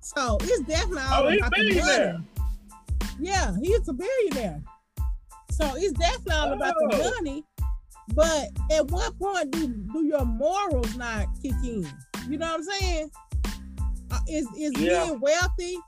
So 0.00 0.38
it's 0.42 0.62
definitely 0.68 1.02
all 1.02 1.24
Oh, 1.24 1.28
about 1.36 1.50
the 1.50 1.56
billionaire. 1.56 2.12
money. 2.14 2.24
Yeah, 3.18 3.54
he's 3.62 3.88
a 3.88 3.92
billionaire. 3.92 4.62
So 5.50 5.72
it's 5.76 5.92
definitely 5.98 6.32
all 6.34 6.52
about 6.52 6.74
the 6.78 6.96
Oh. 7.02 7.10
money. 7.16 7.44
But 8.14 8.48
at 8.70 8.88
what 8.90 9.18
point 9.18 9.50
do 9.50 9.66
do 9.92 10.04
your 10.06 10.24
morals 10.24 10.94
not 10.96 11.26
kick 11.42 11.54
in? 11.64 11.88
You 12.28 12.38
know 12.38 12.46
what 12.46 12.54
I'm 12.60 12.62
saying? 12.62 13.10
Is 14.28 14.46
is 14.56 14.72
Yeah. 14.78 15.06
being 15.06 15.20
wealthy 15.20 15.78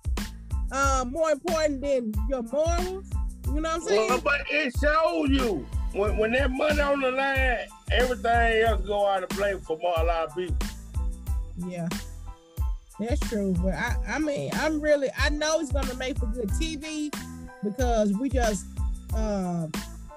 uh, 0.72 1.04
more 1.08 1.30
important 1.30 1.80
than 1.80 2.12
your 2.28 2.42
morals? 2.42 3.06
You 3.46 3.54
know 3.60 3.62
what 3.62 3.66
I'm 3.74 3.80
saying? 3.82 4.08
Well, 4.10 4.20
but 4.20 4.40
it 4.50 4.74
shows 4.80 5.28
you 5.30 5.66
when 5.92 6.16
when 6.18 6.32
that 6.32 6.50
money 6.50 6.80
on 6.80 7.00
the 7.00 7.10
line, 7.10 7.58
everything 7.90 8.62
else 8.62 8.82
go 8.86 9.06
out 9.08 9.22
of 9.22 9.28
play 9.30 9.54
for 9.66 9.78
more, 9.78 9.94
a 9.98 10.04
lot 10.04 10.28
of 10.28 10.34
people. 10.36 10.56
Yeah, 11.66 11.88
that's 13.00 13.20
true. 13.28 13.54
But 13.62 13.74
I, 13.74 13.96
I 14.06 14.18
mean, 14.18 14.50
I'm 14.54 14.80
really, 14.80 15.08
I 15.18 15.30
know 15.30 15.58
it's 15.60 15.72
gonna 15.72 15.94
make 15.94 16.18
for 16.18 16.26
good 16.26 16.48
TV 16.50 17.12
because 17.64 18.12
we 18.12 18.28
just 18.28 18.66
uh, 19.14 19.66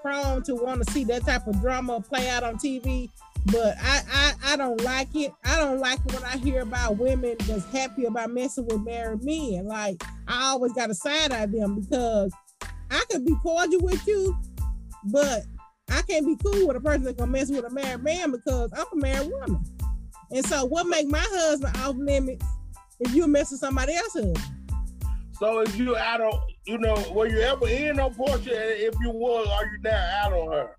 prone 0.01 0.43
to 0.43 0.55
want 0.55 0.86
to 0.86 0.91
see 0.91 1.03
that 1.05 1.25
type 1.25 1.47
of 1.47 1.60
drama 1.62 2.01
play 2.01 2.29
out 2.29 2.43
on 2.43 2.57
TV. 2.57 3.10
But 3.45 3.75
I, 3.82 4.01
I, 4.12 4.34
I 4.54 4.58
don't 4.58 4.82
like 4.82 5.15
it. 5.15 5.34
I 5.43 5.58
don't 5.58 5.80
like 5.80 6.04
when 6.06 6.23
I 6.23 6.38
hear 6.38 6.62
about 6.62 6.97
women 6.97 7.36
that's 7.47 7.65
happy 7.71 8.06
about 8.06 8.32
messing 8.32 8.65
with 8.67 8.82
married 8.82 9.23
men. 9.23 9.65
Like 9.65 10.01
I 10.27 10.49
always 10.49 10.73
got 10.73 10.88
to 10.88 10.95
side 10.95 11.32
eye 11.32 11.47
them 11.47 11.80
because 11.80 12.32
I 12.91 13.04
could 13.10 13.25
be 13.25 13.36
cordial 13.41 13.82
with 13.82 14.06
you, 14.08 14.38
but 15.06 15.43
I 15.89 16.01
can't 16.04 16.25
be 16.25 16.38
cool 16.38 16.67
with 16.67 16.77
a 16.77 16.82
person 16.82 17.04
that's 17.04 17.17
gonna 17.17 17.32
mess 17.32 17.49
with 17.49 17.65
a 17.65 17.69
married 17.69 18.04
man 18.04 18.32
because 18.32 18.71
I'm 18.73 18.86
a 18.93 18.95
married 18.95 19.32
woman. 19.32 19.63
And 20.30 20.45
so, 20.45 20.65
what 20.65 20.88
make 20.88 21.08
my 21.08 21.19
husband 21.19 21.75
off 21.77 21.95
limits 21.97 22.45
if 22.99 23.13
you 23.13 23.27
mess 23.27 23.51
with 23.51 23.60
somebody 23.60 23.95
else's 23.95 24.38
So 25.39 25.60
if 25.62 25.75
you 25.75 25.97
out 25.97 26.21
on, 26.21 26.39
you 26.65 26.77
know, 26.77 26.95
were 27.12 27.27
you 27.27 27.39
ever 27.41 27.67
in 27.67 27.99
on 27.99 28.13
Porsha? 28.13 28.47
If 28.47 28.95
you 29.01 29.10
was, 29.10 29.47
are 29.47 29.65
you 29.65 29.80
now 29.82 30.21
out 30.23 30.34
on 30.34 30.51
her? 30.51 30.77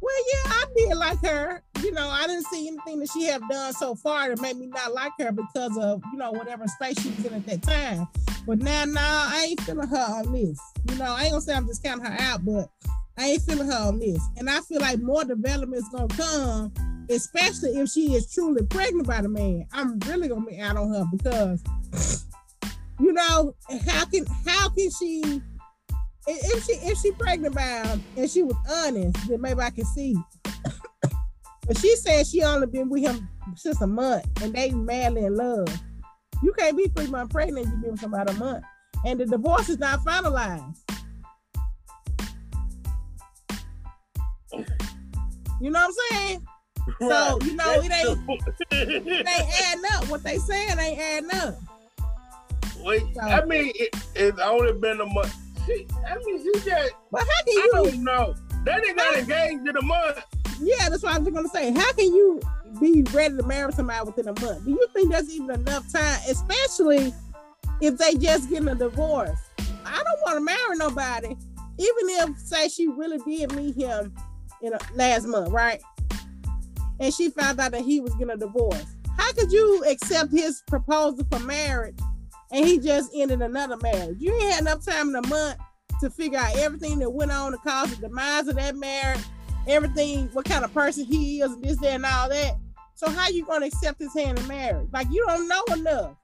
Well, 0.00 0.14
yeah, 0.32 0.52
I 0.52 0.64
did 0.76 0.96
like 0.96 1.24
her. 1.24 1.62
You 1.82 1.92
know, 1.92 2.08
I 2.08 2.26
didn't 2.26 2.46
see 2.46 2.68
anything 2.68 3.00
that 3.00 3.10
she 3.10 3.24
have 3.24 3.42
done 3.48 3.72
so 3.72 3.94
far 3.94 4.34
to 4.34 4.40
make 4.40 4.56
me 4.56 4.66
not 4.66 4.92
like 4.94 5.12
her 5.18 5.32
because 5.32 5.76
of, 5.78 6.02
you 6.12 6.18
know, 6.18 6.30
whatever 6.32 6.66
space 6.68 7.00
she 7.00 7.10
was 7.10 7.24
in 7.24 7.34
at 7.34 7.46
that 7.46 7.62
time. 7.62 8.06
But 8.46 8.58
now, 8.60 8.84
now 8.84 9.02
I 9.02 9.46
ain't 9.50 9.60
feeling 9.62 9.88
her 9.88 9.96
on 9.96 10.32
this. 10.32 10.58
You 10.90 10.96
know, 10.96 11.12
I 11.12 11.24
ain't 11.24 11.32
gonna 11.32 11.40
say 11.40 11.54
I'm 11.54 11.66
just 11.66 11.82
counting 11.82 12.06
her 12.06 12.16
out, 12.20 12.44
but 12.44 12.70
I 13.16 13.26
ain't 13.26 13.42
feeling 13.42 13.66
her 13.66 13.88
on 13.88 13.98
this. 13.98 14.22
And 14.36 14.48
I 14.48 14.60
feel 14.60 14.80
like 14.80 15.00
more 15.00 15.24
development 15.24 15.82
is 15.82 15.88
gonna 15.88 16.08
come, 16.08 16.72
especially 17.10 17.70
if 17.70 17.90
she 17.90 18.14
is 18.14 18.32
truly 18.32 18.64
pregnant 18.66 19.06
by 19.06 19.20
the 19.20 19.28
man. 19.28 19.66
I'm 19.72 19.98
really 20.00 20.28
gonna 20.28 20.46
be 20.46 20.58
out 20.60 20.76
on 20.76 20.92
her 20.92 21.04
because, 21.10 22.24
you 23.00 23.12
know, 23.12 23.54
how 23.86 24.04
can 24.04 24.24
how 24.46 24.68
can 24.70 24.90
she 24.90 25.42
if 26.28 26.64
she 26.64 26.72
if 26.72 26.98
she 26.98 27.12
pregnant 27.12 27.54
by 27.54 27.62
him 27.62 28.04
and 28.16 28.30
she 28.30 28.42
was 28.42 28.56
honest, 28.70 29.28
then 29.28 29.40
maybe 29.40 29.60
I 29.60 29.70
can 29.70 29.84
see. 29.84 30.16
but 31.66 31.78
she 31.78 31.96
said 31.96 32.26
she 32.26 32.42
only 32.42 32.66
been 32.66 32.88
with 32.88 33.02
him 33.02 33.28
since 33.56 33.80
a 33.80 33.86
month 33.86 34.26
and 34.42 34.54
they 34.54 34.70
madly 34.70 35.24
in 35.24 35.36
love. 35.36 35.68
You 36.42 36.52
can't 36.56 36.76
be 36.76 36.88
three 36.88 37.08
months 37.08 37.32
pregnant, 37.32 37.66
you've 37.66 37.80
been 37.80 37.92
with 37.92 38.00
somebody 38.00 38.32
a 38.32 38.36
month. 38.36 38.64
And 39.04 39.18
the 39.18 39.26
divorce 39.26 39.68
is 39.68 39.78
not 39.78 40.00
finalized. 40.00 40.76
You 45.60 45.70
know 45.70 45.80
what 45.80 45.94
I'm 46.12 46.18
saying? 46.18 46.46
Right. 47.00 47.10
So, 47.10 47.38
you 47.42 47.54
know, 47.54 47.72
it 47.82 47.92
ain't 47.92 48.42
it 48.70 49.06
ain't 49.06 49.66
adding 49.66 49.84
up. 49.92 50.08
What 50.08 50.22
they 50.22 50.38
saying 50.38 50.78
ain't 50.78 50.98
adding 50.98 51.30
up. 51.40 51.54
Wait, 52.80 53.02
so, 53.14 53.20
I 53.20 53.44
mean, 53.44 53.72
it, 53.74 53.94
it's 54.14 54.38
only 54.40 54.72
been 54.72 55.00
a 55.00 55.06
month 55.06 55.34
she, 55.68 55.86
I 56.08 56.16
mean, 56.24 56.42
she 56.42 56.60
just. 56.64 56.92
But 57.10 57.20
how 57.20 57.44
can 57.44 57.52
you? 57.52 57.72
I 57.74 57.76
don't 57.76 58.04
know. 58.04 58.34
They 58.64 58.74
didn't 58.74 58.96
got 58.96 59.16
engaged 59.16 59.68
in 59.68 59.76
a 59.76 59.82
month. 59.82 60.18
Yeah, 60.60 60.88
that's 60.88 61.02
what 61.02 61.14
I 61.14 61.18
was 61.18 61.32
gonna 61.32 61.48
say. 61.48 61.72
How 61.72 61.92
can 61.92 62.06
you 62.06 62.40
be 62.80 63.02
ready 63.12 63.36
to 63.36 63.42
marry 63.44 63.72
somebody 63.72 64.04
within 64.06 64.28
a 64.28 64.40
month? 64.40 64.64
Do 64.64 64.70
you 64.70 64.86
think 64.92 65.12
that's 65.12 65.30
even 65.30 65.50
enough 65.50 65.90
time, 65.92 66.18
especially 66.28 67.14
if 67.80 67.96
they 67.98 68.14
just 68.14 68.50
getting 68.50 68.68
a 68.68 68.74
divorce? 68.74 69.38
I 69.84 70.02
don't 70.02 70.20
want 70.26 70.38
to 70.38 70.40
marry 70.40 70.76
nobody, 70.76 71.28
even 71.28 72.08
if 72.28 72.38
say 72.38 72.68
she 72.68 72.88
really 72.88 73.18
did 73.18 73.54
meet 73.54 73.76
him 73.76 74.14
in 74.62 74.72
a, 74.72 74.78
last 74.94 75.26
month, 75.26 75.50
right? 75.50 75.80
And 77.00 77.14
she 77.14 77.30
found 77.30 77.60
out 77.60 77.70
that 77.72 77.82
he 77.82 78.00
was 78.00 78.12
getting 78.14 78.30
a 78.30 78.36
divorce. 78.36 78.84
How 79.16 79.32
could 79.32 79.52
you 79.52 79.84
accept 79.84 80.32
his 80.32 80.62
proposal 80.66 81.24
for 81.30 81.38
marriage 81.40 81.98
and 82.50 82.66
he 82.66 82.78
just 82.78 83.10
ended 83.14 83.42
another 83.42 83.76
marriage. 83.78 84.16
You 84.18 84.34
ain't 84.34 84.52
had 84.52 84.60
enough 84.62 84.84
time 84.84 85.10
in 85.10 85.16
a 85.16 85.26
month 85.26 85.56
to 86.00 86.10
figure 86.10 86.38
out 86.38 86.56
everything 86.56 86.98
that 87.00 87.10
went 87.10 87.32
on 87.32 87.52
to 87.52 87.58
cause 87.58 87.94
the 87.94 88.08
demise 88.08 88.48
of 88.48 88.56
that 88.56 88.76
marriage, 88.76 89.20
everything, 89.66 90.28
what 90.32 90.44
kind 90.44 90.64
of 90.64 90.72
person 90.72 91.04
he 91.04 91.40
is, 91.40 91.52
and 91.52 91.62
this, 91.62 91.78
that, 91.78 91.94
and 91.94 92.06
all 92.06 92.28
that. 92.28 92.56
So 92.94 93.10
how 93.10 93.28
you 93.28 93.44
gonna 93.44 93.66
accept 93.66 94.00
his 94.00 94.14
hand 94.14 94.38
in 94.38 94.46
marriage? 94.48 94.88
Like 94.92 95.08
you 95.10 95.24
don't 95.26 95.48
know 95.48 95.64
enough. 95.72 96.16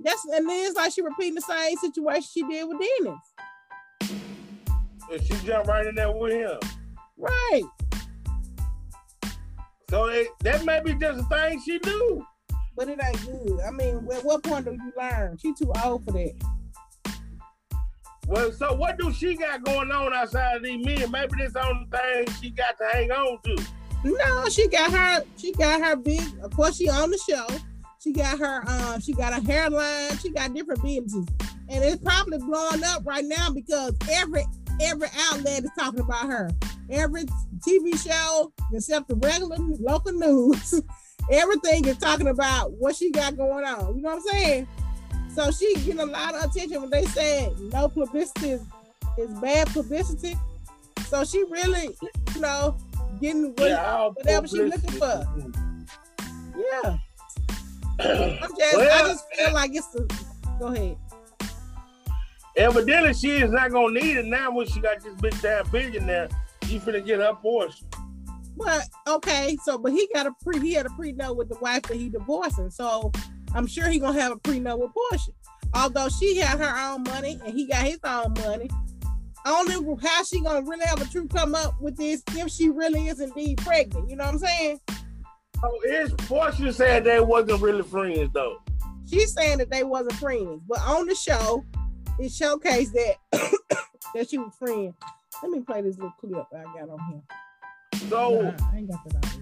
That's 0.00 0.24
and 0.24 0.48
then 0.48 0.66
it's 0.66 0.76
like 0.76 0.92
she 0.92 1.02
repeating 1.02 1.34
the 1.34 1.40
same 1.42 1.76
situation 1.76 2.28
she 2.32 2.42
did 2.42 2.66
with 2.68 2.80
Dennis. 2.80 3.18
And 5.12 5.22
she 5.22 5.46
jumped 5.46 5.68
right 5.68 5.86
in 5.86 5.94
there 5.94 6.10
with 6.10 6.32
him. 6.32 6.58
Right. 7.16 7.62
So 9.90 10.06
it, 10.06 10.28
that 10.40 10.64
may 10.64 10.80
be 10.80 10.94
just 10.94 11.20
a 11.20 11.24
thing 11.24 11.60
she 11.64 11.78
do 11.80 12.24
but 12.80 12.88
it 12.88 12.98
ain't 13.04 13.26
good. 13.26 13.60
I 13.60 13.70
mean, 13.72 14.08
at 14.10 14.24
what 14.24 14.42
point 14.42 14.64
do 14.64 14.72
you 14.72 14.92
learn? 14.96 15.36
She 15.36 15.52
too 15.52 15.70
old 15.84 16.02
for 16.02 16.12
that. 16.12 16.32
Well, 18.26 18.50
so 18.52 18.72
what 18.72 18.98
do 18.98 19.12
she 19.12 19.36
got 19.36 19.62
going 19.64 19.92
on 19.92 20.14
outside 20.14 20.56
of 20.56 20.62
these 20.62 20.82
men? 20.82 21.10
Maybe 21.10 21.32
this 21.36 21.54
only 21.56 21.86
thing 21.90 22.34
she 22.40 22.48
got 22.48 22.78
to 22.78 22.86
hang 22.90 23.10
on 23.10 23.38
to. 23.42 23.62
No, 24.02 24.48
she 24.48 24.66
got 24.68 24.92
her. 24.92 25.22
She 25.36 25.52
got 25.52 25.82
her 25.82 25.94
big. 25.94 26.22
Of 26.42 26.56
course, 26.56 26.78
she 26.78 26.88
on 26.88 27.10
the 27.10 27.18
show. 27.18 27.46
She 27.98 28.14
got 28.14 28.38
her. 28.38 28.66
Um, 28.66 28.98
she 29.02 29.12
got 29.12 29.38
a 29.38 29.44
hairline. 29.44 30.16
She 30.16 30.30
got 30.30 30.54
different 30.54 30.82
businesses, 30.82 31.26
and 31.68 31.84
it's 31.84 32.02
probably 32.02 32.38
blowing 32.38 32.82
up 32.82 33.02
right 33.04 33.26
now 33.26 33.50
because 33.50 33.92
every 34.10 34.46
every 34.80 35.08
outlet 35.30 35.64
is 35.64 35.70
talking 35.78 36.00
about 36.00 36.28
her. 36.28 36.50
Every 36.88 37.24
TV 37.58 37.94
show 38.02 38.54
except 38.72 39.08
the 39.08 39.16
regular 39.16 39.58
local 39.58 40.12
news 40.12 40.80
everything 41.30 41.84
is 41.86 41.98
talking 41.98 42.28
about 42.28 42.72
what 42.72 42.96
she 42.96 43.10
got 43.10 43.36
going 43.36 43.64
on. 43.64 43.96
You 43.96 44.02
know 44.02 44.10
what 44.10 44.16
I'm 44.16 44.22
saying? 44.22 44.68
So 45.34 45.50
she 45.50 45.74
getting 45.76 46.00
a 46.00 46.06
lot 46.06 46.34
of 46.34 46.50
attention 46.50 46.80
when 46.80 46.90
they 46.90 47.04
said 47.06 47.58
no 47.60 47.88
publicity 47.88 48.50
is, 48.50 48.62
is 49.16 49.30
bad 49.40 49.68
publicity. 49.68 50.36
So 51.06 51.24
she 51.24 51.44
really, 51.44 51.96
you 52.34 52.40
know, 52.40 52.76
getting 53.20 53.54
what, 53.54 53.68
yeah, 53.68 54.08
whatever 54.08 54.48
she's 54.48 54.60
looking 54.60 54.90
for. 54.90 55.26
Yeah. 56.56 56.96
I'm 58.00 58.56
just, 58.56 58.76
well, 58.76 59.04
I 59.04 59.08
just 59.08 59.24
feel 59.34 59.52
like 59.52 59.70
it's 59.74 59.94
a, 59.94 60.06
go 60.58 60.66
ahead. 60.66 60.96
Evidently, 62.56 63.14
she 63.14 63.30
is 63.36 63.50
not 63.50 63.70
gonna 63.70 64.00
need 64.00 64.16
it 64.16 64.26
now 64.26 64.50
when 64.50 64.66
she 64.66 64.80
got 64.80 65.00
this 65.02 65.14
big 65.20 65.40
damn 65.40 65.68
billionaire. 65.70 66.28
She 66.64 66.78
finna 66.78 67.04
get 67.04 67.20
her 67.20 67.34
portion. 67.34 67.86
But 68.60 68.82
okay, 69.08 69.56
so 69.64 69.78
but 69.78 69.92
he 69.92 70.08
got 70.12 70.26
a 70.26 70.32
pre 70.42 70.60
he 70.60 70.74
had 70.74 70.84
a 70.84 70.90
prenup 70.90 71.36
with 71.36 71.48
the 71.48 71.56
wife 71.60 71.82
that 71.84 71.96
he 71.96 72.10
divorcing. 72.10 72.70
So 72.70 73.10
I'm 73.54 73.66
sure 73.66 73.88
he 73.88 73.98
gonna 73.98 74.20
have 74.20 74.32
a 74.32 74.36
prenup 74.36 74.78
with 74.78 74.90
Porsha. 74.90 75.30
Although 75.74 76.08
she 76.10 76.36
had 76.36 76.58
her 76.58 76.92
own 76.92 77.04
money 77.04 77.40
and 77.44 77.54
he 77.54 77.66
got 77.66 77.84
his 77.84 77.98
own 78.04 78.34
money. 78.34 78.68
Only 79.46 79.74
how 80.02 80.22
she 80.24 80.42
gonna 80.42 80.62
really 80.62 80.84
have 80.84 81.00
a 81.00 81.06
true 81.06 81.26
come 81.26 81.54
up 81.54 81.80
with 81.80 81.96
this 81.96 82.22
if 82.32 82.50
she 82.50 82.68
really 82.68 83.08
is 83.08 83.20
indeed 83.20 83.58
pregnant. 83.58 84.10
You 84.10 84.16
know 84.16 84.24
what 84.24 84.34
I'm 84.34 84.38
saying? 84.40 84.80
Oh, 85.62 85.80
is 85.86 86.12
Porsha 86.12 86.74
said 86.74 87.04
they 87.04 87.20
wasn't 87.20 87.62
really 87.62 87.82
friends 87.82 88.30
though. 88.34 88.58
She's 89.08 89.32
saying 89.32 89.58
that 89.58 89.70
they 89.70 89.84
wasn't 89.84 90.14
friends, 90.14 90.60
but 90.68 90.80
on 90.82 91.06
the 91.06 91.14
show, 91.14 91.64
it 92.18 92.30
showcased 92.30 92.92
that 92.92 93.14
that 94.14 94.28
she 94.28 94.36
was 94.36 94.54
friends. 94.58 94.94
Let 95.42 95.50
me 95.50 95.60
play 95.60 95.80
this 95.80 95.96
little 95.96 96.12
clip 96.20 96.44
I 96.52 96.62
got 96.78 96.90
on 96.90 96.98
here. 97.10 97.22
So 97.94 98.40
nah, 98.42 98.50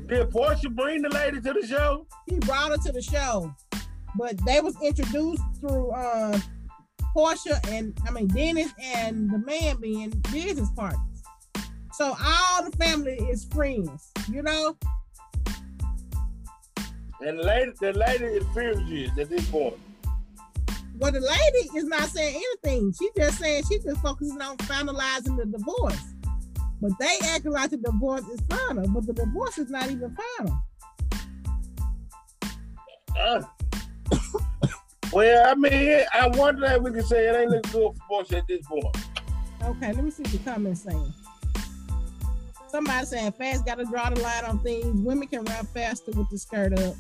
did 0.07 0.31
Porsha 0.31 0.75
bring 0.75 1.03
the 1.03 1.09
lady 1.09 1.41
to 1.41 1.53
the 1.53 1.67
show? 1.67 2.07
He 2.27 2.39
brought 2.39 2.71
her 2.71 2.77
to 2.79 2.93
the 2.93 3.03
show, 3.03 3.55
but 4.17 4.35
they 4.45 4.61
was 4.61 4.77
introduced 4.83 5.43
through 5.61 5.91
uh, 5.91 6.39
Porsha 7.17 7.67
and 7.73 7.99
I 8.07 8.11
mean 8.11 8.29
Dennis 8.29 8.73
and 8.83 9.31
the 9.31 9.39
man 9.39 9.81
being 9.81 10.11
business 10.33 10.71
partners. 10.77 11.01
So 11.93 12.17
all 12.25 12.71
the 12.71 12.77
family 12.77 13.15
is 13.15 13.45
friends, 13.47 14.13
you 14.31 14.43
know. 14.43 14.77
And 17.21 17.41
the 17.41 17.43
lady, 17.43 17.73
the 17.81 17.93
lady 17.93 18.25
is 18.25 18.47
furious 18.53 19.11
at 19.19 19.29
this 19.29 19.51
point. 19.51 19.75
Well, 20.99 21.13
the 21.13 21.21
lady 21.21 21.79
is 21.79 21.85
not 21.85 22.09
saying 22.09 22.37
anything. 22.37 22.93
She 22.99 23.09
just 23.17 23.39
saying 23.39 23.65
she 23.69 23.79
just 23.79 24.01
focusing 24.01 24.41
on 24.41 24.57
finalizing 24.59 25.37
the 25.37 25.47
divorce. 25.47 26.15
But 26.81 26.93
they 27.01 27.19
acting 27.25 27.53
like 27.53 27.71
the 27.71 27.77
divorce 27.77 28.27
is 28.29 28.41
final, 28.49 28.89
but 28.89 29.07
the 29.07 29.13
divorce 29.13 29.59
is 29.59 29.71
not 29.71 29.91
even 29.91 30.17
final. 30.37 30.63
Uh, 33.19 33.43
well, 35.13 35.51
I 35.51 35.55
mean, 35.55 36.03
I 36.13 36.29
wonder 36.29 36.67
if 36.67 36.83
we 36.83 36.93
can 36.93 37.03
say 37.03 37.27
it 37.27 37.37
ain't 37.37 37.51
looking 37.51 37.73
good 37.73 37.99
for 38.09 38.25
Porsha 38.25 38.39
at 38.39 38.47
this 38.47 38.65
point. 38.67 38.97
Okay, 39.65 39.93
let 39.93 40.05
me 40.05 40.11
see 40.11 40.23
what 40.23 40.33
the 40.33 40.39
comments 40.39 40.83
saying. 40.83 41.13
Somebody 42.69 43.07
saying 43.07 43.33
fast 43.33 43.67
got 43.67 43.79
to 43.79 43.85
draw 43.85 44.11
the 44.11 44.21
line 44.21 44.45
on 44.45 44.59
things. 44.61 45.01
Women 45.01 45.27
can 45.27 45.45
run 45.45 45.67
faster 45.67 46.13
with 46.13 46.31
the 46.31 46.39
skirt 46.39 46.79
up 46.79 46.95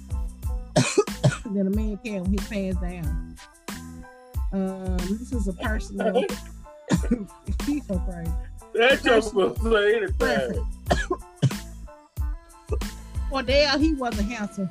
than 1.44 1.66
a 1.66 1.70
man 1.70 1.98
can 1.98 2.24
with 2.24 2.40
his 2.40 2.48
pants 2.48 2.80
down. 2.80 3.36
Um, 4.52 4.96
this 4.96 5.32
is 5.32 5.46
a 5.46 5.52
personal. 5.52 6.24
So 7.86 7.98
crazy. 7.98 8.32
That's 8.78 9.02
just 9.02 9.30
supposed 9.30 9.60
to 9.60 9.72
say 9.72 9.96
anything. 9.96 10.66
well, 13.28 13.42
Dale, 13.42 13.76
he 13.76 13.94
wasn't 13.94 14.30
handsome. 14.30 14.70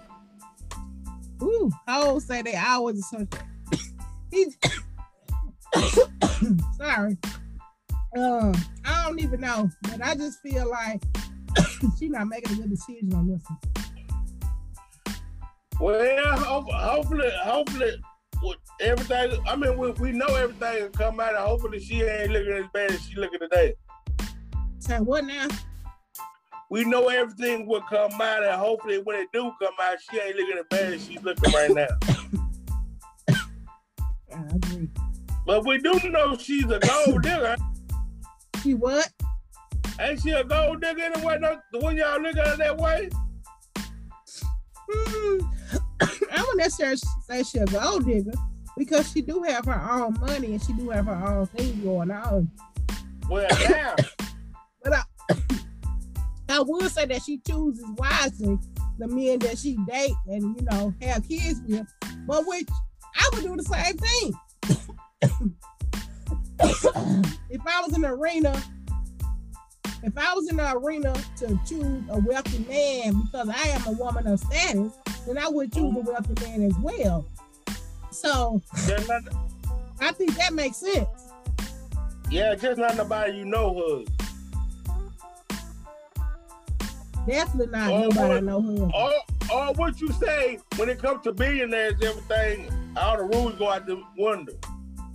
Ooh, 1.44 1.70
I 1.86 1.98
always 1.98 2.26
say 2.26 2.42
that 2.42 2.56
I 2.56 2.80
was 2.80 3.06
so. 3.10 3.28
He's 4.32 4.58
sorry. 6.78 7.18
Um, 8.18 8.54
I 8.86 9.04
don't 9.06 9.20
even 9.20 9.42
know, 9.42 9.70
but 9.82 10.02
I 10.02 10.16
just 10.16 10.40
feel 10.42 10.70
like 10.70 11.04
she's 12.00 12.10
not 12.10 12.28
making 12.28 12.54
a 12.54 12.62
good 12.62 12.70
decision 12.70 13.14
on 13.14 13.28
this 13.28 13.44
one. 13.46 13.60
Well, 15.82 16.66
hopefully, 16.72 17.30
hopefully, 17.44 18.02
what 18.40 18.58
everything. 18.80 19.38
I 19.46 19.58
mean, 19.58 19.78
we, 19.78 19.92
we 19.92 20.12
know 20.14 20.28
everything 20.28 20.84
will 20.84 20.90
come 20.92 21.20
out. 21.20 21.36
And 21.36 21.40
hopefully, 21.40 21.82
she 21.82 22.04
ain't 22.04 22.32
looking 22.32 22.54
as 22.54 22.66
bad 22.74 22.92
as 22.92 23.02
she 23.06 23.16
looking 23.16 23.40
today. 23.42 23.76
Say 24.80 25.00
what 25.00 25.26
now? 25.26 25.48
We 26.70 26.84
know 26.84 27.08
everything 27.08 27.66
will 27.66 27.82
come 27.82 28.12
out, 28.20 28.44
and 28.44 28.56
hopefully, 28.56 29.00
when 29.00 29.20
it 29.22 29.30
do 29.32 29.52
come 29.62 29.74
out, 29.82 29.98
she 30.02 30.20
ain't 30.20 30.36
looking 30.36 30.58
as 30.58 30.66
bad 30.70 30.94
as 30.94 31.06
she's 31.06 31.24
looking 31.24 31.54
right 31.54 31.72
now. 31.72 31.88
I 34.34 34.44
agree. 34.54 34.90
But 35.46 35.66
we 35.66 35.78
do 35.78 35.98
know 36.10 36.36
she's 36.36 36.66
a 36.66 36.80
gold 36.80 37.22
digger. 37.24 37.56
She 38.62 38.74
what? 38.74 39.10
Ain't 40.00 40.22
she 40.22 40.32
a 40.32 40.44
gold 40.44 40.82
digger 40.82 41.04
anyway? 41.04 41.38
No, 41.40 41.58
when 41.80 41.96
y'all 41.96 42.22
look 42.22 42.36
at 42.36 42.48
her 42.48 42.58
that 42.58 42.78
way? 42.78 43.10
Hmm. 44.90 45.46
I 46.02 46.42
wouldn't 46.42 46.58
necessarily 46.58 46.98
say 47.28 47.44
she's 47.44 47.62
a 47.62 47.66
gold 47.66 48.06
digger 48.06 48.34
because 48.78 49.10
she 49.12 49.22
do 49.22 49.42
have 49.44 49.66
her 49.66 49.90
own 49.90 50.18
money 50.20 50.52
and 50.52 50.62
she 50.62 50.74
do 50.74 50.90
have 50.90 51.06
her 51.06 51.16
own 51.16 51.48
thing 51.48 51.82
going 51.82 52.12
on. 52.12 52.52
Well, 53.30 53.48
now. 53.70 53.96
I, 56.58 56.62
would 56.62 56.92
say 56.92 57.06
that 57.06 57.22
she 57.22 57.38
chooses 57.38 57.86
wisely 57.98 58.58
the 58.98 59.08
men 59.08 59.38
that 59.40 59.60
she 59.60 59.78
date 59.88 60.16
and 60.26 60.60
you 60.60 60.66
know 60.72 60.92
have 61.02 61.28
kids 61.28 61.62
with, 61.68 61.86
but 62.26 62.48
which 62.48 62.68
I 63.16 63.30
would 63.34 63.44
do 63.44 63.56
the 63.56 63.64
same 63.64 63.98
thing. 63.98 64.34
if 67.52 67.62
I 67.68 67.82
was 67.82 67.96
in 67.96 68.02
the 68.02 68.10
arena, 68.10 68.60
if 70.02 70.18
I 70.18 70.34
was 70.34 70.50
in 70.50 70.58
the 70.58 70.76
arena 70.76 71.14
to 71.38 71.60
choose 71.68 72.04
a 72.10 72.20
wealthy 72.20 72.66
man 72.68 73.22
because 73.22 73.50
I 73.50 73.68
am 73.70 73.86
a 73.86 73.92
woman 73.92 74.26
of 74.26 74.40
status, 74.40 74.94
then 75.28 75.38
I 75.38 75.50
would 75.50 75.72
choose 75.72 75.96
a 75.96 76.00
wealthy 76.00 76.44
man 76.44 76.64
as 76.64 76.78
well. 76.80 77.28
So 78.10 78.64
not, 79.08 79.22
I 80.00 80.12
think 80.12 80.36
that 80.38 80.54
makes 80.54 80.78
sense. 80.78 81.08
yeah, 82.32 82.56
just 82.56 82.80
not 82.80 82.96
nobody 82.96 83.38
you 83.38 83.46
know 83.46 83.76
her. 84.08 84.17
Definitely 87.28 87.68
not 87.68 87.90
nobody 87.90 88.20
I 88.20 88.28
what? 88.30 88.44
know 88.44 88.62
who. 88.62 88.90
Or, 88.94 89.12
or 89.54 89.74
what 89.74 90.00
you 90.00 90.12
say 90.14 90.60
when 90.78 90.88
it 90.90 91.00
comes 91.00 91.24
to 91.24 91.34
billionaires, 91.34 91.96
everything, 92.02 92.72
all 92.96 93.18
the 93.18 93.24
rules 93.24 93.56
go 93.56 93.70
out 93.70 93.86
the 93.86 94.02
window. 94.18 94.54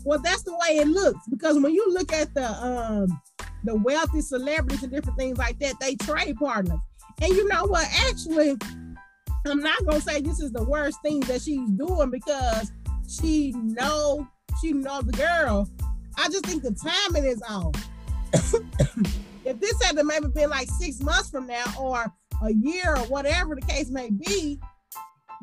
Well, 0.05 0.18
that's 0.18 0.42
the 0.42 0.53
way 0.53 0.79
it 0.79 0.88
looks 0.88 1.27
because 1.31 1.59
when 1.59 1.72
you 1.72 1.87
look 1.92 2.12
at 2.12 2.35
the 2.35 2.48
um 2.64 3.20
the 3.64 3.77
wealthy 3.77 4.20
celebrities 4.20 4.83
and 4.83 4.92
different 4.92 5.18
things 5.18 5.38
like 5.38 5.59
that, 5.61 5.79
they 5.81 5.94
trade 5.96 6.37
partners. 6.37 6.79
And 7.20 7.33
you 7.33 7.46
know 7.48 7.64
what? 7.64 7.87
Actually, 8.09 8.57
I'm 9.46 9.61
not 9.61 9.85
gonna 9.87 10.01
say 10.01 10.20
this 10.20 10.40
is 10.40 10.53
the 10.53 10.64
worst 10.64 11.01
thing 11.03 11.20
that 11.20 11.42
she's 11.42 11.68
doing 11.70 12.11
because 12.11 12.72
she 13.09 13.53
know 13.53 14.27
she 14.61 14.72
knows 14.72 15.05
the 15.05 15.12
girl. 15.12 15.68
I 16.18 16.29
just 16.29 16.44
think 16.44 16.62
the 16.62 16.72
timing 16.72 17.25
is 17.25 17.42
off. 17.48 17.75
if 19.44 19.61
this 19.61 19.83
had 19.83 19.96
to 19.96 20.05
maybe 20.05 20.28
been 20.28 20.50
like 20.50 20.68
six 20.68 21.00
months 21.00 21.31
from 21.31 21.46
now 21.46 21.64
or 21.78 22.12
a 22.42 22.52
year 22.52 22.94
or 22.96 23.02
whatever 23.07 23.55
the 23.55 23.61
case 23.62 23.90
may 23.90 24.11
be, 24.11 24.59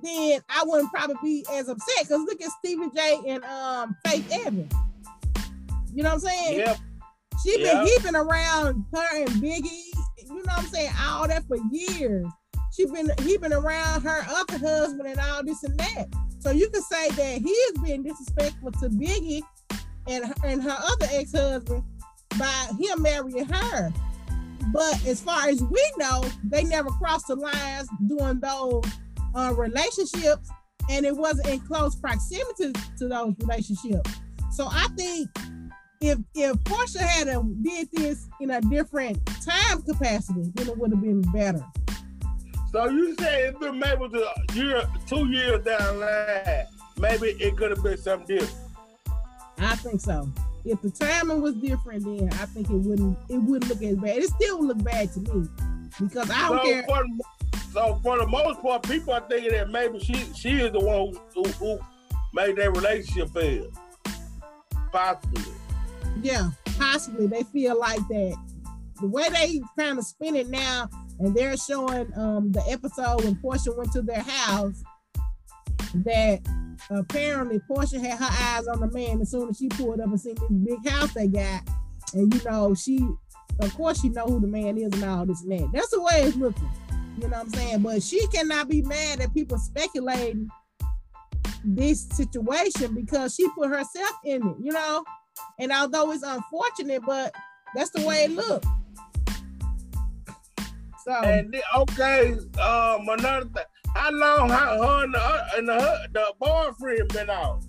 then 0.02 0.42
I 0.50 0.64
wouldn't 0.66 0.92
probably 0.92 1.16
be 1.22 1.46
as 1.52 1.68
upset. 1.68 2.08
Cause 2.08 2.20
look 2.22 2.42
at 2.42 2.50
Stevie 2.60 2.90
J 2.96 3.22
and 3.28 3.44
um 3.46 3.96
Faith 4.06 4.30
Evans. 4.46 4.74
You 5.94 6.04
know 6.04 6.10
what 6.10 6.16
I'm 6.16 6.20
saying? 6.22 6.60
Yep. 6.60 6.78
She 7.44 7.58
been 7.58 7.66
Yeah. 7.66 7.84
heaping 7.86 8.16
around 8.16 8.86
her 8.94 9.08
and 9.18 9.30
Biggie, 9.42 9.92
you 10.26 10.36
know 10.36 10.42
what 10.44 10.60
I'm 10.60 10.68
saying, 10.68 10.92
all 11.02 11.28
that 11.28 11.44
for 11.48 11.58
years. 11.72 12.26
She 12.76 12.86
been 12.86 13.10
heaping 13.24 13.52
around 13.54 14.02
her 14.04 14.26
other 14.30 14.58
husband 14.60 15.08
and 15.08 15.20
all 15.20 15.44
this 15.44 15.64
and 15.64 15.78
that. 15.80 16.08
So 16.40 16.52
you 16.52 16.70
can 16.70 16.82
say 16.82 17.10
that 17.10 17.42
he 17.42 17.50
is 17.50 17.78
being 17.84 18.04
disrespectful 18.04 18.72
to 18.74 18.90
Biggie 18.90 19.42
and 20.08 20.34
and 20.44 20.62
her 20.64 20.78
other 20.80 21.08
ex-husband 21.12 21.84
by 22.38 22.68
him 22.80 23.02
marrying 23.02 23.46
her. 23.46 23.92
But 24.74 25.06
as 25.06 25.22
far 25.22 25.48
as 25.48 25.62
we 25.64 25.92
know, 25.98 26.24
they 26.44 26.64
never 26.64 26.90
crossed 26.92 27.28
the 27.28 27.36
lines 27.36 27.88
doing 28.08 28.40
those 28.40 28.84
uh, 29.34 29.54
relationships, 29.58 30.50
and 30.90 31.06
it 31.06 31.16
wasn't 31.16 31.48
in 31.48 31.60
close 31.62 31.96
proximity 31.96 32.74
to 32.98 33.08
those 33.08 33.34
relationships. 33.40 34.12
So 34.52 34.68
I 34.70 34.88
think 34.96 35.30
if 36.02 36.20
if 36.36 36.56
Porsha 36.64 37.00
had 37.00 37.28
a, 37.28 37.44
did 37.62 37.90
this 37.92 38.28
in 38.40 38.52
a 38.52 38.62
different 38.62 39.26
time 39.44 39.82
capacity, 39.82 40.52
then 40.54 40.68
it 40.68 40.78
would 40.78 40.92
have 40.92 41.02
been 41.02 41.22
better. 41.34 41.66
So 42.72 42.88
you 42.90 43.16
say 43.16 43.48
it's 43.48 43.58
been 43.58 43.80
maybe 43.80 44.06
a 44.06 44.54
year, 44.54 44.88
two 45.08 45.28
years 45.28 45.66
down 45.66 46.00
the 46.00 46.06
line, 46.46 46.68
maybe 46.98 47.30
it 47.44 47.58
could 47.58 47.72
have 47.72 47.84
been 47.84 47.98
something 47.98 48.38
different. 48.38 48.70
I 49.58 49.76
think 49.76 50.00
so. 50.02 50.32
If 50.66 50.82
the 50.82 50.90
timing 50.92 51.42
was 51.42 51.56
different, 51.56 52.04
then 52.06 52.30
I 52.34 52.46
think 52.46 52.70
it 52.70 52.76
wouldn't 52.76 53.18
it 53.30 53.38
wouldn't 53.38 53.70
look 53.70 53.82
as 53.84 53.96
bad. 53.98 54.18
It 54.18 54.30
still 54.30 54.60
would 54.60 54.68
look 54.68 54.84
bad 54.84 55.12
to 55.14 55.20
me 55.22 55.48
because 56.00 56.30
I 56.30 56.50
don't 56.50 56.58
So 56.58 56.64
care. 56.64 56.84
for, 56.84 57.04
the, 57.04 57.60
so 57.74 58.00
for 58.04 58.18
the 58.20 58.28
most 58.28 58.62
part, 58.62 58.84
people 58.84 59.14
are 59.14 59.26
thinking 59.30 59.52
that 59.52 59.70
maybe 59.70 60.00
she 60.00 60.14
she 60.36 60.50
is 60.60 60.72
the 60.72 60.80
one 60.80 61.14
who, 61.34 61.44
who, 61.44 61.50
who 61.54 61.80
made 62.34 62.56
their 62.56 62.72
relationship 62.72 63.30
fail. 63.30 63.72
Possibly. 64.92 65.44
Yeah, 66.22 66.50
possibly 66.78 67.28
they 67.28 67.44
feel 67.44 67.80
like 67.80 68.06
that. 68.10 68.36
The 69.00 69.08
way 69.08 69.30
they 69.30 69.62
kind 69.78 69.98
of 69.98 70.06
spin 70.06 70.36
it 70.36 70.50
now, 70.50 70.90
and 71.20 71.34
they're 71.36 71.56
showing 71.58 72.12
um 72.18 72.52
the 72.52 72.62
episode 72.68 73.24
when 73.24 73.36
Porsha 73.36 73.76
went 73.78 73.92
to 73.94 74.02
their 74.02 74.22
house, 74.22 74.84
that 75.94 76.42
apparently 76.92 77.60
Porsha 77.70 78.00
had 78.00 78.20
her 78.20 78.58
eyes 78.58 78.68
on 78.68 78.80
the 78.80 78.92
man 78.92 79.22
as 79.22 79.32
soon 79.32 79.50
as 79.50 79.58
she 79.58 79.70
pulled 79.70 80.00
up 80.00 80.08
and 80.08 80.20
seen 80.20 80.36
this 80.36 80.50
big 80.50 80.88
house 80.90 81.14
they 81.14 81.28
got, 81.28 81.68
and 82.14 82.34
you 82.34 82.42
know 82.50 82.74
she, 82.74 83.00
of 83.60 83.74
course, 83.76 84.02
she 84.02 84.10
know 84.10 84.26
who 84.26 84.40
the 84.40 84.48
man 84.48 84.78
is 84.78 84.94
and 84.94 85.04
all 85.04 85.26
this 85.26 85.42
and 85.44 85.52
that. 85.52 85.70
That's 85.74 85.90
the 85.90 86.02
way 86.02 86.24
it's 86.24 86.36
looking. 86.36 86.70
You 87.18 87.28
know 87.28 87.38
what 87.38 87.48
I'm 87.48 87.50
saying? 87.50 87.82
But 87.82 88.02
she 88.02 88.26
cannot 88.28 88.70
be 88.70 88.82
mad 88.82 89.20
at 89.20 89.34
people 89.34 89.58
speculating 89.58 90.50
this 91.64 92.08
situation 92.08 92.96
because 92.96 93.36
she 93.36 93.48
put 93.50 93.70
herself 93.70 94.12
in 94.26 94.48
it. 94.48 94.56
You 94.62 94.72
know. 94.72 95.04
And 95.60 95.72
although 95.72 96.12
it's 96.12 96.24
unfortunate, 96.24 97.02
but 97.06 97.34
that's 97.76 97.92
the 97.92 98.06
way 98.06 98.26
it 98.26 98.32
looked. 98.32 98.66
So 101.06 101.14
And 101.14 101.54
then, 101.54 101.62
okay, 101.76 102.34
um, 102.62 103.08
another 103.10 103.46
thing. 103.46 103.64
How 103.96 104.12
long 104.12 104.50
how 104.50 104.82
her 104.82 105.04
and 105.04 105.14
the, 105.14 105.44
and 105.58 105.68
the, 105.68 106.08
the 106.14 106.34
boyfriend 106.40 107.08
been 107.10 107.30
out? 107.30 107.64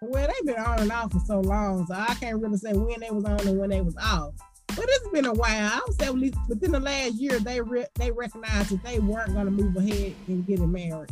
well, 0.00 0.26
they've 0.26 0.54
been 0.54 0.62
on 0.62 0.80
and 0.80 0.92
off 0.92 1.12
for 1.12 1.20
so 1.20 1.40
long, 1.40 1.86
so 1.86 1.94
I 1.94 2.14
can't 2.14 2.40
really 2.40 2.58
say 2.58 2.72
when 2.72 3.00
they 3.00 3.10
was 3.10 3.24
on 3.24 3.40
and 3.46 3.58
when 3.58 3.70
they 3.70 3.80
was 3.80 3.96
off. 3.96 4.34
But 4.68 4.84
it's 4.88 5.08
been 5.08 5.24
a 5.24 5.32
while. 5.32 5.70
I 5.72 5.80
would 5.86 5.98
say 5.98 6.06
at 6.06 6.14
least 6.14 6.36
within 6.48 6.72
the 6.72 6.80
last 6.80 7.14
year, 7.14 7.38
they 7.40 7.60
re- 7.60 7.86
they 7.94 8.10
recognized 8.10 8.70
that 8.70 8.82
they 8.84 8.98
weren't 8.98 9.32
gonna 9.32 9.50
move 9.50 9.74
ahead 9.76 10.14
and 10.28 10.46
getting 10.46 10.70
married. 10.70 11.10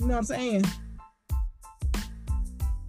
You 0.00 0.06
know 0.06 0.14
what 0.14 0.18
I'm 0.18 0.24
saying? 0.24 0.64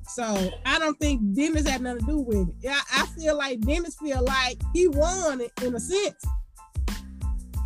So 0.08 0.52
I 0.66 0.80
don't 0.80 0.98
think 1.00 1.22
Dennis 1.34 1.68
had 1.68 1.82
nothing 1.82 2.00
to 2.00 2.06
do 2.06 2.20
with 2.20 2.50
it. 2.50 2.56
Yeah, 2.62 2.80
I 2.94 3.06
feel 3.08 3.38
like 3.38 3.60
Dennis 3.62 3.96
feel 3.96 4.24
like 4.24 4.58
he 4.74 4.88
won 4.88 5.42
it 5.42 5.52
in 5.64 5.76
a 5.76 5.80
sense. 5.80 6.24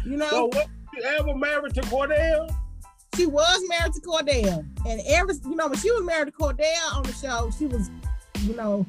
You 0.06 0.18
know, 0.18 0.30
So 0.30 0.46
what 0.48 0.68
you 0.96 1.04
ever 1.04 1.36
married 1.36 1.74
to 1.76 1.82
Kordell? 1.82 2.54
she 3.16 3.28
was 3.28 3.62
married 3.70 3.94
to 3.94 4.02
Kordell, 4.02 4.66
and 4.88 5.02
every 5.08 5.36
you 5.46 5.56
know 5.56 5.68
when 5.68 5.78
she 5.78 5.92
was 5.92 6.04
married 6.04 6.26
to 6.26 6.32
Kordell 6.32 6.96
on 6.96 7.04
the 7.04 7.14
show, 7.14 7.52
she 7.58 7.68
was, 7.68 7.92
you 8.42 8.56
know, 8.56 8.86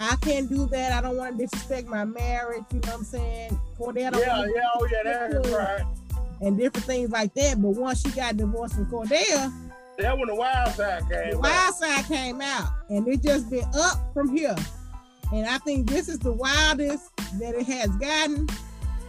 I 0.00 0.16
can't 0.22 0.48
do 0.48 0.66
that. 0.66 0.92
I 0.92 1.00
don't 1.00 1.16
want 1.16 1.38
to 1.38 1.44
disrespect 1.46 1.86
my 1.86 2.04
marriage. 2.04 2.64
You 2.72 2.80
know 2.80 2.88
what 2.88 2.98
I'm 2.98 3.04
saying? 3.04 3.60
Kordell, 3.78 4.10
don't 4.12 4.20
Yeah, 4.20 4.44
yeah, 4.54 4.68
oh 4.74 4.88
yeah, 4.90 5.02
that's 5.04 5.48
right. 5.50 5.82
and 6.40 6.58
different 6.58 6.84
things 6.86 7.10
like 7.10 7.32
that. 7.34 7.62
But 7.62 7.70
once 7.70 8.02
she 8.02 8.10
got 8.10 8.36
divorced 8.36 8.74
from 8.74 8.86
Kordell, 8.86 9.52
That 9.98 10.18
when 10.18 10.26
the 10.26 10.34
wild 10.34 10.72
side 10.74 11.04
the 11.08 11.14
came 11.14 11.34
out. 11.36 11.42
wild 11.42 11.74
side 11.76 12.04
came 12.06 12.40
out, 12.40 12.70
and 12.88 13.06
it 13.06 13.22
just 13.22 13.48
been 13.50 13.66
up 13.74 13.98
from 14.12 14.36
here. 14.36 14.56
And 15.32 15.46
I 15.46 15.58
think 15.58 15.88
this 15.88 16.08
is 16.08 16.18
the 16.18 16.32
wildest 16.32 17.14
that 17.38 17.54
it 17.54 17.66
has 17.68 17.90
gotten. 17.98 18.48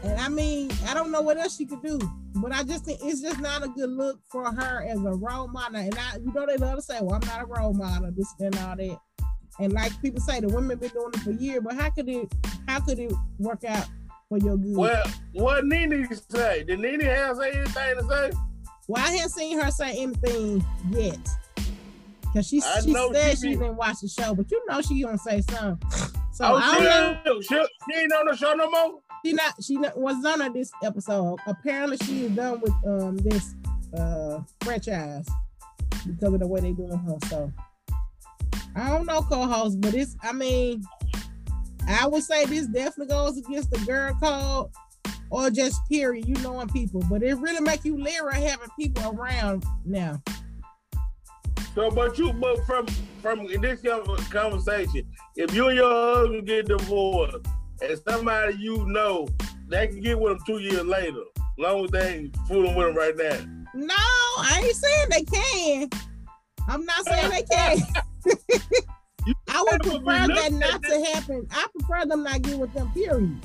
And 0.04 0.20
I 0.22 0.30
mean, 0.30 0.70
I 0.88 0.94
don't 0.94 1.10
know 1.12 1.22
what 1.22 1.38
else 1.38 1.56
she 1.58 1.66
could 1.66 1.82
do, 1.82 2.00
but 2.36 2.52
I 2.52 2.64
just 2.64 2.86
think 2.86 3.00
it's 3.04 3.22
just 3.22 3.40
not 3.40 3.64
a 3.64 3.68
good 3.68 3.90
look 3.90 4.20
for 4.30 4.46
her 4.46 4.84
as 4.84 4.98
a 5.00 5.12
role 5.12 5.48
model. 5.48 5.78
And 5.78 5.98
I, 5.98 6.18
you 6.18 6.32
know, 6.34 6.46
they 6.46 6.58
love 6.58 6.78
to 6.78 6.82
say, 6.82 7.00
"Well, 7.02 7.20
I'm 7.22 7.28
not 7.28 7.42
a 7.42 7.46
role 7.46 7.74
model," 7.74 8.12
this 8.16 8.34
and 8.40 8.56
all 8.58 8.76
that. 8.76 9.00
And 9.60 9.74
like 9.74 10.00
people 10.02 10.22
say, 10.22 10.40
the 10.40 10.48
women 10.48 10.78
been 10.78 10.90
doing 10.90 11.12
it 11.14 11.20
for 11.20 11.32
years, 11.32 11.62
but 11.64 11.76
how 11.76 11.90
could 11.90 12.10
it, 12.10 12.34
how 12.68 12.80
could 12.80 13.00
it 13.00 13.14
work 13.38 13.64
out 13.64 13.86
for 14.30 14.38
your 14.38 14.58
good? 14.58 14.76
Well, 14.76 15.04
what 15.34 15.66
Nene 15.66 16.08
say? 16.30 16.64
Did 16.64 16.80
Nene 16.80 17.02
have 17.02 17.38
say 17.38 17.52
anything 17.52 17.98
to 17.98 18.04
say? 18.10 18.32
Well, 18.88 19.04
I 19.06 19.12
haven't 19.12 19.30
seen 19.30 19.60
her 19.60 19.70
say 19.70 20.02
anything 20.02 20.66
yet. 20.90 21.20
Cause 22.34 22.48
she, 22.48 22.62
I 22.62 22.80
she 22.80 22.94
said 22.94 23.32
she 23.32 23.36
she 23.36 23.50
didn't 23.50 23.76
watch 23.76 23.98
the 24.02 24.08
show, 24.08 24.34
but 24.34 24.50
you 24.50 24.64
know 24.68 24.82
she 24.82 25.02
gonna 25.02 25.18
say 25.18 25.42
something. 25.42 25.90
So 26.32 26.46
oh, 26.46 26.56
I 26.56 26.80
don't 26.80 27.26
know. 27.26 27.42
she, 27.42 27.48
she, 27.48 27.66
she 27.90 28.00
ain't 28.00 28.14
on 28.14 28.26
the 28.26 28.36
show 28.38 28.54
no 28.54 28.70
more? 28.70 29.02
She 29.24 29.34
not 29.34 29.54
she 29.64 29.78
not, 29.78 29.98
was 29.98 30.24
on 30.26 30.42
on 30.42 30.54
this 30.54 30.72
episode. 30.84 31.38
Apparently 31.48 31.98
she 31.98 32.26
is 32.26 32.32
done 32.32 32.62
with 32.62 32.74
um 32.86 33.18
this 33.18 33.56
uh 33.98 34.40
franchise 34.64 35.28
because 36.06 36.34
of 36.34 36.40
the 36.40 36.48
way 36.48 36.62
they 36.62 36.72
doing 36.72 36.98
her. 36.98 37.18
So 37.28 37.52
I 38.76 38.90
don't 38.90 39.06
know 39.06 39.22
co-host, 39.22 39.82
but 39.82 39.94
it's 39.94 40.16
I 40.24 40.34
mean, 40.34 40.84
I 41.88 42.08
would 42.08 42.24
say 42.24 42.46
this 42.46 42.68
definitely 42.68 43.08
goes 43.08 43.38
against 43.38 43.72
the 43.72 43.80
girl 43.80 44.14
code 44.16 44.72
or 45.30 45.50
just 45.50 45.80
period, 45.88 46.28
you 46.28 46.36
knowing 46.36 46.70
people. 46.70 47.02
But 47.10 47.24
it 47.24 47.36
really 47.36 47.62
make 47.62 47.86
you 47.86 47.98
leery 47.98 48.36
having 48.36 48.70
people 48.78 49.18
around 49.18 49.64
now. 49.86 50.22
So, 51.74 51.90
but 51.90 52.18
you, 52.18 52.34
but 52.34 52.66
from 52.66 52.86
from 53.22 53.48
this 53.48 53.82
conversation, 54.30 55.08
if 55.36 55.54
you 55.54 55.68
and 55.68 55.78
your 55.78 56.16
husband 56.16 56.48
get 56.48 56.68
divorced, 56.68 57.46
and 57.82 58.00
somebody 58.08 58.56
you 58.58 58.86
know, 58.88 59.28
they 59.68 59.88
can 59.88 60.02
get 60.02 60.20
with 60.20 60.38
them 60.38 60.44
two 60.46 60.60
years 60.60 60.84
later, 60.84 61.24
long 61.58 61.86
as 61.86 61.92
they 61.92 62.16
ain't 62.16 62.38
fooling 62.48 62.76
with 62.76 62.88
them 62.88 62.96
right 62.96 63.16
now. 63.16 63.64
No, 63.74 63.96
I 63.96 64.62
ain't 64.64 64.76
saying 64.76 65.08
they 65.10 65.24
can. 65.24 65.90
I'm 66.68 66.86
not 66.86 67.06
saying 67.06 67.30
they 67.30 67.44
can. 67.44 67.78
I 69.48 69.66
would 69.70 69.82
prefer 69.82 70.28
that 70.28 70.52
not 70.52 70.84
to 70.84 71.06
happen. 71.14 71.48
I 71.52 71.68
prefer 71.78 72.06
them 72.06 72.24
not 72.24 72.42
get 72.42 72.58
with 72.58 72.74
them, 72.74 72.92
period. 72.92 73.38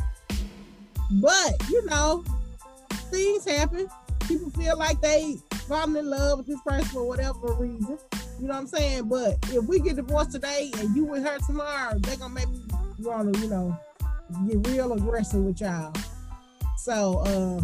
But 1.10 1.68
you 1.68 1.84
know, 1.86 2.24
things 3.10 3.44
happen. 3.44 3.88
People 4.26 4.50
feel 4.50 4.76
like 4.76 5.00
they 5.00 5.36
falling 5.68 5.96
in 5.96 6.10
love 6.10 6.38
with 6.38 6.46
this 6.46 6.60
person 6.62 6.84
for 6.86 7.06
whatever 7.06 7.52
reason. 7.54 7.98
You 8.40 8.48
know 8.48 8.54
what 8.54 8.60
I'm 8.60 8.66
saying? 8.66 9.08
But 9.08 9.36
if 9.50 9.64
we 9.64 9.80
get 9.80 9.96
divorced 9.96 10.32
today 10.32 10.70
and 10.78 10.94
you 10.96 11.04
with 11.04 11.24
her 11.24 11.38
tomorrow, 11.46 11.98
they're 11.98 12.16
gonna 12.16 12.34
make 12.34 12.48
me 12.48 12.60
want 13.00 13.34
to, 13.34 13.40
you 13.40 13.48
know, 13.48 13.78
get 14.46 14.66
real 14.68 14.92
aggressive 14.92 15.42
with 15.42 15.60
y'all. 15.60 15.92
So 16.78 17.18
uh, 17.18 17.60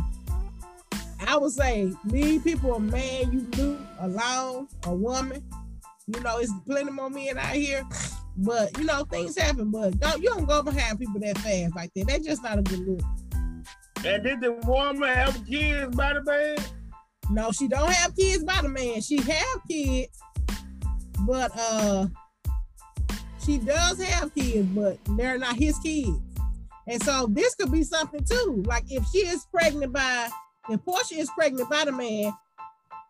I 1.27 1.37
would 1.37 1.53
say 1.53 1.93
leave 2.05 2.45
people 2.45 2.75
a 2.75 2.81
man 2.81 3.33
you 3.33 3.47
knew 3.57 3.79
alone, 4.01 4.69
a 4.85 4.95
woman. 4.95 5.43
You 6.07 6.21
know, 6.21 6.39
it's 6.39 6.53
plenty 6.67 6.91
more 6.91 7.11
men 7.11 7.39
out 7.39 7.55
here. 7.55 7.85
But 8.37 8.77
you 8.79 8.85
know, 8.85 9.05
things 9.05 9.39
happen. 9.39 9.71
But 9.71 9.99
don't 10.01 10.23
you 10.23 10.31
don't 10.31 10.47
go 10.47 10.63
behind 10.63 10.99
people 10.99 11.21
that 11.21 11.39
fast 11.39 11.77
like 11.77 11.93
that. 11.95 12.07
That's 12.09 12.27
just 12.27 12.43
not 12.43 12.59
a 12.59 12.63
good 12.63 12.81
look. 12.81 13.03
And 14.05 14.25
did 14.25 14.41
the 14.41 14.53
woman 14.67 15.09
have 15.09 15.47
kids 15.47 15.95
by 15.95 16.15
the 16.15 16.23
man? 16.25 16.57
No, 17.31 17.53
she 17.53 17.69
don't 17.69 17.93
have 17.93 18.17
kids 18.17 18.43
by 18.43 18.61
the 18.63 18.69
man. 18.69 19.01
She 19.01 19.19
have 19.19 19.61
kids, 19.69 20.19
but 21.21 21.53
uh, 21.57 22.07
she 23.45 23.59
does 23.59 24.03
have 24.03 24.35
kids, 24.35 24.69
but 24.69 24.99
they're 25.17 25.39
not 25.39 25.55
his 25.57 25.79
kids. 25.79 26.19
And 26.89 27.03
so 27.03 27.27
this 27.31 27.55
could 27.55 27.71
be 27.71 27.85
something 27.85 28.25
too. 28.25 28.63
Like 28.67 28.85
if 28.91 29.05
she 29.13 29.19
is 29.19 29.47
pregnant 29.53 29.93
by, 29.93 30.29
if 30.69 30.81
Porsha 30.81 31.19
is 31.19 31.31
pregnant 31.37 31.71
by 31.71 31.85
the 31.85 31.93
man, 31.93 32.33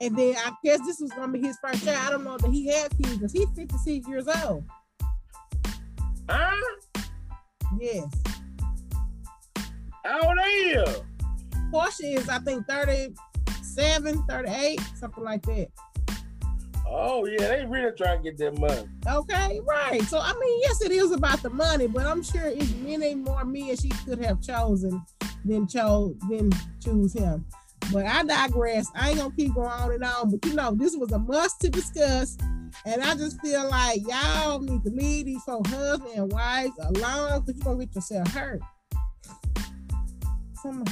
and 0.01 0.17
then 0.17 0.35
I 0.37 0.53
guess 0.65 0.81
this 0.81 1.01
was 1.01 1.13
gonna 1.13 1.33
be 1.33 1.41
his 1.41 1.57
first 1.63 1.85
child. 1.85 1.99
I 2.07 2.11
don't 2.11 2.25
know 2.25 2.37
that 2.37 2.51
he 2.51 2.67
had 2.67 2.91
kids 2.97 3.17
because 3.17 3.33
he's 3.33 3.49
56 3.55 4.09
years 4.09 4.29
old. 4.45 4.65
Huh? 6.29 6.57
Yes. 7.79 8.07
How 10.05 10.21
old 10.21 10.39
are 10.39 10.49
you? 10.49 10.85
Porsha 11.73 12.17
is, 12.17 12.29
I 12.29 12.39
think, 12.41 12.67
37, 12.67 14.25
38, 14.29 14.81
something 14.97 15.25
like 15.25 15.43
that. 15.43 15.69
Oh 16.87 17.27
yeah, 17.27 17.49
they 17.49 17.66
really 17.66 17.92
trying 17.97 18.23
to 18.23 18.31
get 18.31 18.38
that 18.38 18.59
money. 18.59 18.88
Okay, 19.07 19.61
right. 19.66 20.03
So 20.03 20.18
I 20.18 20.33
mean, 20.38 20.61
yes, 20.62 20.83
it 20.83 20.92
is 20.92 21.12
about 21.12 21.42
the 21.42 21.51
money, 21.51 21.87
but 21.87 22.07
I'm 22.07 22.23
sure 22.23 22.47
it's 22.47 22.73
many 22.75 23.14
more 23.14 23.45
men 23.45 23.77
she 23.77 23.88
could 24.05 24.23
have 24.25 24.42
chosen 24.42 25.05
than 25.45 25.66
chose 25.66 26.14
than 26.29 26.51
choose 26.83 27.12
him. 27.12 27.45
But 27.92 28.07
I 28.07 28.23
digress. 28.23 28.90
I 28.95 29.11
ain't 29.11 29.18
gonna 29.18 29.35
keep 29.35 29.55
going 29.55 29.68
on 29.68 29.92
and 29.92 30.05
on. 30.05 30.31
But 30.31 30.45
you 30.47 30.55
know, 30.55 30.75
this 30.75 30.97
was 30.97 31.12
a 31.12 31.18
must 31.18 31.61
to 31.62 31.71
discuss. 31.71 32.37
And 32.87 33.03
I 33.03 33.14
just 33.14 33.40
feel 33.40 33.68
like 33.68 34.01
y'all 34.09 34.61
need 34.61 34.83
to 34.85 34.90
leave 34.90 35.27
these 35.27 35.42
folks, 35.45 35.71
husband 35.71 36.12
and 36.16 36.33
wives 36.33 36.73
alone 36.79 37.42
because 37.45 37.57
you're 37.57 37.75
gonna 37.75 37.87
get 37.87 37.95
yourself 37.95 38.29
hurt. 38.29 38.61
Some 40.62 40.85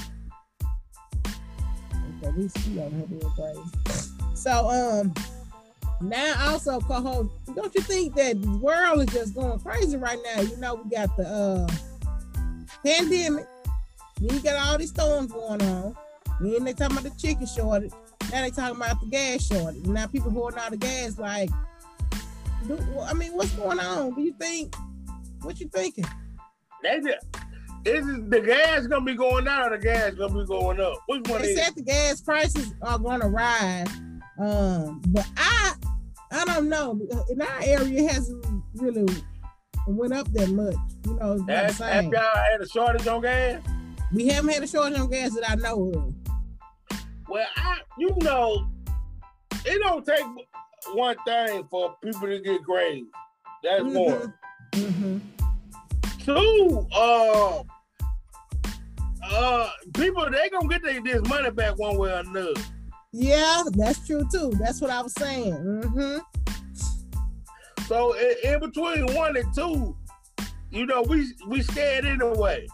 okay, 2.22 2.30
being 2.36 3.20
crazy. 3.36 4.10
So 4.34 4.68
um 4.68 5.14
now 6.00 6.50
also 6.50 6.80
co-host, 6.80 7.30
don't 7.54 7.74
you 7.74 7.82
think 7.82 8.14
that 8.14 8.40
the 8.40 8.58
world 8.58 9.00
is 9.00 9.14
just 9.14 9.34
going 9.34 9.58
crazy 9.60 9.96
right 9.96 10.18
now? 10.34 10.42
You 10.42 10.56
know, 10.56 10.76
we 10.76 10.90
got 10.90 11.16
the 11.16 11.26
uh 11.26 11.68
pandemic, 12.84 13.46
then 14.20 14.34
you 14.36 14.40
got 14.40 14.66
all 14.66 14.78
these 14.78 14.90
storms 14.90 15.32
going 15.32 15.62
on, 15.62 15.96
then 16.40 16.64
they 16.64 16.72
talking 16.72 16.96
about 16.96 17.10
the 17.10 17.18
chicken 17.18 17.46
shortage, 17.46 17.92
now 18.32 18.42
they 18.42 18.50
talking 18.50 18.76
about 18.76 19.00
the 19.00 19.06
gas 19.06 19.46
shortage. 19.46 19.84
Now 19.84 20.06
people 20.06 20.30
holding 20.30 20.58
out 20.58 20.70
the 20.70 20.76
gas 20.76 21.18
like 21.18 21.50
do, 22.66 22.78
I 23.00 23.14
mean, 23.14 23.32
what's 23.32 23.52
going 23.52 23.80
on? 23.80 24.14
Do 24.14 24.22
you 24.22 24.34
think 24.34 24.74
what 25.42 25.58
you 25.60 25.68
thinking? 25.68 26.04
They 26.82 27.00
just 27.00 27.26
is 27.84 28.04
the 28.28 28.40
gas 28.40 28.86
gonna 28.86 29.04
be 29.04 29.14
going 29.14 29.44
down 29.44 29.72
or 29.72 29.76
the 29.76 29.82
gas 29.82 30.14
gonna 30.14 30.38
be 30.38 30.46
going 30.46 30.80
up? 30.80 30.94
Which 31.06 31.26
one 31.28 31.42
they 31.42 31.48
is? 31.48 31.58
said 31.58 31.74
the 31.74 31.82
gas 31.82 32.20
prices 32.20 32.74
are 32.82 32.98
gonna 32.98 33.28
rise. 33.28 33.88
Um, 34.38 35.00
but 35.08 35.26
I 35.36 35.74
I 36.32 36.44
don't 36.44 36.68
know. 36.68 36.98
In 37.28 37.42
our 37.42 37.60
area, 37.62 38.02
it 38.04 38.10
hasn't 38.12 38.44
really 38.74 39.06
went 39.86 40.12
up 40.12 40.30
that 40.32 40.50
much. 40.50 40.74
You 41.06 41.14
know, 41.14 41.32
it's 41.32 41.42
about 41.42 41.68
the 41.68 41.74
same. 41.74 42.12
y'all 42.12 42.22
had 42.36 42.60
a 42.60 42.68
shortage 42.68 43.06
on 43.06 43.22
gas? 43.22 43.62
We 44.12 44.28
haven't 44.28 44.52
had 44.52 44.62
a 44.62 44.66
shortage 44.66 44.98
on 44.98 45.10
gas 45.10 45.34
that 45.34 45.50
I 45.50 45.54
know 45.56 45.92
of. 45.94 46.98
Well, 47.28 47.46
I 47.56 47.78
you 47.98 48.14
know, 48.22 48.66
it 49.64 49.80
don't 49.82 50.04
take 50.04 50.24
one 50.92 51.16
thing 51.26 51.66
for 51.70 51.94
people 52.02 52.22
to 52.28 52.40
get 52.40 52.62
crazy. 52.64 53.06
That's 53.62 53.82
Mhm. 53.82 54.04
one. 54.04 54.34
Mm-hmm. 54.72 55.18
Two, 56.24 56.86
uh, 56.94 57.62
uh, 59.32 59.70
people 59.94 60.28
they 60.30 60.48
gonna 60.50 60.68
get 60.68 60.82
their, 60.82 61.00
this 61.02 61.28
money 61.28 61.50
back 61.50 61.78
one 61.78 61.96
way 61.98 62.10
or 62.12 62.18
another. 62.20 62.52
Yeah, 63.12 63.62
that's 63.72 64.06
true 64.06 64.26
too. 64.32 64.52
That's 64.60 64.80
what 64.80 64.90
I 64.90 65.02
was 65.02 65.12
saying. 65.14 65.52
Mm-hmm. 65.54 66.18
So 67.86 68.12
in, 68.14 68.34
in 68.44 68.60
between 68.60 69.14
one 69.14 69.36
and 69.36 69.52
two, 69.54 69.96
you 70.70 70.86
know, 70.86 71.02
we 71.02 71.32
we 71.48 71.62
scared 71.62 72.04
anyway. 72.04 72.66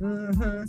Mm-hmm. 0.00 0.64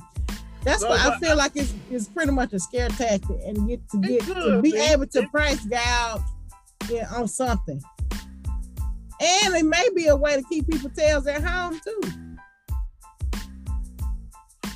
That's 0.63 0.82
So, 0.82 0.89
why 0.89 0.98
I 0.98 1.17
feel 1.19 1.36
like 1.38 1.54
it's 1.56 1.74
it's 1.89 2.08
pretty 2.08 2.32
much 2.32 2.54
a 2.54 2.60
scare 2.60 2.89
tactic 2.89 3.38
and 3.45 3.67
get 3.67 3.88
to 3.89 3.98
get 3.98 4.22
to 4.24 4.62
be 4.62 4.74
be. 4.74 4.78
able 4.78 5.08
to 5.08 5.28
price 5.30 5.65
gouge 5.65 6.22
yeah, 6.89 7.08
on 7.15 7.28
something. 7.28 7.82
And 9.22 9.56
it 9.56 9.65
may 9.65 9.89
be 9.95 10.08
a 10.08 10.15
way 10.15 10.36
to 10.36 10.43
keep 10.43 10.67
people 10.67 10.89
tails 10.91 11.28
at 11.28 11.43
home 11.43 11.80
too. 11.84 12.02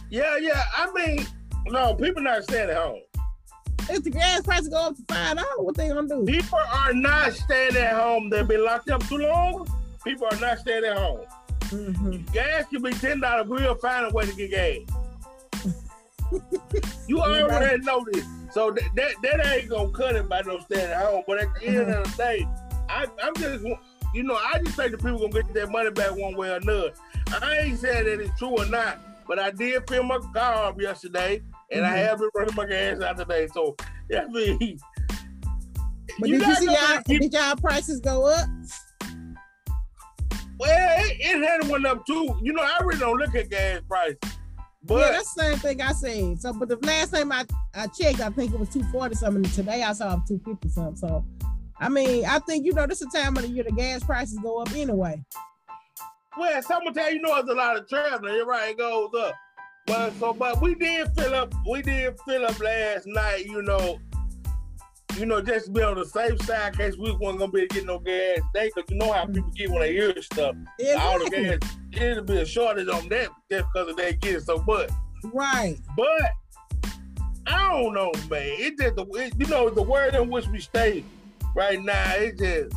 Yeah, 0.09 0.37
yeah. 0.37 0.63
I 0.75 0.91
mean, 0.93 1.25
no, 1.67 1.95
people 1.95 2.21
not 2.21 2.43
staying 2.43 2.69
at 2.69 2.77
home. 2.77 2.99
If 3.89 4.03
the 4.03 4.09
gas 4.09 4.41
prices 4.41 4.69
go 4.69 4.77
up 4.87 4.95
to 4.95 5.03
five 5.07 5.37
dollars, 5.37 5.49
what 5.57 5.75
they 5.75 5.89
gonna 5.89 6.07
do? 6.07 6.23
People 6.25 6.59
are 6.59 6.93
not 6.93 7.33
staying 7.33 7.75
at 7.75 7.93
home. 7.93 8.29
They've 8.29 8.47
been 8.47 8.63
locked 8.63 8.89
up 8.89 9.05
too 9.07 9.17
long. 9.17 9.67
People 10.03 10.27
are 10.31 10.39
not 10.39 10.59
staying 10.59 10.85
at 10.85 10.97
home. 10.97 11.21
Mhm. 11.61 12.31
Gas 12.33 12.65
can 12.69 12.81
be 12.81 12.91
ten 12.91 13.19
dollars. 13.19 13.47
We'll 13.47 13.75
find 13.75 14.05
a 14.05 14.09
way 14.13 14.25
to 14.25 14.33
get 14.33 14.51
gas. 14.51 14.97
you 17.07 17.19
already 17.21 17.83
know 17.83 18.05
this. 18.11 18.25
So 18.51 18.71
that, 18.71 18.83
that 18.95 19.11
that 19.23 19.45
ain't 19.47 19.69
gonna 19.69 19.89
cut 19.91 20.15
it 20.15 20.29
by 20.29 20.41
no 20.41 20.59
staying 20.59 20.89
at 20.91 21.03
home. 21.05 21.23
But 21.27 21.39
at 21.41 21.53
the 21.55 21.65
end 21.67 21.89
of 21.91 22.03
the 22.03 22.17
day, 22.17 22.47
I, 22.89 23.05
I'm 23.21 23.35
just 23.35 23.65
you 24.13 24.23
know 24.23 24.35
I 24.35 24.59
just 24.63 24.75
think 24.75 24.91
the 24.91 24.97
people 24.97 25.17
gonna 25.19 25.31
get 25.43 25.53
their 25.53 25.67
money 25.67 25.89
back 25.91 26.15
one 26.15 26.35
way 26.35 26.49
or 26.51 26.57
another. 26.57 26.91
I 27.41 27.57
ain't 27.59 27.79
saying 27.79 28.05
that 28.05 28.19
it's 28.19 28.37
true 28.37 28.57
or 28.59 28.65
not, 28.67 28.99
but 29.27 29.39
I 29.39 29.49
did 29.51 29.87
fill 29.89 30.03
my 30.03 30.19
car 30.33 30.65
up 30.67 30.79
yesterday, 30.79 31.41
and 31.73 31.85
I 31.85 31.97
Mhm. 31.97 32.07
have 32.07 32.19
been 32.19 32.29
running 32.35 32.55
my 32.55 32.65
gas 32.65 33.01
out 33.01 33.17
today. 33.17 33.47
So 33.53 33.75
I 34.15 34.25
mean. 34.25 34.79
But 36.19 36.29
you 36.29 36.37
did 36.39 36.47
you 36.47 36.55
see 36.55 36.65
y'all 36.65 37.01
keep- 37.05 37.21
did 37.21 37.33
y'all 37.33 37.55
prices 37.55 37.99
go 37.99 38.27
up? 38.27 38.47
Well, 40.59 41.03
it, 41.05 41.17
it 41.19 41.43
had 41.47 41.69
went 41.69 41.85
up 41.85 42.05
too. 42.05 42.37
You 42.41 42.53
know, 42.53 42.61
I 42.61 42.79
really 42.83 42.99
don't 42.99 43.17
look 43.17 43.35
at 43.35 43.49
gas 43.49 43.81
prices. 43.87 44.17
But 44.85 44.99
yeah, 44.99 45.11
that's 45.13 45.33
the 45.33 45.41
same 45.43 45.57
thing 45.59 45.81
I 45.81 45.91
seen. 45.93 46.37
So, 46.37 46.53
but 46.53 46.67
the 46.69 46.77
last 46.85 47.13
time 47.13 47.31
I, 47.31 47.45
I 47.73 47.87
checked, 47.87 48.19
I 48.19 48.29
think 48.29 48.53
it 48.53 48.59
was 48.59 48.69
two 48.69 48.83
forty 48.91 49.15
something. 49.15 49.43
Today 49.51 49.81
I 49.83 49.93
saw 49.93 50.19
two 50.27 50.39
fifty 50.45 50.69
something. 50.69 50.97
So, 50.97 51.25
I 51.79 51.89
mean, 51.89 52.25
I 52.25 52.39
think 52.39 52.65
you 52.65 52.73
know 52.73 52.85
this 52.85 53.01
is 53.01 53.07
the 53.11 53.17
time 53.19 53.35
of 53.37 53.43
the 53.43 53.49
year 53.49 53.63
the 53.63 53.71
gas 53.71 54.03
prices 54.03 54.37
go 54.39 54.61
up 54.61 54.71
anyway. 54.75 55.23
well, 56.37 56.61
someone 56.63 56.93
tell 56.93 57.11
you 57.13 57.21
know 57.21 57.35
it's 57.37 57.49
a 57.49 57.53
lot 57.53 57.77
of 57.77 57.87
traveling. 57.87 58.35
You're 58.35 58.45
right, 58.45 58.71
it 58.71 58.77
goes 58.77 59.09
up. 59.17 59.33
But 59.85 60.13
so 60.19 60.33
but 60.33 60.61
we 60.61 60.75
did 60.75 61.09
fill 61.15 61.35
up 61.35 61.53
we 61.69 61.81
did 61.81 62.15
fill 62.27 62.45
up 62.45 62.59
last 62.59 63.05
night, 63.07 63.45
you 63.45 63.61
know. 63.61 63.99
You 65.17 65.27
know, 65.27 65.41
just 65.41 65.67
to 65.67 65.71
be 65.71 65.83
on 65.83 65.95
the 65.95 66.05
safe 66.05 66.41
side 66.43 66.73
in 66.73 66.79
case 66.79 66.97
we 66.97 67.11
wasn't 67.11 67.39
gonna 67.39 67.51
be 67.51 67.59
able 67.59 67.67
to 67.67 67.75
get 67.75 67.85
no 67.85 67.99
gas 67.99 68.39
today, 68.51 68.71
because 68.73 68.89
you 68.89 68.97
know 68.97 69.11
how 69.11 69.27
people 69.27 69.51
get 69.55 69.69
when 69.69 69.81
they 69.81 69.91
hear 69.93 70.19
stuff. 70.23 70.55
All 70.97 71.19
the 71.19 71.25
Exactly. 71.25 71.67
gas, 71.91 72.01
it'll 72.11 72.23
be 72.23 72.37
a 72.39 72.45
shortage 72.45 72.87
on 72.87 73.07
that 73.09 73.29
just 73.51 73.67
because 73.71 73.89
of 73.89 73.97
that 73.97 74.19
get 74.21 74.41
so 74.41 74.57
but 74.57 74.89
Right. 75.31 75.77
But 75.95 76.31
I 77.45 77.69
don't 77.71 77.93
know, 77.93 78.11
man. 78.27 78.41
It 78.57 78.79
just 78.79 78.95
the 78.95 79.05
it, 79.13 79.33
you 79.37 79.45
know 79.45 79.69
the 79.69 79.83
word 79.83 80.15
in 80.15 80.31
which 80.31 80.47
we 80.47 80.59
stay 80.59 81.03
right 81.55 81.79
now. 81.81 82.13
It 82.15 82.39
just 82.39 82.75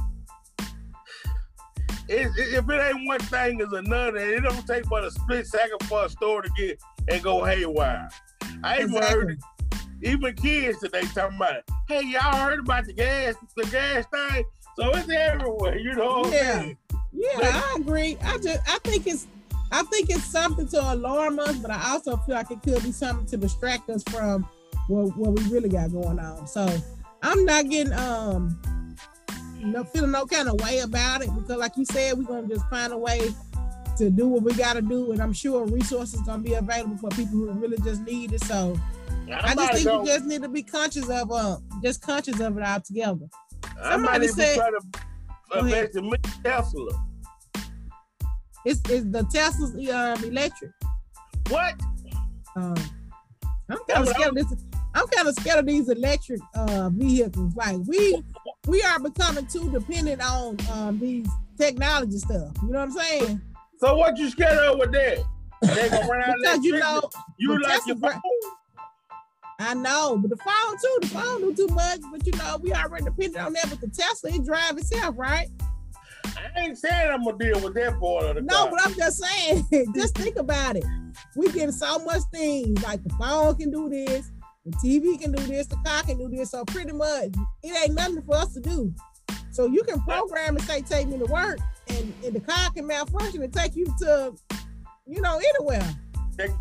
it, 2.09 2.31
if 2.37 2.69
it 2.69 2.95
ain't 2.97 3.07
one 3.07 3.21
thing, 3.21 3.61
is 3.61 3.73
another. 3.73 4.19
And 4.19 4.31
it 4.31 4.41
don't 4.43 4.67
take 4.67 4.89
but 4.89 5.05
a 5.05 5.11
split 5.11 5.47
second 5.47 5.83
for 5.85 6.05
a 6.05 6.09
store 6.09 6.43
to 6.43 6.51
get 6.57 6.81
and 7.09 7.23
go 7.23 7.45
haywire. 7.45 8.09
I 8.63 8.79
even 8.79 8.95
Exactly. 8.97 9.19
heard 9.19 9.31
it. 9.33 9.39
Even 10.03 10.35
kids 10.35 10.79
today 10.81 11.03
talking 11.15 11.37
about 11.37 11.57
it. 11.57 11.65
Hey, 11.89 12.03
y'all 12.05 12.37
heard 12.37 12.61
about 12.61 12.85
the 12.85 12.93
gas, 12.93 13.35
the 13.57 13.65
gas 13.65 14.05
thing? 14.13 14.45
So 14.79 14.91
it's 14.91 15.09
everywhere, 15.09 15.79
you 15.79 15.95
know. 15.95 16.25
Yeah. 16.27 16.61
saying? 16.61 16.79
Yeah, 17.13 17.31
I 17.43 17.77
agree. 17.81 18.19
I 18.23 18.37
just 18.39 18.61
I 18.69 18.79
think 18.85 19.07
it's 19.07 19.27
I 19.73 19.83
think 19.85 20.11
it's 20.11 20.25
something 20.25 20.69
to 20.69 20.93
alarm 20.93 21.39
us, 21.39 21.57
but 21.57 21.71
I 21.71 21.93
also 21.93 22.17
feel 22.19 22.35
like 22.35 22.51
it 22.51 22.63
could 22.63 22.83
be 22.83 22.93
something 22.93 23.27
to 23.27 23.37
distract 23.39 23.89
us 23.89 24.03
from 24.05 24.47
what, 24.89 25.17
what 25.17 25.31
we 25.39 25.49
really 25.51 25.69
got 25.71 25.93
going 25.93 26.19
on. 26.19 26.47
So 26.47 26.69
I'm 27.23 27.45
not 27.47 27.69
getting 27.71 27.93
um 27.95 28.61
no 29.63 29.85
feeling 29.85 30.11
no 30.11 30.27
kind 30.27 30.49
of 30.49 30.61
way 30.61 30.79
about 30.81 31.23
it 31.23 31.35
because 31.35 31.57
like 31.59 31.77
you 31.77 31.85
said, 31.85 32.17
we're 32.17 32.25
gonna 32.25 32.47
just 32.49 32.69
find 32.69 32.93
a 32.93 32.99
way 32.99 33.21
to 33.97 34.11
do 34.11 34.29
what 34.29 34.43
we 34.43 34.53
gotta 34.55 34.83
do, 34.83 35.13
and 35.13 35.21
I'm 35.23 35.33
sure 35.33 35.65
resources 35.67 36.21
gonna 36.23 36.43
be 36.43 36.55
available 36.55 36.97
for 36.99 37.09
people 37.11 37.39
who 37.39 37.51
really 37.53 37.79
just 37.79 38.03
need 38.03 38.33
it. 38.33 38.45
So 38.45 38.79
I, 39.33 39.53
I 39.53 39.55
just 39.55 39.73
think 39.73 39.85
go, 39.87 40.01
we 40.03 40.07
just 40.09 40.25
need 40.27 40.43
to 40.43 40.49
be 40.49 40.63
conscious 40.63 41.09
of 41.09 41.31
uh 41.33 41.57
just 41.83 42.03
conscious 42.03 42.39
of 42.41 42.57
it 42.59 42.63
altogether. 42.63 43.27
I 43.83 43.97
might 43.97 44.05
somebody 44.23 44.29
said- 44.29 44.57
try 44.57 44.71
to 44.71 44.81
Go 45.53 45.61
ahead. 45.61 45.73
invest 45.91 45.97
in 45.97 46.11
me 46.11 46.17
Tesla. 46.45 47.07
It's 48.65 48.81
it's 48.89 49.07
the 49.11 49.25
Tesla's 49.33 49.71
um 49.91 50.25
electric. 50.25 50.73
What? 51.49 51.75
Um, 52.57 52.75
I'm 53.69 53.79
kind 53.89 54.03
of 54.03 54.09
scared 54.09 54.29
of 54.31 54.35
this. 54.35 54.59
I'm 54.95 55.07
kind 55.09 55.29
of 55.29 55.35
scared 55.35 55.59
of 55.61 55.67
these 55.67 55.89
electric 55.89 56.41
uh, 56.55 56.89
vehicles. 56.93 57.55
Like 57.55 57.77
we 57.87 58.23
we 58.67 58.83
are 58.83 58.99
becoming 58.99 59.47
too 59.47 59.71
dependent 59.71 60.23
on 60.23 60.57
um, 60.73 60.99
these 60.99 61.27
technology 61.59 62.19
stuff. 62.19 62.53
You 62.63 62.69
know 62.71 62.79
what 62.81 62.85
I'm 62.89 62.93
saying? 62.93 63.41
So 63.79 63.97
what 63.97 64.17
you 64.17 64.31
scared 64.31 64.59
of 64.59 64.79
with 64.79 64.93
that? 64.93 65.25
They 65.63 65.89
gonna 65.89 66.07
run 66.09 66.23
out 66.23 66.31
of 66.31 66.37
Because 66.43 66.65
you 66.65 66.77
electricity? 66.77 66.79
know, 66.81 67.11
you 67.39 67.63
like 67.63 67.87
your 67.87 67.97
phone. 67.97 68.21
I 69.59 69.73
know, 69.75 70.19
but 70.21 70.29
the 70.31 70.37
phone 70.37 70.77
too. 70.83 70.99
The 71.01 71.07
phone 71.09 71.41
do 71.41 71.55
too 71.67 71.75
much. 71.75 72.01
But 72.13 72.27
you 72.27 72.33
know, 72.33 72.59
we 72.63 72.73
already 72.75 73.05
dependent 73.05 73.45
on 73.45 73.53
that. 73.55 73.71
But 73.71 73.81
the 73.81 73.89
Tesla, 73.89 74.31
it 74.31 74.45
drive 74.45 74.77
itself, 74.77 75.15
right? 75.19 75.49
I 76.27 76.61
ain't 76.61 76.77
saying 76.77 77.11
I'm 77.11 77.25
gonna 77.25 77.39
deal 77.39 77.61
with 77.61 77.75
that 77.75 77.99
part 77.99 78.25
of 78.27 78.35
the 78.37 78.43
No, 78.43 78.55
car. 78.67 78.71
but 78.71 78.81
I'm 78.87 78.95
just 78.95 79.23
saying. 79.25 79.67
just 79.95 80.15
think 80.15 80.37
about 80.37 80.77
it. 80.77 80.85
We 81.37 81.51
get 81.53 81.73
so 81.73 81.99
much 82.01 82.23
things 82.33 82.83
like 82.83 83.03
the 83.03 83.11
phone 83.15 83.57
can 83.57 83.71
do 83.71 83.89
this, 83.89 84.31
the 84.67 84.73
TV 84.79 85.21
can 85.21 85.33
do 85.33 85.43
this, 85.45 85.67
the 85.67 85.77
car 85.77 86.03
can 86.03 86.19
do 86.19 86.29
this. 86.29 86.51
So 86.51 86.65
pretty 86.65 86.93
much, 86.93 87.31
it 87.63 87.85
ain't 87.85 87.95
nothing 87.95 88.23
for 88.23 88.37
us 88.37 88.53
to 88.55 88.61
do. 88.61 88.93
So 89.51 89.67
you 89.67 89.83
can 89.85 90.01
program 90.03 90.57
and 90.57 90.65
say, 90.65 90.83
"Take 90.83 91.09
me 91.09 91.19
to 91.19 91.27
work," 91.27 91.59
and, 91.89 92.13
and 92.25 92.35
the 92.35 92.41
car 92.41 92.71
can 92.73 92.87
malfunction 92.87 93.43
and 93.43 93.53
take 93.53 93.75
you 93.75 93.87
to, 94.01 94.35
you 95.07 95.23
know, 95.23 95.39
anywhere 95.39 95.97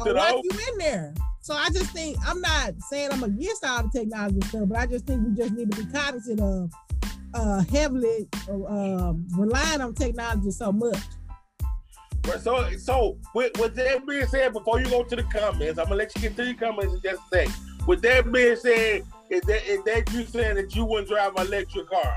lock 0.06 0.36
you 0.43 0.51
in 0.72 0.78
there. 0.78 1.14
So 1.41 1.53
I 1.53 1.70
just 1.70 1.91
think 1.91 2.18
I'm 2.26 2.41
not 2.41 2.74
saying 2.89 3.12
I'm 3.12 3.24
against 3.24 3.66
all 3.66 3.84
the 3.84 3.89
technology 3.89 4.41
stuff, 4.47 4.68
but 4.68 4.80
I 4.80 4.86
just 4.86 5.06
think 5.06 5.28
we 5.28 5.36
just 5.36 5.53
need 5.53 5.72
to 5.72 5.84
be 5.84 5.91
cognizant 5.91 6.39
of 6.39 6.72
uh, 7.34 7.64
heavily 7.66 8.28
uh, 8.49 9.14
relying 9.38 9.82
on 9.82 9.93
technology 9.93 10.51
so 10.51 10.72
much. 10.72 10.97
So, 12.41 12.68
so 12.78 13.18
with, 13.36 13.56
with 13.60 13.76
that 13.76 14.08
being 14.08 14.26
said, 14.26 14.53
before 14.53 14.80
you 14.80 14.89
go 14.89 15.03
to 15.03 15.16
the 15.16 15.24
comments, 15.24 15.78
I'm 15.78 15.86
gonna 15.86 15.95
let 15.95 16.16
you 16.16 16.22
get 16.24 16.36
to 16.38 16.45
your 16.45 16.56
comments 16.56 16.95
in 16.95 17.01
just 17.01 17.22
a 17.32 17.45
sec. 17.45 17.56
With 17.88 18.01
that 18.01 18.31
being 18.31 18.55
said, 18.55 19.03
is 19.29 19.41
that 19.41 19.67
is 19.67 19.83
that 19.83 20.11
you 20.11 20.25
saying 20.25 20.55
that 20.55 20.75
you 20.75 20.86
wouldn't 20.86 21.07
drive 21.07 21.36
an 21.36 21.47
electric 21.47 21.89
car? 21.89 22.15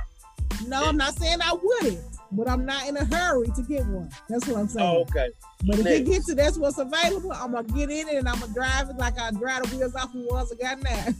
No, 0.66 0.84
I'm 0.84 0.96
not 0.96 1.14
saying 1.14 1.38
I 1.42 1.54
wouldn't, 1.62 2.00
but 2.32 2.48
I'm 2.48 2.64
not 2.64 2.88
in 2.88 2.96
a 2.96 3.04
hurry 3.04 3.48
to 3.54 3.62
get 3.62 3.86
one. 3.86 4.10
That's 4.28 4.46
what 4.46 4.58
I'm 4.58 4.68
saying. 4.68 4.86
Oh, 4.86 5.00
okay. 5.02 5.30
but 5.64 5.78
if 5.78 5.86
it 5.86 6.04
next. 6.04 6.10
gets 6.10 6.26
to 6.26 6.34
that's 6.34 6.58
what's 6.58 6.78
available, 6.78 7.32
I'm 7.32 7.52
gonna 7.52 7.68
get 7.68 7.90
in 7.90 8.08
it 8.08 8.16
and 8.16 8.28
I'm 8.28 8.40
gonna 8.40 8.52
drive 8.52 8.90
it 8.90 8.96
like 8.96 9.18
I 9.18 9.30
drive 9.30 9.64
the 9.64 9.76
wheels 9.76 9.94
off 9.94 10.12
the 10.12 10.26
ones 10.26 10.52
I 10.52 10.56
got 10.56 10.82
now. 10.82 11.06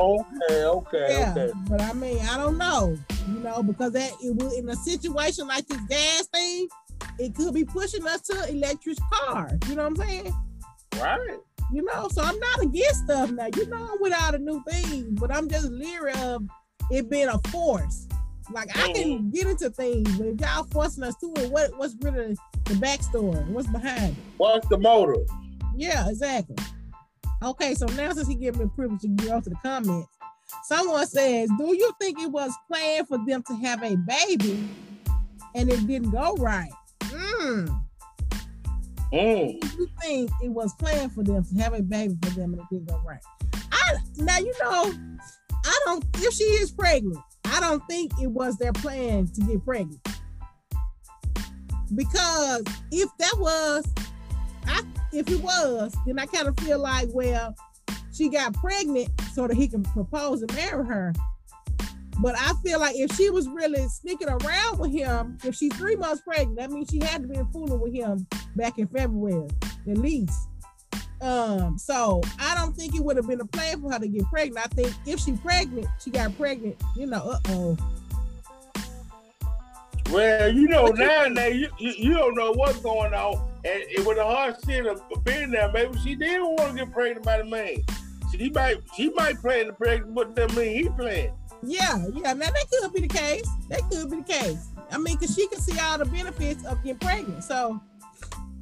Okay, 0.00 0.64
okay, 0.64 1.06
yeah, 1.10 1.34
okay. 1.36 1.52
but 1.68 1.80
I 1.80 1.92
mean, 1.92 2.18
I 2.26 2.36
don't 2.36 2.58
know, 2.58 2.98
you 3.28 3.38
know, 3.38 3.62
because 3.62 3.92
that 3.92 4.10
it 4.20 4.34
will 4.34 4.50
in 4.50 4.68
a 4.68 4.74
situation 4.74 5.46
like 5.46 5.68
this 5.68 5.80
gas 5.82 6.26
thing, 6.26 6.66
it 7.20 7.36
could 7.36 7.54
be 7.54 7.64
pushing 7.64 8.04
us 8.04 8.22
to 8.22 8.48
electric 8.48 8.98
cars. 9.12 9.52
You 9.68 9.76
know 9.76 9.88
what 9.88 10.00
I'm 10.00 10.08
saying? 10.08 10.34
Right. 11.00 11.38
You 11.72 11.82
know, 11.82 12.08
so 12.08 12.22
I'm 12.22 12.38
not 12.38 12.62
against 12.62 13.04
stuff 13.04 13.30
now. 13.30 13.48
You 13.56 13.66
know, 13.66 13.88
I'm 13.92 14.02
without 14.02 14.34
a 14.34 14.38
new 14.38 14.62
thing, 14.68 15.14
but 15.14 15.34
I'm 15.34 15.48
just 15.48 15.70
leery 15.70 16.12
of 16.18 16.42
it 16.90 17.08
being 17.08 17.28
a 17.28 17.38
force. 17.48 18.06
Like 18.50 18.76
I 18.76 18.92
can 18.92 19.30
get 19.30 19.46
into 19.46 19.70
things, 19.70 20.18
but 20.18 20.26
if 20.26 20.40
y'all 20.40 20.64
forcing 20.64 21.04
us 21.04 21.14
to 21.16 21.32
it, 21.36 21.50
what 21.50 21.76
what's 21.78 21.96
really 22.02 22.36
the 22.64 22.74
backstory? 22.74 23.46
What's 23.48 23.68
behind 23.68 24.16
it? 24.16 24.24
What's 24.36 24.68
the 24.68 24.76
motive? 24.76 25.26
Yeah, 25.74 26.08
exactly. 26.08 26.56
Okay, 27.42 27.74
so 27.74 27.86
now 27.86 28.12
since 28.12 28.28
he 28.28 28.34
gave 28.34 28.56
me 28.56 28.64
the 28.64 28.70
privilege 28.70 29.00
to 29.02 29.08
go 29.08 29.40
to 29.40 29.48
the 29.48 29.56
comments, 29.62 30.08
someone 30.64 31.06
says, 31.06 31.48
"Do 31.56 31.74
you 31.74 31.92
think 32.00 32.20
it 32.20 32.30
was 32.30 32.52
planned 32.70 33.08
for 33.08 33.18
them 33.26 33.42
to 33.44 33.54
have 33.56 33.82
a 33.82 33.96
baby, 33.96 34.68
and 35.54 35.70
it 35.70 35.86
didn't 35.86 36.10
go 36.10 36.34
right?" 36.34 36.72
Mm. 37.00 37.82
Mm. 39.12 39.62
You 39.78 39.88
think 40.00 40.30
it 40.42 40.48
was 40.48 40.72
planned 40.74 41.12
for 41.12 41.22
them 41.22 41.44
to 41.44 41.62
have 41.62 41.74
a 41.74 41.82
baby 41.82 42.16
for 42.22 42.30
them 42.30 42.54
and 42.54 42.62
it 42.62 42.66
didn't 42.70 42.88
go 42.88 43.00
right? 43.04 43.20
I 43.70 43.96
now 44.16 44.38
you 44.38 44.54
know, 44.62 44.94
I 45.64 45.78
don't. 45.84 46.04
If 46.16 46.32
she 46.34 46.44
is 46.44 46.70
pregnant, 46.70 47.18
I 47.44 47.60
don't 47.60 47.82
think 47.88 48.12
it 48.20 48.28
was 48.30 48.56
their 48.56 48.72
plan 48.72 49.28
to 49.28 49.40
get 49.42 49.64
pregnant. 49.64 50.00
Because 51.94 52.64
if 52.90 53.10
that 53.18 53.34
was, 53.38 53.86
I 54.66 54.82
if 55.12 55.28
it 55.30 55.42
was, 55.42 55.94
then 56.06 56.18
I 56.18 56.24
kind 56.24 56.48
of 56.48 56.58
feel 56.60 56.78
like, 56.78 57.08
well, 57.12 57.54
she 58.14 58.30
got 58.30 58.54
pregnant 58.54 59.10
so 59.34 59.46
that 59.46 59.54
he 59.54 59.68
can 59.68 59.82
propose 59.82 60.40
and 60.40 60.54
marry 60.54 60.86
her. 60.86 61.12
But 62.18 62.34
I 62.38 62.52
feel 62.64 62.78
like 62.78 62.94
if 62.96 63.14
she 63.16 63.30
was 63.30 63.48
really 63.48 63.86
sneaking 63.88 64.28
around 64.28 64.78
with 64.78 64.92
him, 64.92 65.38
if 65.44 65.54
she's 65.54 65.74
three 65.74 65.96
months 65.96 66.22
pregnant, 66.22 66.58
that 66.58 66.70
means 66.70 66.90
she 66.90 67.00
had 67.00 67.22
to 67.22 67.28
be 67.28 67.40
fooling 67.52 67.80
with 67.80 67.92
him 67.92 68.26
back 68.54 68.78
in 68.78 68.86
February, 68.86 69.48
at 69.88 69.98
least. 69.98 70.48
Um, 71.20 71.78
so 71.78 72.20
I 72.38 72.54
don't 72.56 72.76
think 72.76 72.94
it 72.94 73.02
would 73.02 73.16
have 73.16 73.28
been 73.28 73.40
a 73.40 73.46
plan 73.46 73.80
for 73.80 73.92
her 73.92 73.98
to 73.98 74.08
get 74.08 74.24
pregnant. 74.24 74.66
I 74.66 74.68
think 74.74 74.92
if 75.06 75.20
she 75.20 75.32
pregnant, 75.32 75.86
she 76.00 76.10
got 76.10 76.36
pregnant, 76.36 76.76
you 76.96 77.06
know, 77.06 77.30
uh-oh. 77.30 77.76
Well, 80.10 80.52
you 80.52 80.68
know 80.68 80.88
you 80.88 81.30
now, 81.30 81.46
you, 81.46 81.68
you 81.78 81.92
you 81.96 82.12
don't 82.12 82.34
know 82.34 82.52
what's 82.52 82.80
going 82.80 83.14
on, 83.14 83.48
and, 83.64 83.82
and 83.96 84.06
with 84.06 84.18
the 84.18 84.24
hard 84.24 84.56
shit 84.66 84.84
of 84.84 85.00
being 85.24 85.50
there, 85.52 85.72
maybe 85.72 85.96
she 86.00 86.14
didn't 86.14 86.44
want 86.44 86.76
to 86.76 86.84
get 86.84 86.92
pregnant 86.92 87.24
by 87.24 87.38
the 87.38 87.44
man. 87.44 87.76
She 88.30 88.50
might 88.50 88.82
she 88.94 89.08
might 89.10 89.40
plan 89.40 89.68
the 89.68 89.72
pregnant, 89.72 90.14
but 90.14 90.34
that 90.34 90.54
mean 90.54 90.82
he 90.82 90.88
playing. 90.90 91.32
Yeah, 91.62 92.04
yeah, 92.14 92.32
now 92.32 92.46
that 92.46 92.64
could 92.70 92.92
be 92.92 93.02
the 93.02 93.08
case. 93.08 93.48
That 93.68 93.80
could 93.90 94.10
be 94.10 94.16
the 94.18 94.22
case. 94.24 94.66
I 94.90 94.98
mean, 94.98 95.16
because 95.18 95.34
she 95.34 95.46
can 95.48 95.60
see 95.60 95.78
all 95.78 95.98
the 95.98 96.04
benefits 96.04 96.64
of 96.64 96.82
getting 96.82 96.98
pregnant. 96.98 97.44
So 97.44 97.80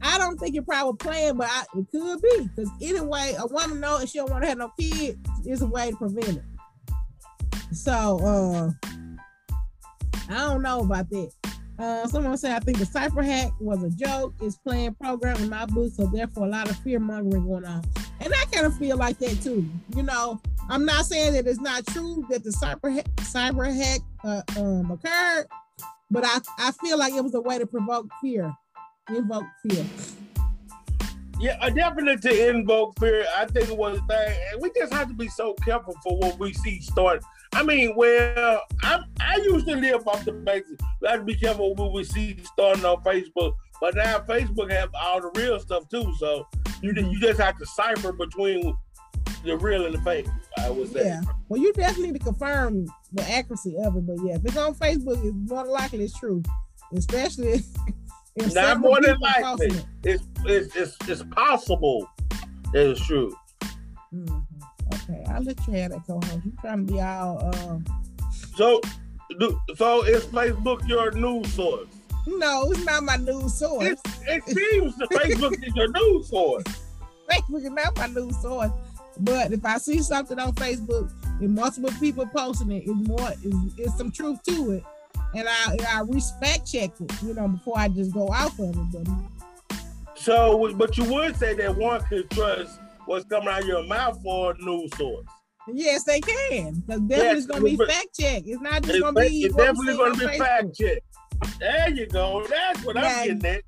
I 0.03 0.19
don't 0.19 0.39
think 0.39 0.55
it 0.55 0.67
probably 0.67 0.97
planned, 0.99 1.39
but 1.39 1.49
I, 1.51 1.65
it 1.77 1.87
could 1.91 2.21
be. 2.23 2.51
Because 2.55 2.71
anyway, 2.81 3.35
a 3.39 3.47
woman 3.47 3.81
know 3.81 4.01
if 4.01 4.11
she 4.11 4.19
don't 4.19 4.31
want 4.31 4.43
to 4.43 4.49
have 4.49 4.59
no 4.59 4.73
kid, 4.79 5.19
is 5.45 5.63
a 5.63 5.67
way 5.67 5.91
to 5.91 5.97
prevent 5.97 6.39
it. 6.39 6.45
So 7.73 8.21
uh 8.21 8.71
I 10.29 10.49
don't 10.49 10.63
know 10.63 10.81
about 10.81 11.09
that. 11.11 11.33
Uh, 11.79 12.07
someone 12.07 12.37
said 12.37 12.53
I 12.53 12.61
think 12.61 12.79
the 12.79 12.85
cyber 12.85 13.25
hack 13.25 13.53
was 13.59 13.83
a 13.83 13.91
joke. 13.91 14.35
It's 14.43 14.57
playing 14.59 14.95
program 14.95 15.43
in 15.43 15.49
my 15.49 15.65
book, 15.65 15.91
so 15.93 16.07
therefore 16.07 16.47
a 16.47 16.51
lot 16.51 16.71
of 16.71 16.77
fear 16.79 17.01
mongering 17.01 17.47
going 17.47 17.65
on. 17.65 17.83
And 18.21 18.33
I 18.35 18.45
kind 18.53 18.67
of 18.67 18.77
feel 18.77 18.99
like 18.99 19.19
that 19.19 19.43
too. 19.43 19.67
You 19.97 20.03
know, 20.03 20.41
I'm 20.71 20.85
not 20.85 21.05
saying 21.05 21.33
that 21.33 21.49
it's 21.49 21.61
not 21.61 21.85
true 21.89 22.25
that 22.31 22.45
the 22.45 22.51
cyber 22.51 22.95
hack, 22.95 23.07
cyber 23.17 23.75
hack 23.75 24.01
uh, 24.23 24.43
um, 24.57 24.93
occurred, 24.93 25.47
but 26.13 26.25
I, 26.25 26.39
I 26.59 26.71
feel 26.71 26.97
like 26.97 27.13
it 27.13 27.25
was 27.25 27.35
a 27.35 27.41
way 27.41 27.59
to 27.59 27.67
provoke 27.67 28.07
fear, 28.23 28.55
invoke 29.09 29.47
fear. 29.69 29.85
Yeah, 31.41 31.57
uh, 31.61 31.71
definitely 31.71 32.19
to 32.19 32.51
invoke 32.51 33.01
fear. 33.01 33.27
I 33.37 33.47
think 33.47 33.69
it 33.69 33.77
was 33.77 33.99
a 33.99 34.03
thing, 34.03 34.61
we 34.61 34.71
just 34.77 34.93
have 34.93 35.09
to 35.09 35.15
be 35.15 35.27
so 35.27 35.55
careful 35.55 35.97
for 36.05 36.17
what 36.19 36.39
we 36.39 36.53
see 36.53 36.81
start. 36.81 37.25
I 37.53 37.65
mean, 37.65 37.97
well, 37.97 38.63
I 38.85 39.01
I 39.21 39.37
used 39.39 39.67
to 39.67 39.75
live 39.75 40.07
off 40.07 40.25
the 40.25 40.33
basics. 40.33 40.81
We 41.03 41.09
have 41.09 41.21
to 41.21 41.25
be 41.25 41.35
careful 41.35 41.75
what 41.75 41.93
we 41.93 42.05
see 42.05 42.39
starting 42.45 42.85
on 42.85 43.03
Facebook. 43.03 43.55
But 43.81 43.97
now 43.97 44.19
Facebook 44.21 44.71
have 44.71 44.91
all 44.95 45.21
the 45.21 45.31
real 45.35 45.59
stuff 45.59 45.89
too. 45.89 46.15
So 46.19 46.47
you 46.81 46.93
you 46.95 47.19
just 47.19 47.41
have 47.41 47.59
to 47.59 47.67
cipher 47.67 48.13
between 48.13 48.77
the 49.45 49.57
real 49.57 49.85
and 49.87 49.95
the 49.95 50.01
fake. 50.03 50.27
I 50.59 50.71
would 50.71 50.93
say. 50.93 51.05
Yeah. 51.05 51.21
Well, 51.49 51.61
you 51.61 51.73
definitely 51.73 52.13
need 52.13 52.19
to 52.19 52.25
confirm 52.25 52.87
the 53.13 53.23
accuracy 53.31 53.77
of 53.79 53.97
it, 53.97 54.07
but 54.07 54.17
yeah, 54.25 54.37
if 54.37 54.45
it's 54.45 54.57
on 54.57 54.75
Facebook, 54.75 55.25
it's 55.25 55.51
more 55.51 55.65
than 55.65 55.73
likely 55.73 56.05
it's 56.05 56.19
true, 56.19 56.43
especially 56.95 57.63
if 58.37 58.55
Not 58.55 58.81
more 58.81 59.01
than 59.01 59.19
likely. 59.21 59.67
it. 59.69 59.85
It's 60.05 60.25
it's 60.45 60.77
it's, 60.77 60.97
it's 61.09 61.23
possible 61.35 62.09
that 62.73 62.91
it's 62.91 63.05
true. 63.07 63.35
Mhm. 64.15 64.45
Okay, 64.95 65.25
I'll 65.29 65.43
let 65.43 65.67
you 65.67 65.73
have 65.75 65.93
that 65.93 66.07
co-host. 66.07 66.41
You 66.45 66.53
trying 66.61 66.87
to 66.87 66.93
be 66.93 67.01
all 67.01 67.51
um 67.67 67.85
So, 68.57 68.81
do, 69.39 69.59
so 69.77 70.03
is 70.03 70.25
Facebook 70.27 70.87
your 70.89 71.13
news 71.13 71.53
source? 71.53 71.87
No, 72.27 72.71
it's 72.71 72.85
not 72.85 73.05
my 73.05 73.17
news 73.17 73.55
source. 73.55 73.85
It, 73.87 73.99
it 74.27 74.45
seems 74.47 74.97
the 74.97 75.07
Facebook 75.07 75.53
is 75.67 75.75
your 75.75 75.89
news 75.89 76.29
source. 76.29 76.65
Facebook 77.31 77.65
is 77.65 77.71
not 77.71 77.97
my 77.97 78.09
news 78.09 78.37
source. 78.43 78.71
But 79.21 79.53
if 79.53 79.65
I 79.65 79.79
see 79.79 80.01
something 80.01 80.39
on 80.39 80.55
Facebook 80.55 81.13
and 81.41 81.55
multiple 81.55 81.91
people 82.01 82.27
posting 82.27 82.71
it, 82.73 82.85
it's 82.87 83.09
more, 83.09 83.31
it's, 83.43 83.79
it's 83.79 83.97
some 83.99 84.11
truth 84.11 84.43
to 84.45 84.73
it. 84.73 84.85
And 85.35 85.47
I, 85.49 85.77
I 85.89 86.01
respect 86.01 86.71
check 86.71 86.91
it, 87.01 87.23
you 87.23 87.35
know, 87.35 87.49
before 87.49 87.79
I 87.79 87.89
just 87.89 88.13
go 88.13 88.29
off 88.29 88.59
of 88.59 88.71
it. 88.77 89.07
But 89.69 89.79
So, 90.17 90.73
but 90.75 90.97
you 90.99 91.05
would 91.13 91.37
say 91.37 91.55
that 91.55 91.77
one 91.77 92.03
could 92.05 92.29
trust 92.31 92.79
what's 93.07 93.25
coming 93.27 93.49
out 93.49 93.63
of 93.63 93.67
your 93.69 93.85
mouth 93.85 94.21
for 94.23 94.53
a 94.53 94.59
news 94.59 94.91
source. 94.97 95.27
yes, 95.73 96.05
they 96.05 96.21
can. 96.21 96.81
Because 96.81 97.01
definitely 97.03 97.17
Yes, 97.17 97.37
it's 97.39 97.47
going 97.47 97.63
to 97.63 97.79
be 97.79 97.87
fact 97.87 98.09
check. 98.19 98.43
It's 98.47 98.61
not 98.61 98.83
just 98.83 98.95
It's, 98.95 99.01
going 99.01 99.15
to 99.15 99.21
be. 99.21 99.43
it's 99.45 99.55
definitely 99.55 99.97
gonna 99.97 100.15
be 100.17 100.39
fact 100.39 100.77
check. 100.77 100.99
There 101.59 101.89
you 101.91 102.07
go. 102.07 102.45
That's 102.49 102.85
what. 102.85 102.97
I'm 102.99 103.39
getting 103.41 103.47
at. 103.47 103.63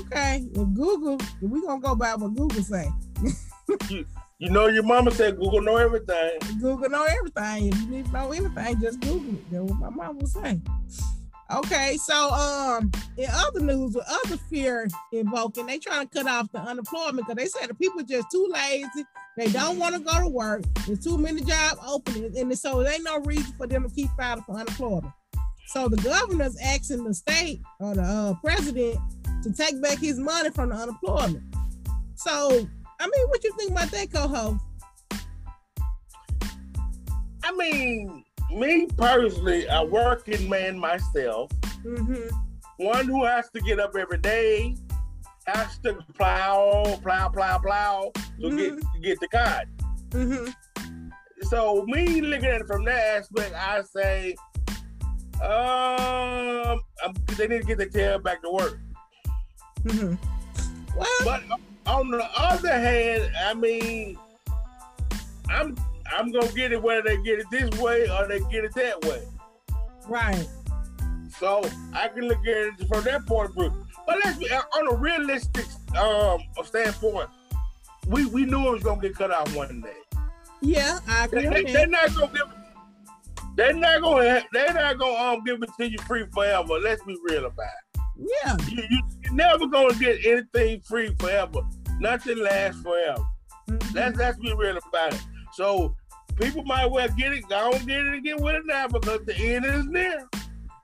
Okay. 0.00 0.44
If 0.52 0.74
Google, 0.74 1.14
if 1.20 1.42
we 1.42 1.60
going 1.62 1.80
to 1.80 1.86
go 1.86 1.94
by 1.94 2.14
what 2.16 2.34
Google 2.34 2.62
say. 2.62 2.88
You 3.88 4.04
know, 4.50 4.66
your 4.66 4.82
mama 4.82 5.10
said 5.10 5.36
Google 5.36 5.60
know 5.60 5.76
everything. 5.76 6.38
Google 6.60 6.88
know 6.88 7.04
everything. 7.04 7.68
If 7.68 7.80
you 7.80 7.86
need 7.88 8.06
to 8.06 8.12
know 8.12 8.32
anything, 8.32 8.80
just 8.80 9.00
Google 9.00 9.34
it. 9.34 9.50
That's 9.50 9.64
what 9.64 9.80
my 9.80 9.90
mom 9.90 10.18
would 10.18 10.28
say. 10.28 10.60
Okay, 11.52 11.96
so 11.98 12.30
um, 12.30 12.90
in 13.18 13.26
other 13.30 13.60
news, 13.60 13.94
with 13.94 14.06
other 14.08 14.36
fear 14.50 14.88
invoking, 15.12 15.66
they 15.66 15.78
trying 15.78 16.08
to 16.08 16.12
cut 16.12 16.26
off 16.26 16.50
the 16.52 16.58
unemployment 16.58 17.26
because 17.26 17.36
they 17.36 17.46
said 17.46 17.68
the 17.68 17.74
people 17.74 18.02
just 18.02 18.30
too 18.30 18.48
lazy. 18.50 19.04
They 19.36 19.48
don't 19.48 19.78
want 19.78 19.94
to 19.94 20.00
go 20.00 20.20
to 20.20 20.28
work. 20.28 20.62
There's 20.86 21.04
too 21.04 21.18
many 21.18 21.42
job 21.42 21.78
openings, 21.86 22.36
and 22.36 22.58
so 22.58 22.82
there 22.82 22.94
ain't 22.94 23.04
no 23.04 23.20
reason 23.20 23.52
for 23.58 23.66
them 23.66 23.88
to 23.88 23.94
keep 23.94 24.08
filing 24.16 24.42
for 24.44 24.56
unemployment. 24.56 25.12
So 25.68 25.88
the 25.88 25.96
governor's 25.96 26.56
asking 26.60 27.04
the 27.04 27.14
state 27.14 27.60
or 27.80 27.94
the 27.94 28.02
uh, 28.02 28.34
president 28.42 28.98
to 29.42 29.52
take 29.52 29.80
back 29.82 29.98
his 29.98 30.18
money 30.18 30.50
from 30.50 30.70
the 30.70 30.76
unemployment. 30.76 31.42
So, 32.14 32.66
I 33.00 33.06
mean, 33.06 33.26
what 33.28 33.42
you 33.44 33.52
think 33.56 33.70
about 33.72 33.90
that, 33.90 34.12
co-host? 34.12 34.60
I 37.42 37.52
mean, 37.52 38.24
me 38.50 38.86
personally, 38.96 39.66
a 39.68 39.84
working 39.84 40.48
man 40.48 40.78
myself, 40.78 41.50
Mm-hmm. 41.84 42.34
one 42.82 43.06
who 43.06 43.24
has 43.26 43.50
to 43.50 43.60
get 43.60 43.78
up 43.78 43.94
every 43.94 44.16
day, 44.16 44.74
has 45.46 45.76
to 45.80 45.98
plow, 46.14 46.98
plow, 47.02 47.28
plow, 47.28 47.58
plow 47.58 48.10
to 48.40 48.56
get 48.56 48.80
to 48.80 49.00
get 49.02 49.20
the 49.20 49.28
cotton. 49.28 49.68
Mm-hmm. 50.10 51.08
So 51.42 51.84
me 51.86 52.22
looking 52.22 52.46
at 52.46 52.62
it 52.62 52.66
from 52.66 52.84
that 52.86 53.18
aspect, 53.18 53.54
I 53.54 53.82
say, 53.82 54.34
um, 55.42 56.80
they 57.36 57.48
need 57.48 57.60
to 57.60 57.66
get 57.66 57.76
their 57.76 57.88
tail 57.88 58.18
back 58.18 58.42
to 58.42 58.50
work. 58.50 58.80
Mm-hmm. 59.82 60.14
Well, 60.98 61.08
But 61.24 61.42
on 61.86 62.10
the 62.10 62.24
other 62.36 62.72
hand, 62.72 63.30
I 63.44 63.54
mean, 63.54 64.18
I'm 65.48 65.76
I'm 66.16 66.30
gonna 66.32 66.52
get 66.52 66.72
it 66.72 66.82
whether 66.82 67.02
they 67.02 67.16
get 67.22 67.38
it 67.40 67.46
this 67.50 67.70
way 67.78 68.08
or 68.08 68.26
they 68.26 68.40
get 68.50 68.64
it 68.64 68.74
that 68.74 69.04
way. 69.04 69.22
right. 70.08 70.46
So 71.38 71.62
I 71.92 72.08
can 72.08 72.28
look 72.28 72.38
at 72.46 72.46
it 72.56 72.88
from 72.88 73.02
that 73.04 73.26
point 73.26 73.50
of 73.50 73.54
view. 73.56 73.86
But 74.06 74.18
let's 74.24 74.38
be 74.38 74.48
on 74.50 74.94
a 74.94 74.96
realistic 74.96 75.66
um 75.98 76.40
standpoint. 76.64 77.28
We 78.06 78.26
we 78.26 78.44
knew 78.44 78.68
it 78.68 78.72
was 78.72 78.82
gonna 78.82 79.00
get 79.00 79.14
cut 79.16 79.30
off 79.32 79.54
one 79.54 79.80
day. 79.80 80.18
Yeah, 80.60 81.00
I 81.08 81.26
They, 81.26 81.44
agree 81.44 81.46
on 81.46 81.64
they, 81.64 81.72
they're 81.72 81.86
not 81.88 82.14
gonna 82.14 82.32
give. 82.32 82.42
They're 83.56 83.72
not 83.72 84.00
gonna. 84.02 84.42
They're 84.52 84.72
not 84.74 84.98
gonna 84.98 85.34
um 85.34 85.44
give 85.44 85.62
it 85.62 85.70
to 85.78 85.90
you 85.90 85.98
free 86.06 86.24
forever. 86.32 86.74
Let's 86.80 87.02
be 87.04 87.16
real 87.28 87.46
about 87.46 87.64
it. 87.66 87.83
Yeah, 88.16 88.56
You, 88.68 88.82
you 88.90 89.00
you're 89.24 89.34
never 89.34 89.66
gonna 89.66 89.94
get 89.94 90.24
anything 90.24 90.80
free 90.82 91.14
forever. 91.18 91.60
Nothing 92.00 92.38
lasts 92.38 92.80
forever. 92.82 93.24
Mhm. 93.68 93.94
Let's 93.94 94.16
let's 94.18 94.38
be 94.38 94.52
real 94.54 94.78
about 94.88 95.14
it. 95.14 95.20
So 95.54 95.96
people 96.36 96.64
might 96.64 96.86
well 96.90 97.08
get 97.16 97.32
it, 97.32 97.48
go 97.48 97.72
and 97.72 97.86
get 97.86 97.98
it 98.00 98.14
and 98.14 98.24
get 98.24 98.40
with 98.40 98.54
it 98.56 98.62
now 98.66 98.88
because 98.88 99.20
the 99.26 99.36
end 99.36 99.64
is 99.64 99.86
near. 99.86 100.28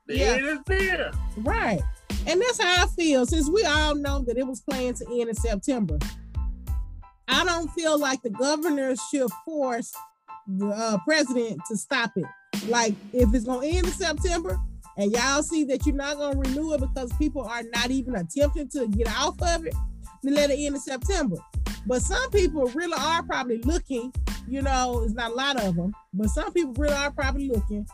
The 0.07 0.16
Yeah. 0.18 0.26
end 0.33 0.47
is 0.47 0.59
near. 0.68 1.11
right. 1.39 1.81
And 2.26 2.41
that's 2.41 2.61
how 2.61 2.85
I 2.85 2.87
feel. 2.89 3.24
Since 3.26 3.49
we 3.49 3.64
all 3.64 3.95
know 3.95 4.20
that 4.20 4.37
it 4.37 4.47
was 4.47 4.61
planned 4.61 4.97
to 4.97 5.07
end 5.11 5.28
in 5.31 5.35
September, 5.35 5.99
I 7.28 7.45
don't 7.45 7.68
feel 7.72 7.99
like 7.99 8.22
the 8.22 8.31
governor 8.31 8.95
should 9.11 9.31
force 9.45 9.93
the 10.47 10.66
uh, 10.68 10.99
president 11.07 11.61
to 11.68 11.76
stop 11.76 12.11
it. 12.16 12.24
Like, 12.68 12.95
if 13.12 13.33
it's 13.35 13.45
gonna 13.45 13.66
end 13.66 13.87
in 13.87 13.93
September, 13.93 14.59
and 15.01 15.13
y'all 15.13 15.43
see 15.43 15.65
that 15.65 15.87
you're 15.87 15.95
not 15.95 16.19
gonna 16.19 16.39
renew 16.39 16.75
it 16.75 16.81
because 16.81 17.11
people 17.15 17.43
are 17.43 17.63
not 17.75 17.91
even 17.91 18.17
attempting 18.17 18.69
to 18.69 18.87
get 18.89 19.09
off 19.19 19.41
of 19.41 19.65
it, 19.65 19.75
then 20.23 20.35
let 20.35 20.51
it 20.51 20.59
end 20.59 20.75
in 20.75 20.81
September. 20.81 21.37
But 21.87 22.03
some 22.03 22.31
people 22.31 22.67
really 22.75 22.99
are 22.99 23.23
probably 23.23 23.63
looking, 23.63 24.13
you 24.47 24.61
know, 24.61 25.03
it's 25.03 25.15
not 25.15 25.31
a 25.31 25.35
lot 25.35 25.59
of 25.63 25.75
them, 25.75 25.95
but 26.13 26.29
some 26.29 26.53
people 26.53 26.75
really 26.75 26.95
are 26.95 27.11
probably 27.11 27.49
looking 27.49 27.87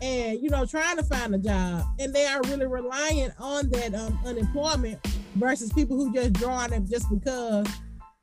and, 0.00 0.40
you 0.40 0.48
know, 0.48 0.64
trying 0.64 0.96
to 0.96 1.02
find 1.02 1.34
a 1.34 1.38
job. 1.38 1.84
And 1.98 2.14
they 2.14 2.24
are 2.24 2.40
really 2.44 2.66
relying 2.66 3.30
on 3.38 3.68
that 3.70 3.94
um, 3.94 4.18
unemployment 4.24 5.06
versus 5.34 5.70
people 5.70 5.98
who 5.98 6.14
just 6.14 6.32
draw 6.32 6.64
it 6.64 6.84
just 6.88 7.10
because 7.10 7.66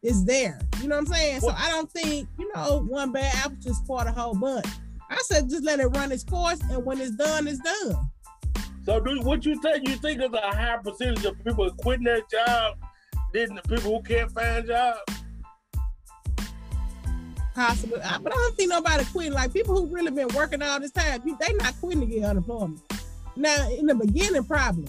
it's 0.02 0.24
there. 0.24 0.60
You 0.82 0.88
know 0.88 0.96
what 0.96 1.08
I'm 1.08 1.14
saying? 1.14 1.42
So 1.42 1.50
I 1.56 1.70
don't 1.70 1.92
think, 1.92 2.28
you 2.40 2.52
know, 2.56 2.84
one 2.88 3.12
bad 3.12 3.36
apple 3.36 3.58
just 3.60 3.86
for 3.86 4.04
the 4.04 4.12
whole 4.12 4.34
bunch. 4.34 4.66
I 5.12 5.18
said 5.26 5.50
just 5.50 5.64
let 5.64 5.80
it 5.80 5.88
run 5.88 6.12
its 6.12 6.24
course, 6.24 6.60
and 6.72 6.86
when 6.86 7.00
it's 7.02 7.12
done, 7.12 7.46
it's 7.46 7.60
done. 7.60 8.11
So 8.86 9.00
do 9.00 9.22
what 9.22 9.46
you 9.46 9.62
think? 9.62 9.88
You 9.88 9.96
think 9.96 10.20
there's 10.20 10.34
a 10.34 10.56
high 10.56 10.78
percentage 10.84 11.24
of 11.26 11.44
people 11.44 11.70
quitting 11.72 12.06
their 12.06 12.22
job 12.32 12.78
than 13.34 13.56
the 13.56 13.62
people 13.64 13.98
who 13.98 14.02
can't 14.04 14.32
find 14.32 14.66
jobs? 14.66 15.00
Possible, 17.54 17.98
I- 18.04 18.18
but 18.18 18.32
I 18.32 18.36
don't 18.36 18.58
see 18.58 18.66
nobody 18.66 19.04
quitting. 19.06 19.34
Like 19.34 19.54
people 19.54 19.76
who 19.76 19.86
really 19.94 20.12
been 20.12 20.30
working 20.36 20.62
all 20.62 20.80
this 20.80 20.92
time, 20.92 21.22
they 21.40 21.54
not 21.54 21.76
quitting 21.80 22.02
to 22.02 22.06
get 22.08 22.24
unemployment. 22.24 22.82
Now, 23.36 23.70
in 23.70 23.86
the 23.86 23.96
beginning, 23.96 24.44
probably. 24.46 24.88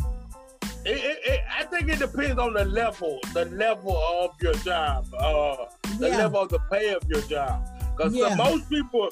It, 0.84 0.96
it, 0.96 1.18
it, 1.24 1.40
I 1.56 1.64
think 1.64 1.88
it 1.90 1.98
depends 2.00 2.38
on 2.40 2.54
the 2.54 2.64
level, 2.64 3.18
the 3.34 3.44
level 3.46 3.96
of 3.96 4.30
your 4.40 4.54
job, 4.54 5.06
uh, 5.16 5.56
the 5.98 6.08
Yeah. 6.08 6.16
level 6.18 6.40
of 6.42 6.48
the 6.48 6.58
pay 6.70 6.92
of 6.94 7.02
your 7.08 7.20
job. 7.22 7.68
Because 7.96 8.14
Yeah. 8.14 8.34
most 8.36 8.68
people 8.68 9.08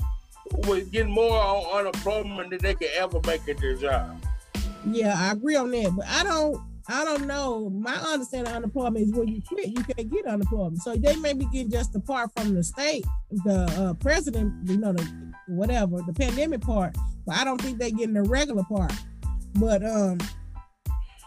would 0.66 0.90
get 0.90 1.06
more 1.08 1.40
on 1.40 1.80
unemployment 1.86 2.50
than 2.50 2.58
they 2.60 2.74
can 2.74 2.88
ever 2.96 3.20
make 3.24 3.48
at 3.48 3.58
their 3.58 3.76
job. 3.76 4.19
Yeah, 4.86 5.14
I 5.16 5.32
agree 5.32 5.56
on 5.56 5.70
that, 5.70 5.92
but 5.96 6.06
I 6.08 6.24
don't. 6.24 6.60
I 6.88 7.04
don't 7.04 7.26
know. 7.26 7.70
My 7.70 7.94
understanding 7.94 8.50
of 8.50 8.56
unemployment 8.56 9.06
is 9.06 9.12
when 9.12 9.28
you 9.28 9.40
quit, 9.46 9.68
you 9.68 9.84
can't 9.84 10.10
get 10.10 10.26
unemployment. 10.26 10.82
So 10.82 10.96
they 10.96 11.14
may 11.16 11.34
be 11.34 11.44
getting 11.44 11.70
just 11.70 11.92
the 11.92 12.00
part 12.00 12.30
from 12.36 12.54
the 12.54 12.64
state, 12.64 13.04
the 13.44 13.70
uh, 13.78 13.94
president, 13.94 14.68
you 14.68 14.76
know, 14.76 14.92
the 14.94 15.32
whatever, 15.46 15.98
the 16.04 16.12
pandemic 16.12 16.62
part. 16.62 16.96
But 17.26 17.36
I 17.36 17.44
don't 17.44 17.60
think 17.60 17.78
they're 17.78 17.90
getting 17.90 18.14
the 18.14 18.22
regular 18.22 18.64
part. 18.64 18.92
But 19.54 19.84
um, 19.84 20.18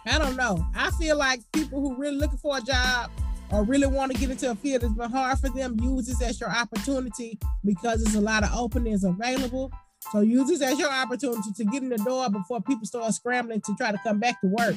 I 0.05 0.19
don't 0.19 0.35
know. 0.35 0.65
I 0.75 0.91
feel 0.91 1.17
like 1.17 1.39
people 1.53 1.79
who 1.79 1.95
really 1.95 2.17
looking 2.17 2.39
for 2.39 2.57
a 2.57 2.61
job 2.61 3.09
or 3.51 3.63
really 3.63 3.87
want 3.87 4.11
to 4.11 4.17
get 4.17 4.31
into 4.31 4.49
a 4.51 4.55
field 4.55 4.81
that's 4.81 4.93
been 4.93 5.11
hard 5.11 5.39
for 5.39 5.49
them, 5.49 5.79
use 5.79 6.07
this 6.07 6.21
as 6.21 6.41
your 6.41 6.49
opportunity 6.49 7.37
because 7.63 8.03
there's 8.03 8.15
a 8.15 8.21
lot 8.21 8.43
of 8.43 8.49
openings 8.53 9.03
available. 9.03 9.71
So 10.11 10.21
use 10.21 10.47
this 10.49 10.61
as 10.61 10.77
your 10.77 10.91
opportunity 10.91 11.51
to 11.55 11.65
get 11.65 11.83
in 11.83 11.89
the 11.89 11.97
door 11.97 12.29
before 12.29 12.61
people 12.61 12.85
start 12.85 13.13
scrambling 13.13 13.61
to 13.61 13.75
try 13.75 13.91
to 13.91 13.97
come 13.99 14.19
back 14.19 14.39
to 14.41 14.47
work. 14.47 14.75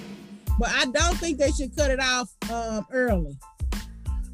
But 0.59 0.71
I 0.71 0.87
don't 0.87 1.17
think 1.19 1.39
they 1.39 1.51
should 1.51 1.77
cut 1.77 1.91
it 1.91 2.01
off 2.01 2.31
um, 2.51 2.87
early. 2.91 3.37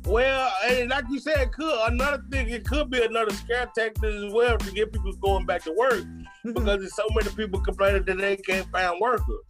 Well, 0.04 0.52
and 0.68 0.90
like 0.90 1.04
you 1.10 1.20
said, 1.20 1.52
could 1.52 1.92
another 1.92 2.22
thing. 2.30 2.48
It 2.48 2.64
could 2.66 2.90
be 2.90 3.02
another 3.02 3.32
scare 3.32 3.70
tactic 3.76 4.02
as 4.02 4.32
well 4.32 4.58
to 4.58 4.72
get 4.72 4.92
people 4.92 5.12
going 5.14 5.46
back 5.46 5.62
to 5.64 5.72
work 5.72 5.94
Mhm. 6.44 6.54
because 6.54 6.64
there's 6.80 6.94
so 6.96 7.06
many 7.14 7.30
people 7.34 7.60
complaining 7.60 8.04
that 8.06 8.18
they 8.18 8.36
can't 8.36 8.68
find 8.72 9.00
workers. 9.00 9.44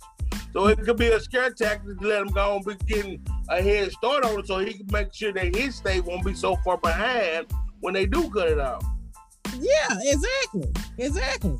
So 0.53 0.66
it 0.66 0.82
could 0.82 0.99
be 0.99 1.09
a 1.09 1.18
scare 1.20 1.51
tactic 1.51 1.99
to 1.99 2.07
let 2.07 2.18
them 2.18 2.28
go 2.28 2.57
and 2.57 2.64
be 2.66 2.74
getting 2.86 3.26
a 3.49 3.62
head 3.62 3.90
start 3.93 4.24
on 4.24 4.40
it, 4.40 4.47
so 4.47 4.59
he 4.59 4.74
can 4.74 4.86
make 4.93 5.14
sure 5.14 5.32
that 5.32 5.57
his 5.57 5.76
state 5.76 6.05
won't 6.05 6.24
be 6.24 6.34
so 6.34 6.57
far 6.57 6.76
behind 6.76 7.47
when 7.80 7.95
they 7.95 8.05
do 8.05 8.28
cut 8.30 8.49
it 8.49 8.61
off. 8.61 8.84
Yeah, 9.59 9.99
exactly. 10.03 10.72
Exactly. 10.99 11.57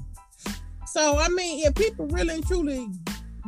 So 0.87 1.19
I 1.19 1.29
mean, 1.29 1.67
if 1.67 1.75
people 1.75 2.07
really 2.07 2.35
and 2.35 2.47
truly, 2.47 2.89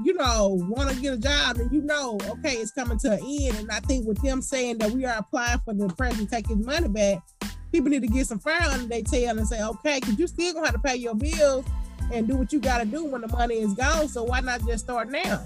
you 0.02 0.14
know, 0.14 0.60
want 0.68 0.90
to 0.90 1.00
get 1.00 1.14
a 1.14 1.18
job 1.18 1.58
and 1.58 1.70
you 1.72 1.82
know, 1.82 2.18
okay, 2.28 2.54
it's 2.54 2.70
coming 2.70 2.98
to 3.00 3.12
an 3.12 3.20
end, 3.22 3.56
and 3.58 3.70
I 3.70 3.80
think 3.80 4.06
with 4.06 4.20
them 4.22 4.42
saying 4.42 4.78
that 4.78 4.90
we 4.92 5.04
are 5.04 5.18
applying 5.18 5.60
for 5.60 5.74
the 5.74 5.88
president 5.88 6.46
his 6.46 6.66
money 6.66 6.88
back, 6.88 7.22
people 7.70 7.90
need 7.90 8.02
to 8.02 8.08
get 8.08 8.26
some 8.26 8.38
fire 8.38 8.62
under 8.70 8.86
their 8.86 9.02
tail 9.02 9.36
and 9.36 9.46
say, 9.46 9.62
okay, 9.62 10.00
because 10.00 10.18
you 10.18 10.26
still 10.26 10.54
gonna 10.54 10.66
have 10.66 10.74
to 10.74 10.80
pay 10.80 10.96
your 10.96 11.14
bills 11.14 11.64
and 12.12 12.28
do 12.28 12.36
what 12.36 12.52
you 12.52 12.60
gotta 12.60 12.84
do 12.84 13.04
when 13.04 13.20
the 13.20 13.28
money 13.28 13.56
is 13.56 13.74
gone. 13.74 14.08
So 14.08 14.24
why 14.24 14.40
not 14.40 14.64
just 14.66 14.84
start 14.84 15.10
now? 15.10 15.42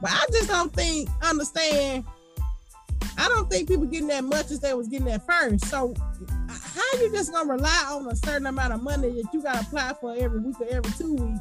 But 0.00 0.10
I 0.10 0.24
just 0.32 0.48
don't 0.48 0.72
think 0.72 1.08
understand. 1.22 2.04
I 3.18 3.28
don't 3.28 3.50
think 3.50 3.68
people 3.68 3.84
getting 3.84 4.08
that 4.08 4.24
much 4.24 4.50
as 4.50 4.60
they 4.60 4.72
was 4.72 4.88
getting 4.88 5.10
at 5.10 5.24
first. 5.26 5.66
So 5.66 5.94
how 6.74 7.00
you 7.00 7.10
just 7.12 7.32
gonna 7.32 7.52
rely 7.52 7.86
on 7.88 8.06
a 8.10 8.16
certain 8.16 8.46
amount 8.46 8.72
of 8.72 8.82
money 8.82 9.10
that 9.10 9.34
you 9.34 9.42
gotta 9.42 9.60
apply 9.60 9.94
for 10.00 10.14
every 10.16 10.40
week 10.40 10.60
or 10.60 10.66
every 10.68 10.92
two 10.92 11.14
weeks, 11.14 11.40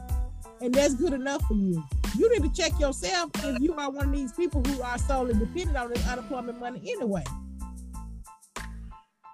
and 0.62 0.74
that's 0.74 0.96
good 0.96 1.14
enough 1.14 1.44
for 1.48 1.54
you? 1.54 1.84
you 2.18 2.30
need 2.32 2.44
to 2.44 2.62
check 2.62 2.78
yourself 2.80 3.32
if 3.44 3.62
you 3.62 3.74
are 3.76 3.90
one 3.90 4.10
of 4.10 4.12
these 4.12 4.34
people 4.34 4.64
who 4.64 4.82
are 4.82 4.98
solely 4.98 5.34
dependent 5.34 5.78
on 5.78 5.90
this 5.90 6.08
unemployment 6.08 6.60
money 6.60 6.82
anyway. 6.86 7.24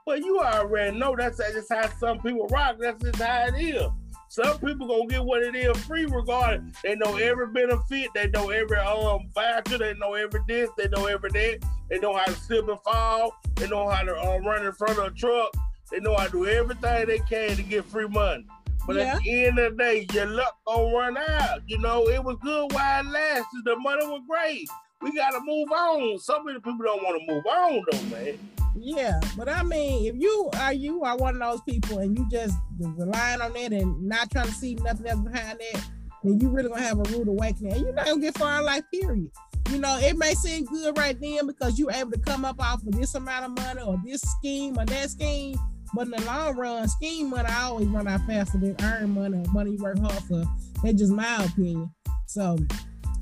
Well, 0.06 0.20
you 0.20 0.40
already 0.40 0.98
know 0.98 1.16
that's 1.18 1.38
just 1.38 1.74
how 1.74 1.90
some 2.00 2.20
people 2.20 2.48
rock. 2.50 2.78
That's 2.80 3.02
just 3.04 3.22
how 3.22 3.48
it 3.48 3.60
is. 3.60 3.90
Some 4.30 4.60
people 4.60 4.88
gonna 4.88 5.08
get 5.08 5.24
what 5.24 5.42
it 5.42 5.56
is 5.56 5.78
free 5.86 6.06
regardless. 6.06 6.76
They 6.84 6.96
know 6.96 7.16
every 7.16 7.48
benefit, 7.48 8.10
they 8.14 8.28
know 8.28 8.50
every 8.50 8.78
um 8.78 9.30
voucher, 9.34 9.78
they 9.78 9.94
know 9.96 10.14
every 10.14 10.42
this, 10.48 10.70
they 10.78 10.88
know 10.90 11.06
every 11.06 11.30
that, 11.32 11.66
they 11.90 12.00
know 12.00 12.16
how 12.16 12.26
to 12.26 12.34
slip 12.34 12.68
and 12.68 12.80
fall, 12.82 13.32
they 13.56 13.68
know 13.68 13.90
how 13.90 14.04
to 14.04 14.16
um, 14.20 14.46
run 14.46 14.66
in 14.66 14.74
front 14.74 15.00
of 15.00 15.06
a 15.06 15.12
truck, 15.12 15.56
they 15.92 16.00
know 16.00 16.16
I 16.16 16.28
do 16.28 16.48
everything 16.48 17.08
they 17.08 17.20
can 17.20 17.56
to 17.56 17.64
get 17.64 17.86
free 17.86 18.08
money. 18.08 18.46
But 18.86 18.98
yeah. 18.98 19.16
at 19.16 19.24
the 19.24 19.46
end 19.46 19.60
of 19.60 19.78
the 19.78 19.84
day, 19.84 20.08
your 20.14 20.28
luck 20.28 20.58
gonna 20.68 20.96
run 20.96 21.18
out. 21.18 21.62
You 21.68 21.80
know, 21.80 22.08
it 22.08 22.24
was 22.24 22.38
good 22.42 22.72
while 22.72 23.06
it 23.06 23.10
lasted. 23.10 23.62
The 23.66 23.76
money 23.78 24.06
was 24.06 24.22
great. 24.30 24.70
We 25.02 25.16
gotta 25.16 25.40
move 25.42 25.72
on. 25.72 26.20
Some 26.20 26.46
many 26.46 26.60
people 26.60 26.86
don't 26.86 27.04
want 27.04 27.22
to 27.22 27.34
move 27.34 27.46
on 27.46 27.84
though, 27.92 28.16
man. 28.16 28.40
Yeah, 28.78 29.20
but 29.38 29.48
I 29.48 29.64
mean, 29.64 30.06
if 30.06 30.22
you 30.22 30.50
are 30.60 30.74
you 30.74 31.04
are 31.04 31.18
one 31.18 31.42
of 31.42 31.52
those 31.52 31.62
people 31.62 32.00
and 32.00 32.18
you 32.18 32.28
just 32.30 32.58
relying 32.80 33.42
on 33.42 33.54
that 33.54 33.74
and 33.74 34.04
not 34.04 34.30
trying 34.32 34.48
to 34.48 34.52
see 34.52 34.76
nothing 34.76 35.08
else 35.08 35.22
behind 35.22 35.60
it, 35.62 35.82
then 36.24 36.40
you 36.40 36.50
really 36.50 36.70
gonna 36.70 36.82
have 36.82 37.00
a 37.00 37.04
rude 37.18 37.28
awakening. 37.28 37.74
And 37.74 37.82
you're 37.82 37.94
not 37.94 38.06
gonna 38.06 38.22
get 38.22 38.38
far 38.38 38.60
in 38.60 38.66
life, 38.66 38.84
period. 38.92 39.32
You 39.72 39.80
know, 39.80 39.98
it 40.00 40.18
may 40.18 40.36
seem 40.36 40.66
good 40.66 40.98
right 40.98 41.20
then 41.20 41.48
because 41.48 41.80
you're 41.80 41.92
able 41.92 42.12
to 42.12 42.20
come 42.20 42.46
up 42.46 42.60
off 42.60 42.86
of 42.86 42.92
this 42.92 43.16
amount 43.16 43.46
of 43.46 43.66
money 43.66 43.82
or 43.82 44.00
this 44.06 44.22
scheme 44.22 44.78
or 44.78 44.86
that 44.86 45.10
scheme. 45.10 45.58
But 45.94 46.08
in 46.08 46.12
the 46.12 46.22
long 46.26 46.56
run, 46.56 46.88
scheme 46.88 47.30
money 47.30 47.48
I 47.48 47.64
always 47.64 47.88
run 47.88 48.08
out 48.08 48.22
faster 48.28 48.58
than 48.58 48.76
earn 48.82 49.12
money 49.12 49.38
or 49.38 49.52
money 49.52 49.72
you 49.72 49.78
work 49.78 50.00
hard 50.00 50.24
for. 50.24 50.44
That's 50.84 50.98
just 50.98 51.12
my 51.12 51.46
opinion. 51.46 51.92
So, 52.26 52.58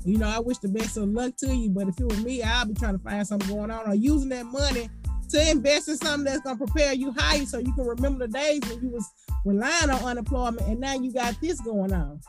you 0.04 0.18
know, 0.18 0.28
I 0.28 0.38
wish 0.40 0.58
the 0.58 0.68
best 0.68 0.96
of 0.96 1.08
luck 1.08 1.36
to 1.38 1.54
you. 1.54 1.70
But 1.70 1.88
if 1.88 2.00
it 2.00 2.04
was 2.04 2.24
me, 2.24 2.42
I'll 2.42 2.66
be 2.66 2.74
trying 2.74 2.96
to 2.96 3.02
find 3.02 3.26
something 3.26 3.48
going 3.48 3.70
on 3.70 3.88
or 3.88 3.94
using 3.94 4.30
that 4.30 4.46
money 4.46 4.88
to 5.30 5.50
invest 5.50 5.88
in 5.88 5.96
something 5.96 6.24
that's 6.24 6.40
gonna 6.40 6.56
prepare 6.56 6.92
you 6.92 7.12
higher 7.12 7.44
so 7.44 7.58
you 7.58 7.72
can 7.74 7.84
remember 7.84 8.26
the 8.26 8.32
days 8.32 8.60
when 8.68 8.82
you 8.82 8.90
was 8.90 9.08
relying 9.44 9.90
on 9.90 10.02
unemployment 10.04 10.66
and 10.68 10.80
now 10.80 10.94
you 10.94 11.12
got 11.12 11.38
this 11.40 11.60
going 11.60 11.92
on. 11.92 12.20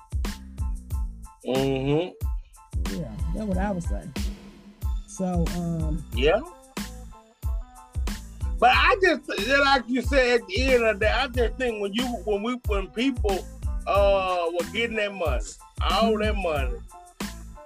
Mm-hmm. 1.45 2.97
Yeah, 2.99 3.11
that's 3.33 3.45
what 3.45 3.57
I 3.57 3.71
was 3.71 3.85
saying. 3.85 4.13
So 5.07 5.45
um 5.55 6.03
Yeah. 6.13 6.39
But 8.59 8.71
I 8.73 8.95
just 9.01 9.27
like 9.59 9.83
you 9.87 10.01
said 10.01 10.41
at 10.41 10.47
the 10.47 10.61
end 10.61 10.83
of 10.83 10.99
the 10.99 11.05
day, 11.05 11.11
I 11.11 11.27
just 11.27 11.55
think 11.57 11.81
when 11.81 11.93
you 11.93 12.05
when 12.25 12.43
we 12.43 12.59
when 12.67 12.87
people 12.87 13.45
uh 13.87 14.49
were 14.51 14.71
getting 14.71 14.95
that 14.97 15.13
money, 15.13 15.43
all 15.89 16.13
mm-hmm. 16.13 16.21
that 16.21 16.35
money, 16.35 16.77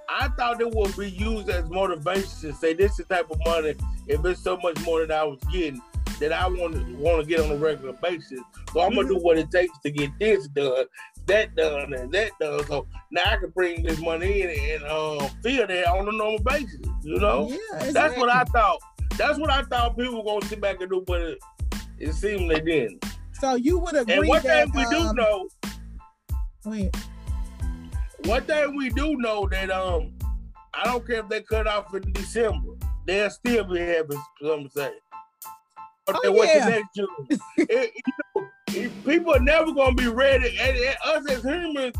I 0.09 0.27
thought 0.29 0.59
it 0.61 0.71
would 0.71 0.95
be 0.97 1.11
used 1.11 1.49
as 1.49 1.69
motivation 1.69 2.25
to 2.41 2.53
say 2.53 2.73
this 2.73 2.91
is 2.93 3.05
the 3.05 3.15
type 3.15 3.29
of 3.29 3.39
money. 3.45 3.75
If 4.07 4.25
it's 4.25 4.41
so 4.41 4.57
much 4.57 4.79
more 4.83 5.01
than 5.01 5.11
I 5.11 5.23
was 5.23 5.39
getting, 5.51 5.81
that 6.19 6.33
I 6.33 6.47
want 6.47 6.73
to 6.73 6.95
want 6.95 7.21
to 7.21 7.27
get 7.27 7.39
on 7.39 7.51
a 7.51 7.55
regular 7.55 7.93
basis. 7.93 8.39
So 8.73 8.81
I'm 8.81 8.93
gonna 8.93 9.07
do 9.07 9.15
mm-hmm. 9.15 9.23
what 9.23 9.37
it 9.37 9.51
takes 9.51 9.77
to 9.79 9.91
get 9.91 10.11
this 10.19 10.47
done, 10.47 10.85
that 11.27 11.55
done, 11.55 11.93
and 11.93 12.11
that 12.11 12.31
done. 12.39 12.65
So 12.67 12.87
now 13.11 13.21
I 13.25 13.37
can 13.37 13.49
bring 13.51 13.83
this 13.83 13.99
money 13.99 14.41
in 14.41 14.49
and 14.49 14.83
uh, 14.83 15.27
feel 15.43 15.67
that 15.67 15.87
on 15.87 16.07
a 16.07 16.11
normal 16.11 16.39
basis. 16.39 16.81
You 17.03 17.19
know, 17.19 17.49
yeah, 17.49 17.57
exactly. 17.75 17.91
that's 17.93 18.17
what 18.17 18.29
I 18.29 18.43
thought. 18.45 18.79
That's 19.19 19.37
what 19.37 19.51
I 19.51 19.61
thought 19.61 19.95
people 19.95 20.17
were 20.17 20.23
gonna 20.23 20.45
sit 20.47 20.59
back 20.59 20.81
and 20.81 20.89
do, 20.89 21.03
but 21.05 21.21
it, 21.21 21.39
it 21.99 22.13
seemed 22.13 22.49
they 22.49 22.61
didn't. 22.61 23.05
So 23.33 23.53
you 23.55 23.77
would 23.77 23.95
agree. 23.95 24.15
And 24.15 24.27
one 24.27 24.41
that, 24.43 24.71
thing 24.71 24.75
we 24.75 24.83
um, 24.85 24.91
do 24.91 25.21
know. 25.21 25.49
Ahead 26.65 26.95
one 28.25 28.43
thing 28.43 28.75
we 28.75 28.89
do 28.89 29.15
know 29.17 29.47
that 29.49 29.71
um, 29.71 30.13
I 30.73 30.83
don't 30.85 31.05
care 31.05 31.19
if 31.19 31.29
they 31.29 31.41
cut 31.41 31.67
off 31.67 31.93
in 31.95 32.11
December, 32.13 32.73
they'll 33.05 33.29
still 33.29 33.63
be 33.63 33.79
having 33.79 34.21
some 34.41 34.69
say. 34.69 34.91
Oh, 36.07 36.43
yeah. 36.43 36.69
next 36.69 36.95
June. 36.95 37.07
it, 37.57 37.91
you 37.95 38.13
know, 38.35 38.89
people 39.05 39.35
are 39.35 39.39
never 39.39 39.71
gonna 39.71 39.95
be 39.95 40.07
ready. 40.07 40.57
And, 40.59 40.77
and 40.77 40.97
us 41.05 41.29
as 41.29 41.43
humans, 41.43 41.95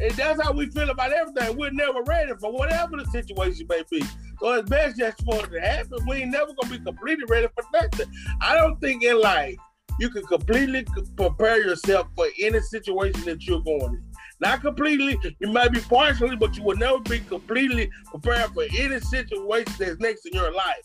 and 0.00 0.10
that's 0.12 0.42
how 0.42 0.52
we 0.52 0.66
feel 0.70 0.90
about 0.90 1.12
everything. 1.12 1.56
We're 1.56 1.70
never 1.70 2.02
ready 2.02 2.32
for 2.40 2.52
whatever 2.52 2.96
the 2.96 3.04
situation 3.06 3.66
may 3.68 3.82
be. 3.90 4.02
So 4.40 4.54
it's 4.54 4.68
best 4.70 4.96
just 4.98 5.22
for 5.24 5.44
it 5.44 5.50
to 5.50 5.60
happen. 5.60 5.98
We 6.06 6.22
ain't 6.22 6.30
never 6.30 6.52
gonna 6.60 6.78
be 6.78 6.82
completely 6.82 7.24
ready 7.28 7.48
for 7.54 7.64
nothing. 7.72 8.10
I 8.40 8.54
don't 8.54 8.80
think 8.80 9.02
in 9.02 9.20
life 9.20 9.56
you 9.98 10.08
can 10.08 10.24
completely 10.24 10.86
prepare 11.16 11.62
yourself 11.62 12.08
for 12.16 12.26
any 12.40 12.60
situation 12.60 13.22
that 13.26 13.46
you're 13.46 13.60
going 13.60 13.94
in. 13.94 14.04
Not 14.40 14.62
completely, 14.62 15.18
you 15.38 15.52
might 15.52 15.72
be 15.72 15.80
partially, 15.80 16.36
but 16.36 16.56
you 16.56 16.62
will 16.62 16.76
never 16.76 16.98
be 17.00 17.20
completely 17.20 17.90
prepared 18.06 18.54
for 18.54 18.64
any 18.78 18.98
situation 19.00 19.74
that's 19.78 20.00
next 20.00 20.24
in 20.24 20.32
your 20.32 20.52
life. 20.54 20.82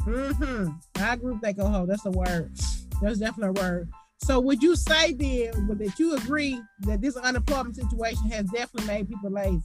Mm-hmm. 0.00 0.68
I 1.02 1.14
agree 1.14 1.32
with 1.32 1.40
that, 1.40 1.56
go 1.56 1.86
That's 1.86 2.04
a 2.04 2.10
word. 2.10 2.52
That's 3.00 3.18
definitely 3.18 3.60
a 3.60 3.64
word. 3.64 3.88
So 4.20 4.40
would 4.40 4.62
you 4.62 4.76
say 4.76 5.14
then 5.14 5.68
that 5.78 5.98
you 5.98 6.16
agree 6.16 6.60
that 6.80 7.00
this 7.00 7.16
unemployment 7.16 7.76
situation 7.76 8.28
has 8.30 8.44
definitely 8.50 8.86
made 8.86 9.08
people 9.08 9.30
lazy? 9.30 9.62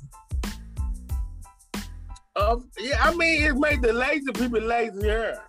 Um, 2.35 2.67
yeah, 2.79 2.97
I 2.99 3.13
mean, 3.15 3.43
it 3.43 3.55
made 3.55 3.81
the 3.83 3.93
lazy 3.93 4.31
people 4.31 4.59
lazier. 4.59 5.39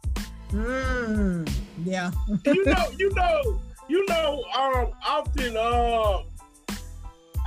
Mm, 0.50 1.50
yeah. 1.82 2.10
you 2.44 2.64
know, 2.66 2.86
you 2.98 3.14
know, 3.14 3.60
you 3.88 4.06
know. 4.06 4.44
Um, 4.56 4.90
often, 5.06 5.56
um, 5.56 6.24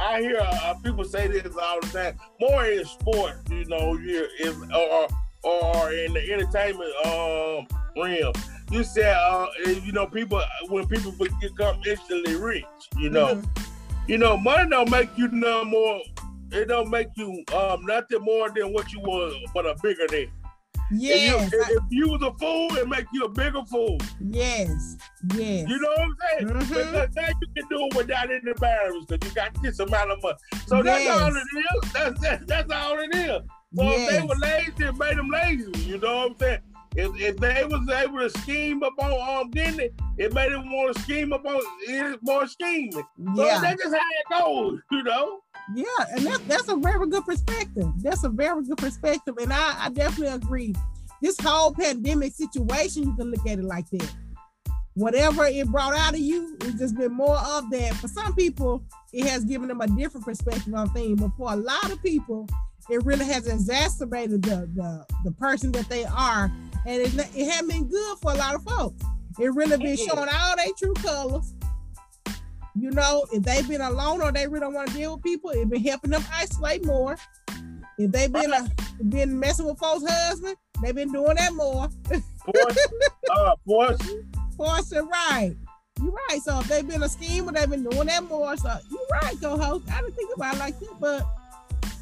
I 0.02 0.22
hear 0.22 0.40
uh, 0.42 0.74
people 0.84 1.04
say 1.04 1.28
this 1.28 1.56
all 1.56 1.80
the 1.82 1.88
time. 1.88 2.20
More 2.40 2.66
in 2.66 2.84
sports, 2.86 3.38
you 3.52 3.66
know, 3.66 3.96
you 3.98 4.28
is 4.40 4.56
or 4.76 5.08
or 5.44 5.94
in 5.94 6.14
the 6.14 6.34
entertainment 6.34 6.92
um 7.06 7.68
realm. 7.96 8.34
You 8.72 8.84
said, 8.84 9.16
uh, 9.16 9.48
you 9.66 9.92
know, 9.92 10.08
people 10.08 10.42
when 10.70 10.88
people 10.88 11.12
become 11.12 11.80
instantly 11.86 12.36
rich, 12.36 12.66
you 12.98 13.12
know, 13.12 13.36
mm-hmm. 13.36 14.12
you 14.12 14.18
know, 14.18 14.36
money 14.36 14.70
don't 14.70 14.90
make 14.90 15.16
you 15.16 15.28
no 15.28 15.64
more. 15.64 16.02
It 16.52 16.68
don't 16.68 16.90
make 16.90 17.08
you 17.16 17.44
um 17.54 17.86
nothing 17.86 18.22
more 18.22 18.50
than 18.50 18.74
what 18.74 18.92
you 18.92 19.02
were, 19.02 19.32
but 19.54 19.66
a 19.66 19.76
bigger 19.82 20.08
than. 20.08 20.32
Yes. 20.90 21.48
If 21.48 21.52
you, 21.52 21.62
if 21.62 21.84
you, 21.90 22.08
was 22.10 22.22
a 22.22 22.32
fool, 22.38 22.74
it 22.78 22.88
make 22.88 23.08
you 23.12 23.26
a 23.26 23.30
bigger 23.30 23.62
fool. 23.70 23.98
Yes. 24.22 24.96
Yes. 25.36 25.68
You 25.68 25.80
know 25.82 25.90
what 25.90 26.00
I'm 26.00 26.16
saying? 26.30 26.48
Mm-hmm. 26.48 26.60
Because 26.70 27.16
now 27.16 27.28
you 27.28 27.48
can 27.56 27.70
do 27.70 27.88
it 27.88 27.96
without 27.96 28.32
any 28.32 28.54
barriers 28.54 29.06
because 29.06 29.30
you 29.30 29.36
got 29.36 29.62
this 29.62 29.80
amount 29.80 30.12
of 30.12 30.24
money. 30.24 30.38
So 30.66 30.82
yes. 30.84 31.06
that's 31.06 31.22
all 31.22 31.36
it 31.36 31.84
is. 31.84 31.92
That's, 31.92 32.22
that's, 32.22 32.46
that's 32.46 32.72
all 32.72 33.00
it 33.00 33.16
is. 33.16 33.42
So 33.76 33.84
yes. 33.84 34.00
if 34.00 34.22
they 34.22 34.28
were 34.28 34.36
lazy, 34.36 34.72
it 34.86 34.98
made 34.98 35.18
them 35.18 35.30
lazy. 35.30 35.72
You 35.84 35.98
know 35.98 36.18
what 36.18 36.32
I'm 36.32 36.38
saying? 36.38 36.60
If, 36.96 37.22
if 37.22 37.38
they 37.38 37.64
was 37.64 37.88
able 37.90 38.20
to 38.20 38.30
scheme 38.40 38.82
up 38.82 38.94
on 38.98 39.42
um, 39.42 39.52
getting 39.52 39.80
it, 39.82 39.94
it 40.18 40.34
made 40.34 40.52
them 40.52 40.72
want 40.72 40.96
to 40.96 41.02
scheme 41.04 41.32
up 41.32 41.46
on 41.46 41.62
more 42.24 42.48
scheming. 42.48 42.92
So 42.92 43.04
yeah. 43.36 43.60
that's 43.62 43.84
just 43.84 43.96
how 43.96 44.02
it 44.02 44.44
goes, 44.44 44.80
you 44.92 45.04
know? 45.04 45.42
Yeah, 45.76 45.86
and 46.12 46.26
that's 46.26 46.40
that's 46.40 46.70
a 46.70 46.76
very 46.76 47.08
good 47.08 47.26
perspective. 47.26 47.88
That's 47.98 48.24
a 48.24 48.30
very 48.30 48.64
good 48.64 48.78
perspective. 48.78 49.36
And 49.42 49.52
I, 49.52 49.86
I 49.86 49.90
definitely 49.90 50.36
agree. 50.36 50.76
This 51.22 51.38
whole 51.40 51.74
pandemic 51.74 52.34
situation, 52.34 53.04
you 53.04 53.16
can 53.16 53.32
look 53.32 53.46
at 53.48 53.60
it 53.60 53.66
like 53.66 53.90
that. 53.90 54.12
Whatever 54.94 55.46
it 55.46 55.68
brought 55.68 55.94
out 55.94 56.14
of 56.14 56.20
you, 56.20 56.58
it's 56.62 56.80
just 56.80 56.96
been 56.96 57.14
more 57.14 57.38
of 57.38 57.70
that. 57.72 57.94
For 57.96 58.08
some 58.08 58.34
people, 58.36 58.84
it 59.14 59.28
has 59.28 59.44
given 59.46 59.68
them 59.68 59.82
a 59.82 59.88
different 59.88 60.26
perspective 60.26 60.74
on 60.74 60.90
things. 60.92 61.20
But 61.20 61.32
for 61.38 61.54
a 61.54 61.56
lot 61.56 61.92
of 61.92 62.02
people, 62.02 62.48
it 62.90 63.04
really 63.06 63.26
has 63.26 63.48
exacerbated 63.48 64.44
the 64.44 64.70
the, 64.74 65.06
the 65.26 65.32
person 65.34 65.72
that 65.74 65.90
they 65.90 66.06
are 66.06 66.52
and 66.88 67.02
it, 67.02 67.14
it 67.36 67.52
hasn't 67.52 67.70
been 67.70 67.88
good 67.90 68.18
for 68.20 68.32
a 68.32 68.36
lot 68.36 68.56
of 68.56 68.64
folks. 68.64 69.04
It 69.38 69.54
really 69.54 69.78
been 69.78 69.98
showing 69.98 70.30
all 70.34 70.56
their 70.56 70.68
true 70.78 70.94
colors. 70.94 71.54
You 72.78 72.92
know, 72.92 73.26
if 73.32 73.44
they've 73.44 73.68
been 73.68 73.82
alone 73.82 74.22
or 74.22 74.32
they 74.32 74.48
really 74.48 74.62
don't 74.62 74.74
want 74.74 74.90
to 74.90 74.94
deal 74.96 75.16
with 75.16 75.24
people, 75.24 75.52
it's 75.52 75.70
been 75.70 75.84
helping 75.84 76.12
them 76.12 76.24
isolate 76.32 76.86
more. 76.86 77.18
If 77.98 78.12
they've 78.12 78.32
been 78.32 78.54
uh, 78.54 78.68
been 79.10 79.40
messing 79.40 79.66
with 79.66 79.80
folks' 79.80 80.04
husband, 80.08 80.56
they've 80.82 80.94
been 80.94 81.12
doing 81.12 81.36
that 81.36 81.54
more. 81.54 81.90
uh, 82.12 83.56
Porsha. 83.68 84.24
Porsha, 84.58 85.08
right. 85.08 85.56
You're 86.02 86.12
right. 86.30 86.40
So 86.44 86.60
if 86.60 86.68
they've 86.68 86.88
been 86.88 87.02
a 87.02 87.10
schemer, 87.10 87.52
they've 87.52 87.70
been 87.70 87.90
doing 87.90 88.08
that 88.08 88.24
more. 88.26 88.56
So 88.58 88.72
you're 88.92 89.22
right, 89.22 89.36
co-host. 89.42 89.86
I 89.92 90.02
didn't 90.02 90.16
think 90.16 90.36
about 90.36 90.56
it 90.56 90.60
like 90.60 90.80
that, 90.80 91.00
but 91.00 91.26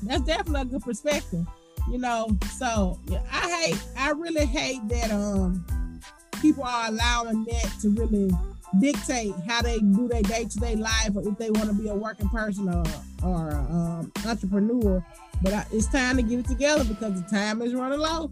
that's 0.04 0.24
definitely 0.24 0.62
a 0.62 0.66
good 0.66 0.82
perspective 0.82 1.46
you 1.90 1.98
know. 1.98 2.36
So 2.52 3.00
yeah, 3.08 3.22
I 3.32 3.64
hate, 3.64 3.84
I 3.98 4.12
really 4.12 4.46
hate 4.46 4.88
that 4.90 5.12
um 5.12 5.66
people 6.42 6.64
are 6.64 6.88
allowing 6.88 7.44
that 7.46 7.72
to 7.82 7.90
really 7.90 8.32
dictate 8.80 9.34
how 9.48 9.62
they 9.62 9.80
do 9.80 10.08
their 10.08 10.24
day 10.24 10.46
to 10.46 10.60
day 10.60 10.76
life, 10.76 11.12
or 11.16 11.28
if 11.28 11.38
they 11.38 11.52
want 11.52 11.68
to 11.70 11.74
be 11.74 11.90
a 11.90 11.96
working 11.96 12.30
person 12.30 12.70
or 12.70 12.84
or 13.24 13.52
um, 13.52 14.12
entrepreneur. 14.26 15.06
But 15.44 15.54
I, 15.54 15.66
it's 15.72 15.88
time 15.88 16.18
to 16.18 16.24
get 16.24 16.40
it 16.40 16.48
together 16.48 16.84
because 16.84 17.22
the 17.22 17.28
time 17.30 17.62
is 17.62 17.74
running 17.74 18.00
low. 18.00 18.32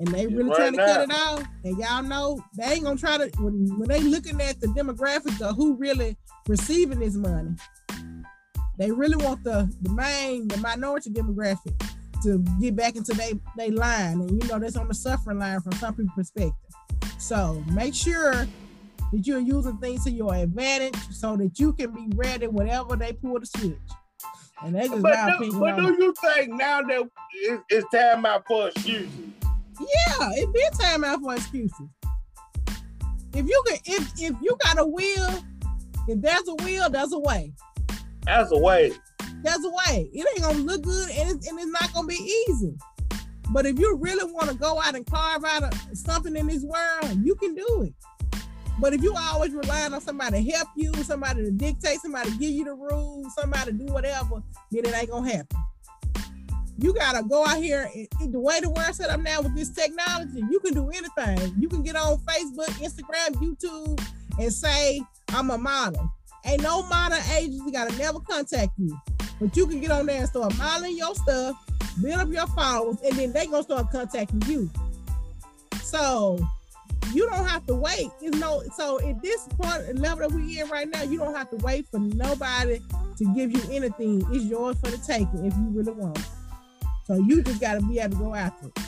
And 0.00 0.08
they 0.08 0.26
really 0.26 0.50
right 0.50 0.56
trying 0.56 0.72
to 0.72 0.78
now. 0.78 0.86
cut 0.86 1.02
it 1.02 1.12
off. 1.14 1.44
And 1.64 1.78
y'all 1.78 2.02
know 2.02 2.44
they 2.56 2.64
ain't 2.64 2.84
gonna 2.84 2.98
try 2.98 3.18
to 3.18 3.30
when, 3.40 3.78
when 3.78 3.88
they 3.88 4.00
looking 4.00 4.40
at 4.40 4.60
the 4.60 4.68
demographics 4.68 5.40
of 5.40 5.56
who 5.56 5.76
really 5.76 6.16
receiving 6.48 7.00
this 7.00 7.14
money 7.16 7.54
They 8.78 8.90
really 8.90 9.16
want 9.16 9.44
the 9.44 9.72
the 9.82 9.90
main 9.92 10.48
the 10.48 10.56
minority 10.58 11.10
demographic 11.10 11.74
to 12.24 12.38
get 12.60 12.76
back 12.76 12.96
into 12.96 13.14
their 13.14 13.32
they 13.56 13.70
line, 13.70 14.20
and 14.20 14.42
you 14.42 14.48
know 14.48 14.58
that's 14.58 14.76
on 14.76 14.88
the 14.88 14.94
suffering 14.94 15.38
line 15.38 15.60
from 15.60 15.72
some 15.74 15.94
people's 15.94 16.14
perspective. 16.14 16.54
So 17.18 17.62
make 17.72 17.94
sure 17.94 18.46
that 19.14 19.26
you're 19.28 19.38
using 19.38 19.76
things 19.78 20.02
to 20.04 20.10
your 20.10 20.34
advantage 20.34 20.96
so 21.12 21.36
that 21.36 21.60
you 21.60 21.72
can 21.72 21.92
be 21.92 22.08
ready 22.16 22.48
whenever 22.48 22.96
they 22.96 23.12
pull 23.12 23.38
the 23.38 23.46
switch. 23.46 23.78
And 24.64 24.74
that's 24.74 24.88
just 24.88 25.02
But, 25.02 25.14
my 25.14 25.30
do, 25.30 25.36
opinion. 25.36 25.60
but 25.60 25.76
do 25.76 25.82
you 26.02 26.14
think 26.20 26.50
now 26.54 26.82
that 26.82 27.08
it's, 27.34 27.62
it's 27.68 27.88
time 27.94 28.26
out 28.26 28.44
for 28.46 28.68
excuses? 28.68 29.08
Yeah, 29.78 30.30
it 30.32 30.52
been 30.52 30.70
time 30.72 31.04
out 31.04 31.20
for 31.20 31.34
excuses. 31.34 31.86
If 33.34 33.46
you 33.46 33.62
can, 33.68 33.78
if 33.84 34.12
if 34.20 34.34
you 34.40 34.56
got 34.64 34.78
a 34.78 34.84
will, 34.86 35.44
if 36.08 36.20
there's 36.20 36.48
a 36.48 36.54
will, 36.64 36.90
there's 36.90 37.12
a 37.12 37.18
way. 37.18 37.52
That's 38.24 38.50
a 38.50 38.58
way. 38.58 38.92
There's 39.42 39.64
a 39.64 39.70
way. 39.70 40.08
It 40.12 40.26
ain't 40.34 40.42
gonna 40.42 40.58
look 40.58 40.82
good, 40.82 41.10
and 41.10 41.30
it's, 41.30 41.48
and 41.48 41.58
it's 41.58 41.70
not 41.70 41.92
gonna 41.92 42.08
be 42.08 42.14
easy. 42.48 42.74
But 43.50 43.66
if 43.66 43.78
you 43.78 43.96
really 43.96 44.32
want 44.32 44.48
to 44.50 44.56
go 44.56 44.80
out 44.80 44.94
and 44.96 45.04
carve 45.06 45.44
out 45.44 45.62
a, 45.64 45.96
something 45.96 46.34
in 46.36 46.46
this 46.46 46.62
world, 46.64 47.18
you 47.22 47.34
can 47.36 47.54
do 47.54 47.82
it. 47.82 47.94
But 48.78 48.92
if 48.92 49.02
you 49.02 49.14
always 49.16 49.52
relying 49.52 49.94
on 49.94 50.00
somebody 50.00 50.42
to 50.44 50.50
help 50.52 50.68
you, 50.76 50.92
somebody 51.04 51.44
to 51.44 51.50
dictate, 51.50 52.00
somebody 52.00 52.30
to 52.30 52.38
give 52.38 52.50
you 52.50 52.64
the 52.64 52.74
rules, 52.74 53.34
somebody 53.34 53.72
to 53.72 53.72
do 53.72 53.92
whatever, 53.92 54.42
then 54.70 54.84
it 54.84 54.94
ain't 54.94 55.10
gonna 55.10 55.30
happen. 55.30 55.58
You 56.76 56.92
gotta 56.92 57.22
go 57.22 57.46
out 57.46 57.58
here 57.58 57.88
and, 57.94 58.32
the 58.32 58.40
way 58.40 58.60
the 58.60 58.68
world 58.68 58.94
set 58.94 59.10
up 59.10 59.20
now 59.20 59.42
with 59.42 59.54
this 59.54 59.70
technology, 59.70 60.42
you 60.50 60.58
can 60.58 60.74
do 60.74 60.90
anything. 60.90 61.54
You 61.56 61.68
can 61.68 61.82
get 61.82 61.94
on 61.94 62.18
Facebook, 62.18 62.66
Instagram, 62.82 63.34
YouTube, 63.36 64.04
and 64.40 64.52
say, 64.52 65.00
I'm 65.28 65.50
a 65.50 65.58
model. 65.58 66.10
Ain't 66.44 66.62
no 66.62 66.82
model 66.82 67.18
agency 67.36 67.70
gotta 67.70 67.96
never 67.96 68.18
contact 68.20 68.72
you. 68.76 68.98
But 69.40 69.56
you 69.56 69.66
can 69.66 69.80
get 69.80 69.92
on 69.92 70.06
there 70.06 70.18
and 70.18 70.28
start 70.28 70.56
modeling 70.58 70.96
your 70.96 71.14
stuff, 71.14 71.56
build 72.02 72.20
up 72.20 72.28
your 72.28 72.46
followers, 72.48 72.96
and 73.04 73.14
then 73.14 73.32
they 73.32 73.46
gonna 73.46 73.62
start 73.62 73.90
contacting 73.92 74.42
you. 74.46 74.68
So 75.82 76.38
you 77.14 77.28
don't 77.30 77.46
have 77.46 77.66
to 77.66 77.74
wait. 77.74 78.10
It's 78.20 78.36
no 78.38 78.62
so 78.76 79.00
at 79.00 79.22
this 79.22 79.46
point 79.60 79.98
level 79.98 80.28
that 80.28 80.34
we're 80.34 80.62
in 80.62 80.68
right 80.68 80.88
now, 80.88 81.02
you 81.02 81.18
don't 81.18 81.34
have 81.34 81.50
to 81.50 81.56
wait 81.56 81.86
for 81.88 81.98
nobody 81.98 82.80
to 83.16 83.34
give 83.34 83.52
you 83.52 83.60
anything. 83.70 84.26
It's 84.32 84.44
yours 84.44 84.76
for 84.80 84.90
the 84.90 84.98
taking 84.98 85.46
if 85.46 85.54
you 85.54 85.68
really 85.70 85.92
want 85.92 86.18
it. 86.18 86.26
So 87.06 87.14
you 87.14 87.42
just 87.42 87.60
gotta 87.60 87.80
be 87.82 87.98
able 87.98 88.16
to 88.16 88.24
go 88.24 88.34
after 88.34 88.68
it. 88.68 88.78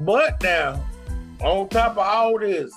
But 0.00 0.42
now, 0.42 0.84
on 1.40 1.68
top 1.68 1.92
of 1.92 1.98
all 1.98 2.38
this, 2.38 2.72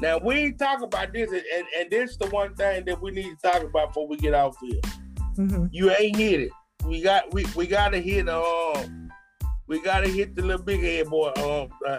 now 0.00 0.18
we 0.18 0.52
talk 0.52 0.82
about 0.82 1.12
this, 1.12 1.30
and, 1.30 1.66
and, 1.78 1.90
this 1.90 2.12
is 2.12 2.18
the 2.18 2.28
one 2.28 2.54
thing 2.54 2.84
that 2.84 3.00
we 3.00 3.10
need 3.10 3.36
to 3.36 3.50
talk 3.50 3.62
about 3.62 3.88
before 3.88 4.06
we 4.06 4.16
get 4.16 4.34
off 4.34 4.56
here. 4.60 4.80
Mhm. 5.36 5.68
You 5.72 5.90
ain't 5.90 6.16
hit 6.16 6.40
it. 6.40 6.50
We 6.84 7.02
got 7.02 7.32
we, 7.32 7.44
we 7.56 7.66
gotta 7.66 7.98
hit 7.98 8.28
um 8.28 9.10
we 9.66 9.82
gotta 9.82 10.08
hit 10.08 10.34
the 10.34 10.42
little 10.42 10.62
big 10.62 10.80
head 10.80 11.08
boy 11.08 11.32
um 11.36 11.68
uh, 11.86 11.98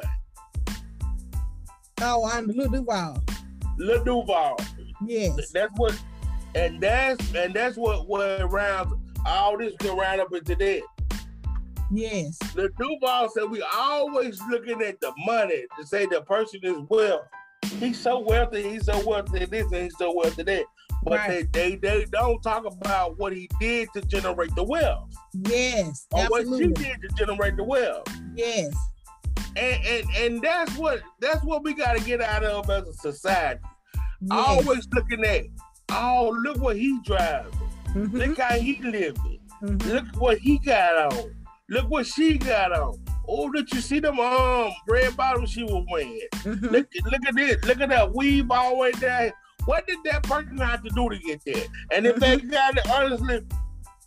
Oh, 2.01 2.29
I'm 2.31 2.47
the 2.47 2.53
little 2.53 2.71
Duval. 2.71 3.23
Lil 3.77 4.03
Duval. 4.03 4.57
Yes. 5.05 5.51
That's 5.51 5.71
what 5.77 5.97
and 6.55 6.81
that's 6.81 7.33
and 7.35 7.53
that's 7.53 7.77
what 7.77 8.07
what 8.07 8.51
rounds 8.51 8.93
all 9.25 9.57
this 9.57 9.73
can 9.79 9.95
round 9.97 10.21
up 10.21 10.33
into 10.33 10.55
that. 10.55 10.81
Yes. 11.91 12.37
The 12.55 12.69
Duval 12.77 13.29
said 13.29 13.45
we 13.49 13.63
always 13.73 14.39
looking 14.49 14.81
at 14.81 14.99
the 15.01 15.11
money 15.25 15.63
to 15.79 15.87
say 15.87 16.05
the 16.05 16.21
person 16.21 16.59
is 16.63 16.77
wealth. 16.89 17.25
He's 17.79 17.99
so 17.99 18.19
wealthy, 18.19 18.63
he's 18.69 18.85
so 18.85 19.05
wealthy 19.07 19.45
this 19.45 19.65
and 19.71 19.83
he's 19.83 19.97
so 19.97 20.13
wealthy 20.15 20.43
that. 20.43 20.65
But 21.03 21.19
Right. 21.19 21.51
they, 21.53 21.75
they 21.75 21.99
they 21.99 22.05
don't 22.11 22.41
talk 22.41 22.65
about 22.65 23.17
what 23.17 23.31
he 23.33 23.49
did 23.59 23.87
to 23.93 24.01
generate 24.01 24.53
the 24.55 24.63
wealth. 24.63 25.09
Yes. 25.33 26.07
Or 26.11 26.25
what 26.27 26.41
she 26.45 26.67
did 26.67 27.01
to 27.01 27.07
generate 27.17 27.55
the 27.55 27.63
wealth. 27.63 28.05
Yes. 28.35 28.73
And 29.55 29.85
and 29.85 30.05
and 30.17 30.41
that's 30.41 30.75
what 30.77 31.01
that's 31.19 31.43
what 31.43 31.63
we 31.63 31.73
gotta 31.73 31.99
get 32.01 32.21
out 32.21 32.43
of 32.43 32.69
as 32.69 32.87
a 32.87 32.93
society. 32.93 33.59
yes. 34.21 34.31
Always 34.31 34.87
looking 34.93 35.23
at, 35.25 35.45
oh, 35.91 36.35
look 36.43 36.57
what 36.59 36.75
he 36.77 36.99
driving. 37.03 37.51
Mhm. 37.89 38.13
Look 38.13 38.37
how 38.39 38.55
he 38.55 38.79
living. 38.81 39.39
Mhm. 39.63 39.85
Look 39.87 40.21
what 40.21 40.37
he 40.37 40.59
got 40.59 41.13
on. 41.13 41.35
Look 41.69 41.89
what 41.89 42.05
she 42.07 42.37
got 42.37 42.71
on. 42.71 42.97
Oh, 43.27 43.51
did 43.51 43.71
you 43.73 43.81
see 43.81 43.99
them 43.99 44.19
um 44.19 44.71
red 44.87 45.15
bottoms 45.17 45.51
she 45.51 45.63
was 45.63 45.85
wearing? 45.91 46.19
Mhm. 46.33 46.71
Look, 46.71 46.87
look 47.05 47.25
at 47.27 47.35
this. 47.35 47.63
Look 47.65 47.81
at 47.81 47.89
that 47.89 48.13
weave 48.13 48.49
all 48.51 48.71
the 48.71 48.75
way 48.77 48.91
down. 48.93 49.31
What 49.65 49.85
did 49.87 49.97
that 50.05 50.23
person 50.23 50.57
have 50.57 50.81
to 50.83 50.89
do 50.89 51.09
to 51.09 51.17
get 51.19 51.41
there? 51.45 51.65
And 51.91 52.07
if 52.07 52.15
they 52.15 52.37
got 52.37 52.77
it 52.77 52.89
honestly, 52.89 53.41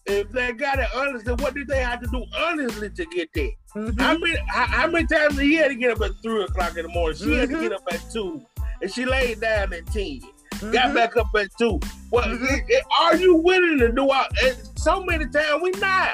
if 0.07 0.31
they 0.33 0.53
got 0.53 0.79
it 0.79 0.89
honestly, 0.95 1.35
what 1.35 1.55
did 1.55 1.69
they 1.69 1.79
have 1.83 2.01
to 2.01 2.07
do 2.09 2.25
honestly 2.37 2.91
to 2.91 3.05
get 3.07 3.31
there? 3.35 3.51
Mhm. 3.75 4.01
How 4.01 4.19
many 4.19 4.37
how, 4.49 4.67
how 4.67 4.87
many 4.89 5.07
times 5.07 5.37
did 5.37 5.45
he 5.45 5.55
had 5.55 5.69
to 5.69 5.75
get 5.75 5.93
up 5.93 6.01
at 6.03 6.11
three 6.23 6.43
o'clock 6.45 6.77
in 6.77 6.83
the 6.87 6.89
morning? 6.93 7.17
She 7.17 7.35
had 7.37 7.49
to 7.51 7.57
Mhm. 7.57 7.61
get 7.63 7.73
up 7.73 7.83
at 7.93 8.01
two, 8.13 8.43
and 8.81 8.93
she 8.93 9.05
laid 9.05 9.41
down 9.41 9.73
at 9.73 9.87
ten. 9.87 10.21
Mhm. 10.55 10.73
Got 10.73 10.95
back 10.95 11.17
up 11.17 11.29
at 11.39 11.49
two. 11.59 11.81
Well, 12.11 12.25
Mhm. 12.29 12.43
it- 12.53 12.65
it- 12.69 12.85
are 13.01 13.17
you 13.17 13.37
willing 13.37 13.79
to 13.79 13.91
do? 13.93 14.11
And 14.11 14.57
so 14.77 15.03
many 15.05 15.27
times 15.27 15.63
we 15.63 15.71
not. 15.81 16.11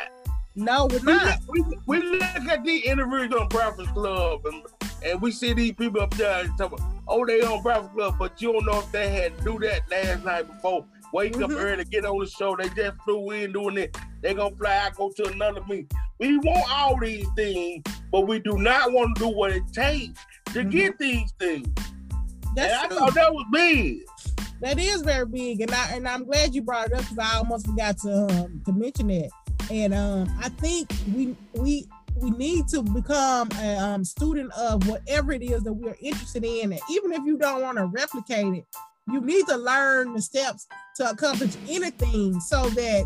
No, 0.55 0.87
we're 0.87 1.01
not. 1.03 1.41
look, 1.49 1.69
we, 1.87 1.99
we 2.01 2.19
look 2.19 2.23
at 2.23 2.65
these 2.65 2.85
interviews 2.85 3.33
on 3.33 3.47
Breakfast 3.49 3.91
Club, 3.95 4.45
and, 4.47 4.63
and 5.05 5.21
we 5.23 5.31
see 5.31 5.53
these 5.53 5.73
people 5.73 6.01
up 6.01 6.11
there 6.17 6.41
and 6.41 6.51
talk 6.59 6.73
about, 6.73 6.85
oh, 7.07 7.25
they 7.25 7.43
on 7.43 7.63
Breakfast 7.63 7.93
Club, 7.95 8.17
but 8.19 8.43
you 8.43 8.53
don't 8.53 8.67
know 8.67 8.81
if 8.81 8.91
they 8.91 9.09
had 9.11 9.39
to 9.39 9.45
do 9.45 9.59
that 9.61 9.83
last 9.91 10.25
night 10.25 10.47
before. 10.49 10.85
Wake 11.13 11.37
up 11.41 11.51
Mhm. 11.51 11.57
early, 11.61 11.85
get 11.85 12.05
on 12.05 12.19
the 12.19 12.27
show. 12.27 12.55
They 12.57 12.69
just 12.71 13.01
flew 13.05 13.31
in 13.31 13.53
doing 13.53 13.79
it. 13.79 13.97
They 14.23 14.35
gonna 14.35 14.55
fly 14.57 14.77
out, 14.77 14.95
go 14.97 15.11
to 15.11 15.29
another 15.29 15.63
meeting. 15.69 15.89
We 16.19 16.37
want 16.39 16.71
all 16.71 16.99
these 17.01 17.27
things, 17.37 17.83
but 18.13 18.23
we 18.27 18.41
do 18.41 18.59
not 18.59 18.93
want 18.93 19.17
to 19.17 19.25
do 19.25 19.29
what 19.29 19.53
it 19.53 19.63
takes 19.73 20.21
to 20.53 20.61
Mhm. 20.65 20.71
get 20.71 20.99
these 20.99 21.33
things. 21.39 21.69
That's 22.55 22.73
and 22.73 22.83
I 22.83 22.87
true. 22.89 22.97
thought 22.99 23.15
that 23.15 23.33
was 23.33 23.47
big. 23.53 24.01
That 24.61 24.79
is 24.79 25.03
very 25.03 25.25
big, 25.27 25.61
and 25.61 25.71
I 25.71 25.91
and 25.93 26.09
I'm 26.09 26.25
glad 26.25 26.55
you 26.55 26.63
brought 26.63 26.89
it 26.89 26.93
up 26.95 27.01
because 27.01 27.19
I 27.19 27.37
almost 27.39 27.67
forgot 27.67 27.97
to 27.99 28.27
um, 28.45 28.63
to 28.67 28.73
mention 28.73 29.07
that. 29.09 29.31
And 29.71 29.95
um, 29.95 30.29
I 30.41 30.49
think 30.49 30.91
we 31.15 31.37
we 31.55 31.87
we 32.17 32.31
need 32.31 32.67
to 32.69 32.83
become 32.83 33.49
a 33.61 33.77
um, 33.77 34.05
student 34.05 34.51
of 34.55 34.89
whatever 34.89 35.33
it 35.33 35.43
is 35.43 35.63
that 35.63 35.73
we're 35.73 35.97
interested 36.01 36.45
in, 36.45 36.73
and 36.73 36.81
even 36.91 37.13
if 37.13 37.23
you 37.25 37.39
don't 37.39 37.63
want 37.63 37.79
to 37.79 37.87
replicate 37.87 38.53
it, 38.55 38.65
you 39.11 39.21
need 39.21 39.47
to 39.47 39.57
learn 39.57 40.13
the 40.15 40.23
steps 40.23 40.67
to 40.97 41.11
accomplish 41.11 41.55
anything 41.69 42.39
so 42.41 42.69
that 42.71 43.05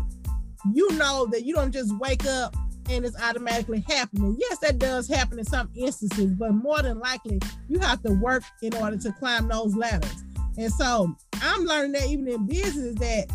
you 0.73 0.91
know 0.93 1.27
that 1.31 1.43
you 1.43 1.53
don't 1.53 1.71
just 1.71 1.95
wake 1.97 2.25
up 2.25 2.55
and 2.89 3.05
it's 3.05 3.19
automatically 3.21 3.83
happening. 3.87 4.35
Yes, 4.39 4.59
that 4.59 4.77
does 4.77 5.07
happen 5.07 5.39
in 5.39 5.45
some 5.45 5.69
instances, 5.75 6.33
but 6.33 6.51
more 6.53 6.81
than 6.81 6.99
likely, 6.99 7.39
you 7.69 7.79
have 7.79 8.01
to 8.03 8.11
work 8.11 8.43
in 8.61 8.73
order 8.75 8.97
to 8.97 9.11
climb 9.13 9.47
those 9.47 9.75
ladders. 9.75 10.23
And 10.57 10.71
so 10.71 11.15
I'm 11.41 11.63
learning 11.63 11.93
that 11.93 12.07
even 12.07 12.27
in 12.27 12.45
business 12.45 12.95
that 12.95 13.27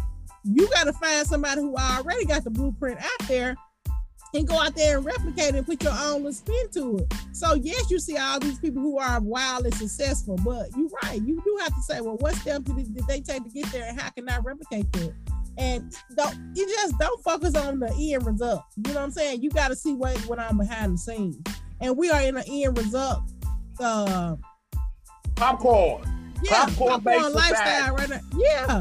you 0.45 0.69
got 0.69 0.85
to 0.85 0.93
find 0.95 1.27
somebody 1.27 1.61
who 1.61 1.75
already 1.77 2.25
got 2.25 2.45
the 2.45 2.51
blueprint 2.51 2.99
out 3.01 3.29
there 3.29 3.57
and 4.35 4.47
go 4.47 4.61
out 4.61 4.75
there 4.75 4.97
and 4.99 5.07
replicate 5.07 5.55
it 5.55 5.55
and 5.57 5.67
put 5.67 5.83
your 5.83 5.93
own 5.93 6.17
little 6.25 6.33
spin 6.33 6.69
to 6.75 6.99
it. 6.99 7.15
So 7.33 7.55
yes, 7.55 7.91
you 7.91 7.99
see 7.99 8.17
all 8.17 8.39
these 8.39 8.59
people 8.59 8.83
who 8.83 8.99
are 8.99 9.21
wildly 9.21 9.71
successful, 9.73 10.37
but 10.45 10.69
you're 10.77 10.89
right. 11.03 11.21
You 11.23 11.41
do 11.45 11.59
have 11.63 11.75
to 11.75 11.83
say, 11.83 12.01
well, 12.01 12.17
what 12.19 12.35
steps 12.37 12.65
did, 12.71 12.95
did 12.95 13.07
they 13.07 13.21
take 13.21 13.45
to 13.45 13.51
get 13.51 13.67
there 13.73 13.87
and 13.89 13.99
how 14.01 14.11
can 14.11 14.29
I 14.29 14.39
replicate 14.39 14.91
that? 14.93 15.15
And 15.57 15.93
don't 16.17 16.37
you 16.55 16.67
just 16.69 16.97
don't 16.99 17.23
focus 17.25 17.55
on 17.57 17.81
the 17.81 17.89
end 18.13 18.25
result. 18.27 18.63
You 18.77 18.93
know 18.93 19.01
what 19.01 19.05
I'm 19.05 19.11
saying? 19.11 19.43
You 19.43 19.51
got 19.51 19.69
to 19.69 19.77
see 19.77 19.95
what 19.95 20.17
what 20.29 20.39
I'm 20.39 20.59
behind 20.59 20.95
the 20.95 20.99
scenes. 20.99 21.37
And 21.81 21.97
we 21.97 22.11
are 22.11 22.21
in 22.21 22.37
an 22.37 22.45
end 22.49 22.77
result 22.79 23.23
uh 23.81 24.37
Popcorn. 25.37 26.03
yeah, 26.43 26.65
Popcorn 26.67 27.01
popcorn 27.03 27.33
lifestyle 27.33 27.95
right 27.95 28.09
now. 28.09 28.21
Yeah. 28.37 28.81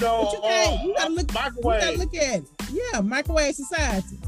You 0.00 0.04
know, 0.04 0.24
But 0.24 0.32
you 0.32 0.40
can't- 0.42 0.84
you 0.84 0.94
uh, 0.94 0.98
gotta 0.98 1.12
look- 1.12 1.32
You 1.32 1.62
gotta 1.62 1.98
look 1.98 2.14
at 2.14 2.38
it. 2.40 2.44
Yeah, 2.92 3.00
microwave 3.00 3.54
society. 3.54 4.18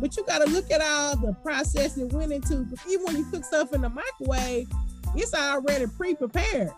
But 0.00 0.16
you 0.16 0.24
gotta 0.24 0.50
look 0.50 0.70
at 0.70 0.80
all 0.82 1.16
the 1.16 1.34
process 1.42 1.96
it 1.96 2.12
went 2.12 2.32
into. 2.32 2.66
Even 2.88 3.04
when 3.04 3.16
you 3.16 3.24
cook 3.30 3.44
stuff 3.44 3.72
in 3.72 3.82
the 3.82 3.88
microwave, 3.88 4.68
it's 5.14 5.34
already 5.34 5.86
pre-prepared. 5.86 6.72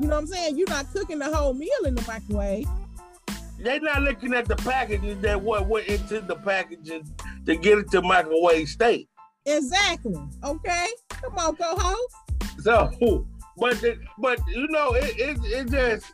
You 0.00 0.08
know 0.08 0.14
what 0.14 0.22
I'm 0.22 0.26
saying? 0.26 0.56
You're 0.56 0.68
not 0.68 0.90
cooking 0.92 1.18
the 1.18 1.34
whole 1.34 1.52
meal 1.52 1.84
in 1.84 1.94
the 1.94 2.04
microwave. 2.06 2.66
They're 3.58 3.80
not 3.80 4.02
looking 4.02 4.34
at 4.34 4.46
the 4.48 4.56
packaging 4.56 5.20
that 5.20 5.40
what 5.40 5.68
went 5.68 5.86
into 5.86 6.20
the 6.20 6.34
packaging 6.36 7.04
to 7.46 7.56
get 7.56 7.78
it 7.78 7.90
to 7.92 8.02
microwave 8.02 8.68
state. 8.68 9.08
Exactly. 9.46 10.16
Okay. 10.42 10.86
Come 11.08 11.38
on, 11.38 11.56
co-host. 11.56 12.14
So, 12.62 12.90
but 13.56 13.80
the, 13.80 13.98
but 14.18 14.40
you 14.48 14.66
know, 14.68 14.94
it, 14.94 15.14
it 15.18 15.38
it 15.44 15.70
just 15.70 16.12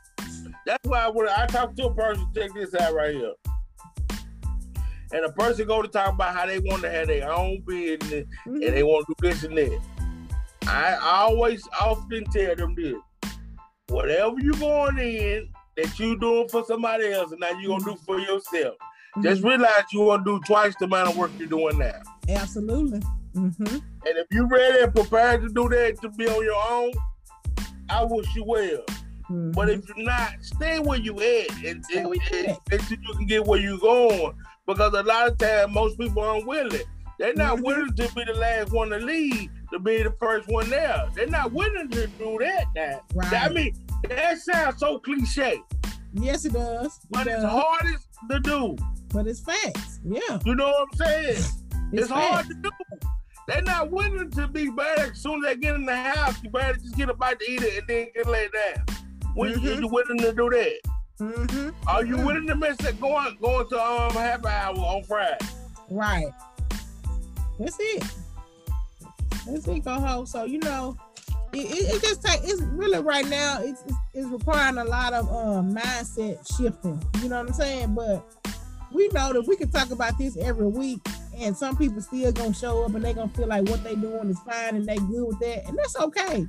that's 0.67 0.87
why 0.87 1.09
when 1.09 1.29
I 1.29 1.47
talk 1.47 1.75
to 1.77 1.87
a 1.87 1.95
person, 1.95 2.27
check 2.35 2.53
this 2.55 2.75
out 2.75 2.95
right 2.95 3.15
here. 3.15 3.33
And 5.13 5.25
a 5.25 5.33
person 5.33 5.67
go 5.67 5.83
to 5.83 5.89
talk 5.89 6.15
about 6.15 6.35
how 6.35 6.47
they 6.47 6.59
want 6.59 6.83
to 6.83 6.91
have 6.91 7.07
their 7.07 7.31
own 7.31 7.63
business 7.67 8.27
and 8.45 8.63
they 8.63 8.83
want 8.83 9.07
to 9.07 9.15
do 9.19 9.29
this 9.29 9.45
and 9.45 9.57
that. 9.57 9.81
I 10.67 10.99
always 11.03 11.67
often 11.81 12.25
tell 12.27 12.55
them 12.55 12.75
this: 12.75 12.95
whatever 13.89 14.37
you 14.39 14.53
going 14.55 14.99
in 14.99 15.49
that 15.77 15.99
you 15.99 16.19
doing 16.19 16.49
for 16.49 16.65
somebody 16.65 17.11
else, 17.13 17.31
and 17.33 17.41
now 17.41 17.59
you 17.59 17.69
gonna 17.69 17.85
do 17.85 17.97
for 18.05 18.19
yourself. 18.19 18.75
Just 19.23 19.43
realize 19.43 19.85
you 19.93 20.01
want 20.01 20.25
to 20.25 20.39
do 20.39 20.41
twice 20.45 20.75
the 20.79 20.85
amount 20.85 21.11
of 21.11 21.17
work 21.17 21.31
you're 21.39 21.49
doing 21.49 21.79
now. 21.79 22.01
Absolutely. 22.29 23.01
Mm-hmm. 23.35 23.75
And 23.75 23.83
if 24.05 24.27
you're 24.31 24.47
ready 24.47 24.83
and 24.85 24.95
prepared 24.95 25.43
to 25.43 25.49
do 25.49 25.69
that 25.71 26.01
to 26.03 26.11
be 26.11 26.29
on 26.29 26.45
your 26.45 26.63
own, 26.71 26.93
I 27.89 28.05
wish 28.05 28.27
you 28.35 28.45
well. 28.45 28.85
Mm-hmm. 29.31 29.53
But 29.53 29.71
if 29.71 29.89
you're 29.89 30.07
not, 30.07 30.35
stay 30.41 30.79
where 30.79 30.99
you 30.99 31.15
at 31.15 31.51
and, 31.65 31.85
and, 31.95 32.07
and, 32.33 32.59
until 32.71 32.99
you 32.99 33.15
can 33.15 33.27
get 33.27 33.45
where 33.45 33.61
you're 33.61 33.79
going. 33.79 34.35
Because 34.69 34.93
a 34.93 35.03
lot 35.03 35.29
of 35.29 35.39
times 35.39 35.75
most 35.75 35.99
people 35.99 36.23
aren't 36.23 36.47
willing. 36.47 36.83
They're 37.19 37.33
not 37.33 37.57
mm-hmm. 37.57 37.65
willing 37.65 37.95
to 37.95 38.15
be 38.15 38.25
the 38.25 38.35
last 38.35 38.71
one 38.71 38.91
to 38.91 38.99
leave, 38.99 39.49
to 39.73 39.79
be 39.79 40.03
the 40.03 40.15
first 40.21 40.47
one 40.47 40.69
there. 40.69 41.09
They're 41.15 41.27
not 41.27 41.53
willing 41.53 41.89
to 41.89 42.07
do 42.07 42.39
that 42.41 42.67
now. 42.77 43.03
Right. 43.15 43.33
I 43.33 43.49
mean, 43.49 43.75
that 44.11 44.39
sounds 44.39 44.79
so 44.79 44.99
cliche. 44.99 45.63
Yes, 46.13 46.45
it 46.45 46.53
does. 46.53 47.01
But 47.11 47.27
it 47.27 47.31
it's 47.31 47.43
does. 47.43 47.51
hardest 47.51 48.09
to 48.31 48.41
do. 48.41 48.77
But 49.13 49.27
it's 49.27 49.41
facts. 49.41 50.01
Yeah. 50.05 50.39
You 50.45 50.55
know 50.55 50.69
what 50.69 50.89
I'm 50.93 50.99
saying? 50.99 51.31
It's, 51.31 51.63
it's 51.93 52.11
hard 52.11 52.47
to 52.49 52.55
do. 52.55 52.71
They're 53.47 53.63
not 53.63 53.91
willing 53.91 54.31
to 54.33 54.49
be 54.49 54.69
bad 54.69 54.99
as 54.99 55.19
soon 55.19 55.43
as 55.47 55.55
they 55.55 55.57
get 55.57 55.77
in 55.77 55.87
the 55.87 55.97
house. 55.97 56.37
You 56.45 56.51
better 56.51 56.75
just 56.75 56.95
get 56.95 57.09
a 57.09 57.15
bite 57.15 57.41
to 57.41 57.51
eat 57.51 57.63
it 57.63 57.79
and 57.79 57.89
then 57.89 58.09
get 58.15 58.27
laid 58.27 58.51
down. 58.53 58.85
When 59.35 59.55
mm-hmm. 59.55 59.83
you 59.83 59.89
willing 59.89 60.19
to 60.19 60.33
do 60.35 60.51
that? 60.51 60.98
Mm-hmm. 61.21 61.71
Are 61.89 62.05
you 62.05 62.15
mm-hmm. 62.15 62.27
willing 62.27 62.47
to 62.47 62.55
miss 62.55 62.79
it 62.81 63.01
going 63.01 63.37
going 63.41 63.69
to 63.69 63.83
um 63.83 64.13
happy 64.13 64.47
hour 64.47 64.77
on 64.77 65.03
Friday? 65.05 65.39
Right. 65.91 66.29
That's 67.59 67.77
it. 67.81 68.05
That's 69.47 69.67
it, 69.67 69.85
go 69.85 69.95
home. 69.95 70.27
So 70.27 70.45
you 70.45 70.59
know, 70.59 70.97
it, 71.53 71.71
it, 71.71 71.95
it 71.95 72.03
just 72.03 72.23
take 72.23 72.41
it's 72.45 72.61
really 72.63 73.01
right 73.01 73.27
now 73.29 73.59
it's, 73.61 73.83
it's, 73.83 73.97
it's 74.15 74.29
requiring 74.29 74.79
a 74.79 74.85
lot 74.85 75.13
of 75.13 75.29
um 75.29 75.75
mindset 75.75 76.39
shifting. 76.57 77.03
You 77.21 77.31
know 77.31 77.39
what 77.39 77.49
I'm 77.49 77.55
saying? 77.55 77.95
But 77.95 78.25
we 78.93 79.09
know 79.09 79.33
that 79.33 79.47
we 79.47 79.57
can 79.57 79.71
talk 79.71 79.91
about 79.91 80.17
this 80.19 80.37
every 80.37 80.69
week 80.69 81.01
and 81.37 81.57
some 81.57 81.77
people 81.77 82.01
still 82.01 82.33
gonna 82.33 82.55
show 82.55 82.85
up 82.85 82.95
and 82.95 83.05
they 83.05 83.13
gonna 83.13 83.29
feel 83.31 83.49
like 83.49 83.69
what 83.69 83.83
they 83.85 83.95
doing 83.95 84.31
is 84.31 84.39
fine 84.41 84.77
and 84.77 84.87
they 84.87 84.97
good 84.97 85.27
with 85.27 85.39
that 85.41 85.69
and 85.69 85.77
that's 85.77 85.97
okay 85.97 86.47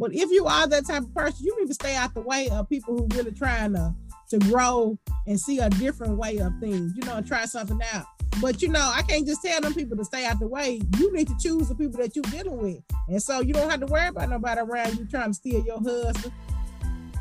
but 0.00 0.12
if 0.14 0.30
you 0.30 0.46
are 0.46 0.66
that 0.66 0.86
type 0.86 1.02
of 1.02 1.14
person 1.14 1.46
you 1.46 1.56
need 1.60 1.68
to 1.68 1.74
stay 1.74 1.94
out 1.94 2.12
the 2.14 2.20
way 2.20 2.48
of 2.50 2.68
people 2.68 2.96
who 2.96 3.06
really 3.16 3.32
trying 3.32 3.72
to 3.74 3.94
to 4.28 4.38
grow 4.38 4.98
and 5.26 5.38
see 5.38 5.58
a 5.58 5.70
different 5.70 6.16
way 6.16 6.38
of 6.38 6.52
things 6.60 6.92
you 6.96 7.02
know 7.04 7.16
and 7.16 7.26
try 7.26 7.44
something 7.44 7.80
out 7.92 8.06
but 8.40 8.62
you 8.62 8.68
know, 8.68 8.80
I 8.94 9.02
can't 9.02 9.26
just 9.26 9.42
tell 9.42 9.60
them 9.60 9.74
people 9.74 9.96
to 9.96 10.04
stay 10.04 10.24
out 10.24 10.38
the 10.38 10.46
way. 10.46 10.80
You 10.96 11.12
need 11.12 11.28
to 11.28 11.36
choose 11.38 11.68
the 11.68 11.74
people 11.74 12.00
that 12.00 12.14
you're 12.14 12.22
dealing 12.24 12.56
with. 12.56 12.82
And 13.08 13.22
so 13.22 13.40
you 13.40 13.52
don't 13.52 13.68
have 13.68 13.80
to 13.80 13.86
worry 13.86 14.08
about 14.08 14.30
nobody 14.30 14.60
around 14.60 14.98
you 14.98 15.04
trying 15.06 15.30
to 15.30 15.34
steal 15.34 15.62
your 15.64 15.80
husband 15.80 16.32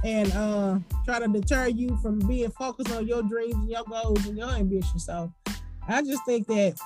and 0.06 0.32
uh 0.32 0.80
try 1.04 1.20
to 1.20 1.28
deter 1.28 1.68
you 1.68 1.98
from 1.98 2.20
being 2.20 2.50
focused 2.52 2.90
on 2.92 3.06
your 3.06 3.22
dreams 3.22 3.56
and 3.56 3.70
your 3.70 3.84
goals 3.84 4.26
and 4.26 4.38
your 4.38 4.50
ambitions. 4.50 5.06
So 5.06 5.34
I 5.88 6.02
just 6.04 6.24
think 6.26 6.48
that 6.48 6.80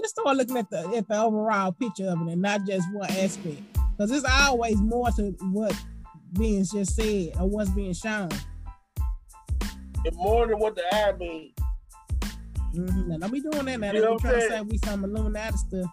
just 0.00 0.18
start 0.18 0.36
looking 0.36 0.56
at 0.56 0.70
the 0.70 0.78
at 0.96 1.08
the 1.08 1.20
overall 1.20 1.72
picture 1.72 2.08
of 2.08 2.22
it 2.22 2.32
and 2.32 2.40
not 2.40 2.66
just 2.66 2.90
one 2.92 3.10
aspect. 3.10 3.79
Because 4.00 4.22
there's 4.22 4.32
always 4.40 4.80
more 4.80 5.10
to 5.10 5.24
what 5.52 5.76
being 6.32 6.64
just 6.64 6.96
said 6.96 7.32
or 7.38 7.46
what's 7.46 7.68
being 7.68 7.92
shown. 7.92 8.30
It's 10.06 10.16
more 10.16 10.46
than 10.46 10.58
what 10.58 10.74
the 10.74 10.82
eye 10.90 11.12
means. 11.18 11.52
Mm-hmm. 12.74 13.08
Now 13.10 13.18
don't 13.18 13.30
be 13.30 13.42
doing 13.42 13.66
that 13.66 13.78
now. 13.78 13.92
You 13.92 14.00
know 14.00 14.16
trying 14.16 14.36
to 14.36 14.48
say 14.48 14.60
we 14.62 14.78
some 14.78 15.04
Illuminati 15.04 15.54
stuff. 15.54 15.90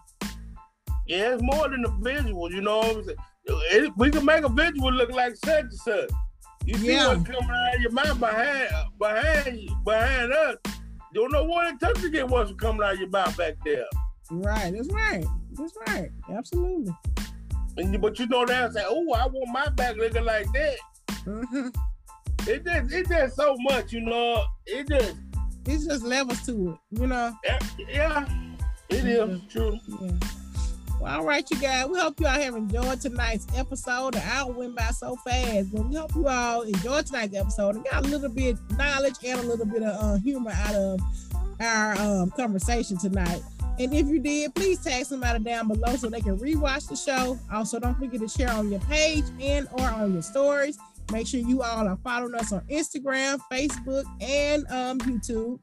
Yeah, 1.06 1.34
it's 1.34 1.42
more 1.42 1.68
than 1.68 1.82
the 1.82 1.90
visual. 2.00 2.50
You 2.50 2.62
know 2.62 2.78
what 2.78 2.96
I'm 2.96 3.04
saying? 3.04 3.18
It, 3.46 3.92
we 3.98 4.10
can 4.10 4.24
make 4.24 4.42
a 4.42 4.48
visual 4.48 4.90
look 4.90 5.10
like 5.10 5.36
such 5.36 5.64
and 5.64 5.72
such. 5.74 6.10
You 6.64 6.78
see 6.78 6.94
yeah. 6.94 7.08
what's 7.08 7.28
coming 7.28 7.50
out 7.50 7.74
of 7.74 7.80
your 7.82 7.92
mouth 7.92 8.18
behind 8.18 8.70
behind 8.98 9.60
you, 9.60 9.76
behind 9.84 10.32
us. 10.32 10.56
You 11.12 11.20
don't 11.20 11.32
know 11.32 11.44
what 11.44 11.74
it 11.74 11.78
took 11.78 12.00
to 12.00 12.08
get 12.08 12.26
what's 12.26 12.54
coming 12.54 12.82
out 12.82 12.94
of 12.94 13.00
your 13.00 13.10
mouth 13.10 13.36
back 13.36 13.56
there. 13.66 13.84
Right, 14.30 14.72
that's 14.74 14.88
right. 14.94 15.26
That's 15.52 15.74
right. 15.88 16.10
Absolutely. 16.34 16.94
And, 17.78 18.00
but 18.00 18.18
you 18.18 18.26
know 18.26 18.44
that 18.44 18.72
say, 18.72 18.82
oh, 18.86 19.12
I 19.12 19.26
want 19.26 19.48
my 19.52 19.68
back 19.70 19.96
looking 19.96 20.24
like 20.24 20.46
that. 20.52 20.76
Mm-hmm. 21.24 21.68
It 22.46 22.64
just 22.64 22.92
it 22.92 23.08
just 23.08 23.36
so 23.36 23.56
much, 23.60 23.92
you 23.92 24.00
know. 24.00 24.44
It 24.66 24.88
just 24.88 25.14
it's 25.66 25.86
just 25.86 26.04
levels 26.04 26.44
to 26.46 26.70
it, 26.70 27.00
you 27.00 27.06
know. 27.06 27.34
Yeah, 27.88 28.26
it 28.88 29.04
is 29.04 29.40
true. 29.48 29.78
Yeah. 30.00 30.10
Well, 31.00 31.20
all 31.20 31.24
right, 31.24 31.48
you 31.48 31.58
guys. 31.58 31.86
We 31.86 32.00
hope 32.00 32.18
you 32.18 32.26
all 32.26 32.32
have 32.32 32.56
enjoyed 32.56 33.00
tonight's 33.00 33.46
episode. 33.56 34.14
The 34.14 34.22
hour 34.26 34.50
went 34.50 34.74
by 34.74 34.90
so 34.90 35.14
fast, 35.16 35.72
but 35.72 35.86
we 35.86 35.94
hope 35.94 36.14
you 36.14 36.26
all 36.26 36.62
enjoyed 36.62 37.06
tonight's 37.06 37.36
episode 37.36 37.76
and 37.76 37.84
got 37.84 38.04
a 38.04 38.08
little 38.08 38.28
bit 38.28 38.56
knowledge 38.76 39.14
and 39.24 39.38
a 39.38 39.42
little 39.42 39.66
bit 39.66 39.82
of 39.82 40.02
uh, 40.02 40.16
humor 40.18 40.50
out 40.52 40.74
of 40.74 41.00
our 41.60 41.96
um, 42.00 42.30
conversation 42.30 42.98
tonight. 42.98 43.42
And 43.78 43.94
if 43.94 44.08
you 44.08 44.18
did, 44.18 44.54
please 44.54 44.82
tag 44.82 45.04
somebody 45.04 45.42
down 45.44 45.68
below 45.68 45.94
so 45.96 46.08
they 46.08 46.20
can 46.20 46.36
rewatch 46.38 46.88
the 46.88 46.96
show. 46.96 47.38
Also, 47.52 47.78
don't 47.78 47.96
forget 47.96 48.20
to 48.20 48.28
share 48.28 48.50
on 48.50 48.70
your 48.70 48.80
page 48.80 49.24
and 49.40 49.68
or 49.72 49.86
on 49.86 50.12
your 50.12 50.22
stories. 50.22 50.76
Make 51.12 51.26
sure 51.26 51.40
you 51.40 51.62
all 51.62 51.86
are 51.86 51.98
following 52.02 52.34
us 52.34 52.52
on 52.52 52.60
Instagram, 52.62 53.38
Facebook, 53.50 54.04
and 54.20 54.66
um, 54.70 54.98
YouTube. 55.00 55.60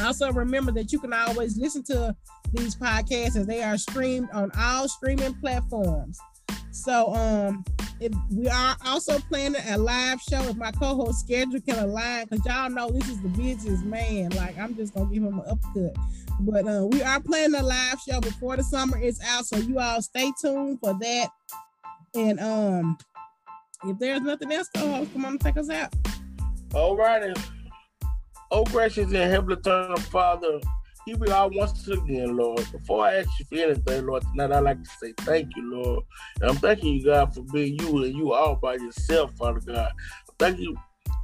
Also, 0.00 0.32
remember 0.32 0.72
that 0.72 0.92
you 0.92 0.98
can 0.98 1.12
always 1.12 1.56
listen 1.56 1.84
to 1.84 2.16
these 2.52 2.74
podcasts 2.74 3.36
as 3.36 3.46
they 3.46 3.62
are 3.62 3.76
streamed 3.76 4.28
on 4.32 4.50
all 4.58 4.88
streaming 4.88 5.34
platforms. 5.34 6.18
So, 6.70 7.14
um, 7.14 7.64
if 8.00 8.12
we 8.32 8.48
are 8.48 8.76
also 8.84 9.18
planning 9.20 9.62
a 9.68 9.78
live 9.78 10.20
show 10.20 10.42
if 10.42 10.56
my 10.56 10.72
co-host 10.72 11.20
schedule 11.20 11.60
can 11.60 11.78
align, 11.78 12.26
because 12.26 12.44
y'all 12.44 12.68
know 12.68 12.90
this 12.90 13.08
is 13.08 13.20
the 13.22 13.28
busiest 13.28 13.84
man. 13.84 14.30
Like, 14.30 14.58
I'm 14.58 14.74
just 14.74 14.94
gonna 14.94 15.12
give 15.12 15.22
him 15.22 15.38
an 15.38 15.44
upcut. 15.48 15.96
But 16.40 16.66
uh, 16.66 16.86
we 16.90 17.02
are 17.02 17.20
planning 17.20 17.58
a 17.58 17.62
live 17.62 17.98
show 18.00 18.20
before 18.20 18.56
the 18.56 18.64
summer 18.64 18.98
is 18.98 19.20
out, 19.24 19.46
so 19.46 19.56
you 19.56 19.78
all 19.78 20.02
stay 20.02 20.32
tuned 20.40 20.80
for 20.80 20.94
that. 21.00 21.28
And 22.14 22.40
um, 22.40 22.98
if 23.84 23.98
there's 23.98 24.20
nothing 24.20 24.52
else, 24.52 24.68
co-host, 24.74 25.12
come 25.12 25.24
on 25.24 25.32
and 25.32 25.40
take 25.40 25.56
us 25.56 25.70
out. 25.70 25.94
All 26.74 26.96
righty. 26.96 27.32
Oh, 28.50 28.64
gracious 28.64 29.06
and 29.06 29.16
heavenly 29.16 29.54
eternal 29.54 29.96
Father, 29.96 30.60
here 31.06 31.16
we 31.16 31.28
are 31.28 31.48
once 31.48 31.86
again, 31.88 32.36
Lord. 32.36 32.66
Before 32.72 33.04
I 33.04 33.16
ask 33.16 33.28
you 33.38 33.44
for 33.46 33.56
anything, 33.56 34.06
Lord, 34.06 34.22
tonight 34.22 34.52
I'd 34.52 34.60
like 34.60 34.82
to 34.82 34.90
say 35.00 35.12
thank 35.18 35.54
you, 35.56 35.70
Lord. 35.70 36.04
And 36.40 36.50
I'm 36.50 36.56
thanking 36.56 36.94
you, 36.94 37.04
God, 37.04 37.34
for 37.34 37.42
being 37.42 37.78
you 37.80 38.04
and 38.04 38.14
you 38.14 38.32
all 38.32 38.56
by 38.56 38.74
yourself, 38.74 39.32
Father 39.34 39.60
God. 39.60 39.90
Thank 40.38 40.60
you 40.60 40.76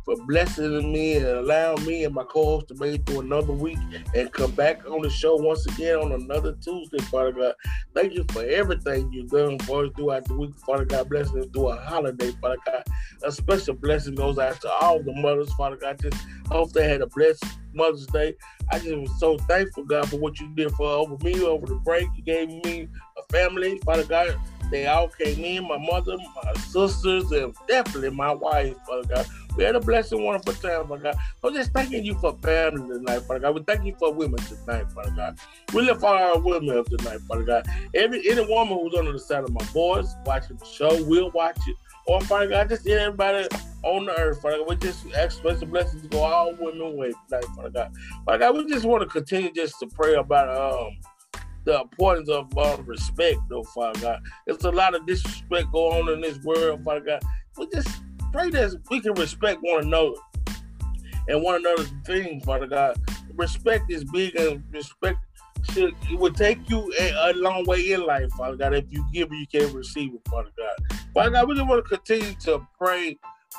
for 0.05 0.17
blessing 0.27 0.93
me 0.93 1.17
and 1.17 1.27
allowing 1.27 1.85
me 1.85 2.05
and 2.05 2.15
my 2.15 2.25
co-host 2.25 2.69
to 2.69 2.75
make 2.75 3.01
it 3.01 3.07
through 3.07 3.21
another 3.21 3.53
week 3.53 3.79
and 4.15 4.33
come 4.33 4.51
back 4.53 4.85
on 4.89 5.03
the 5.03 5.11
show 5.11 5.37
once 5.37 5.67
again 5.67 5.97
on 5.97 6.13
another 6.13 6.55
Tuesday, 6.63 6.99
Father 7.05 7.33
God. 7.33 7.55
Thank 7.95 8.15
you 8.15 8.25
for 8.31 8.43
everything 8.43 9.13
you've 9.13 9.31
done 9.31 9.59
for 9.61 9.85
us 9.85 9.91
throughout 9.97 10.25
the 10.27 10.35
week, 10.35 10.55
Father 10.67 10.85
God. 10.85 11.09
Blessing 11.09 11.51
through 11.53 11.69
a 11.69 11.77
holiday, 11.77 12.33
Father 12.41 12.57
God. 12.67 12.85
A 13.23 13.33
special 13.33 13.75
blessing 13.75 14.15
goes 14.15 14.39
out 14.39 14.61
to 14.63 14.71
all 14.71 15.03
the 15.03 15.15
mothers, 15.15 15.53
Father 15.55 15.77
God. 15.77 16.01
Just 16.01 16.17
hope 16.51 16.73
they 16.73 16.89
had 16.89 17.03
a 17.03 17.07
blessed 17.07 17.45
Mother's 17.75 18.07
Day. 18.07 18.35
I 18.73 18.79
just 18.79 18.97
was 18.97 19.21
so 19.21 19.39
thankful, 19.39 19.85
God, 19.85 20.09
for 20.09 20.17
what 20.17 20.39
you 20.41 20.49
did 20.55 20.73
for 20.73 20.87
over 20.87 21.17
me 21.23 21.43
over 21.43 21.67
the 21.67 21.77
break. 21.77 22.09
You 22.17 22.23
gave 22.23 22.49
me 22.49 22.89
a 23.19 23.23
family, 23.33 23.79
Father 23.85 24.05
God. 24.05 24.39
They 24.71 24.87
all 24.87 25.09
came 25.09 25.45
in, 25.45 25.67
my 25.67 25.79
mother, 25.79 26.17
my 26.17 26.53
sisters, 26.55 27.31
and 27.33 27.55
definitely 27.69 28.11
my 28.11 28.33
wife, 28.33 28.77
Father 28.87 29.09
God. 29.09 29.27
We 29.57 29.65
had 29.65 29.75
a 29.75 29.81
blessing, 29.81 30.23
wonderful 30.23 30.55
time, 30.55 30.89
Father 30.89 31.03
God. 31.03 31.17
I'm 31.43 31.55
just 31.55 31.73
thanking 31.73 32.05
you 32.05 32.15
for 32.21 32.37
family 32.39 32.89
tonight, 32.89 33.23
Father 33.27 33.41
God. 33.41 33.55
We 33.57 33.63
thank 33.63 33.85
you 33.85 33.95
for 33.99 34.13
women 34.13 34.39
tonight, 34.39 34.91
Father 34.93 35.13
God. 35.17 35.39
We 35.75 35.83
lift 35.83 36.03
all 36.05 36.15
our 36.15 36.39
women 36.39 36.79
up 36.79 36.87
tonight, 36.87 37.21
Father 37.29 37.45
God. 37.45 37.67
Every 37.95 38.29
any 38.31 38.47
woman 38.47 38.79
who's 38.79 38.95
under 38.95 39.13
the 39.13 39.19
sound 39.19 39.45
of 39.49 39.53
my 39.53 39.65
voice, 39.67 40.15
watching 40.25 40.57
the 40.57 40.67
show, 40.67 41.03
we'll 41.05 41.31
watch 41.33 41.59
it. 41.67 41.77
Or 42.07 42.21
Father 42.23 42.49
God, 42.49 42.69
just 42.69 42.87
everybody 42.87 43.49
on 43.83 44.07
the 44.07 44.13
earth, 44.19 44.41
Father 44.41 44.59
God. 44.59 44.69
We 44.69 44.77
just 44.77 45.07
ask 45.15 45.39
special 45.39 45.67
blessings 45.67 46.03
to 46.03 46.09
go 46.09 46.23
all 46.23 46.55
women 46.59 46.97
way 46.97 47.13
tonight, 47.29 47.45
Father 47.57 47.71
God. 47.71 47.93
Father 48.25 48.39
God, 48.39 48.57
we 48.57 48.67
just 48.67 48.85
want 48.85 49.03
to 49.03 49.09
continue 49.09 49.53
just 49.53 49.79
to 49.81 49.87
pray 49.89 50.15
about 50.15 50.49
um 50.49 50.91
the 51.71 51.83
importance 51.83 52.29
of 52.29 52.49
uh, 52.59 52.77
respect, 52.85 53.39
though, 53.49 53.63
Father 53.63 54.01
God. 54.01 54.23
There's 54.45 54.65
a 54.65 54.73
lot 54.73 54.97
of 54.97 55.07
disrespect 55.07 55.71
going 55.71 56.09
on 56.09 56.13
in 56.15 56.21
this 56.21 56.39
world, 56.41 56.83
Father 56.85 57.01
God. 57.01 57.23
We 57.57 57.69
just 57.69 57.89
pray 58.33 58.51
that 58.51 58.77
we 58.91 59.01
can 59.01 59.15
respect 59.15 59.61
one 59.63 59.85
another 59.85 60.15
and 61.29 61.43
one 61.43 61.57
another's 61.57 61.93
things, 62.05 62.45
Father 62.45 62.67
God. 62.67 63.01
Respect 63.37 63.91
is 63.91 64.05
big, 64.05 64.35
and 64.35 64.65
respect 64.73 65.19
should 65.71 65.95
it 66.11 66.19
would 66.19 66.35
take 66.35 66.69
you 66.69 66.93
a, 66.99 67.31
a, 67.31 67.33
long 67.35 67.65
way 67.67 67.93
in 67.93 68.05
life, 68.05 68.31
Father 68.33 68.57
God. 68.57 68.75
If 68.75 68.87
you 68.91 69.07
give, 69.13 69.33
you 69.33 69.47
can 69.47 69.73
receive 69.73 70.13
it, 70.15 70.23
Father 70.29 70.51
God. 70.57 70.99
Father 71.15 71.31
God, 71.31 71.49
we 71.49 71.55
just 71.55 71.69
want 71.69 71.85
to 71.85 71.97
continue 71.97 72.35
to 72.41 72.67
pray 72.77 73.17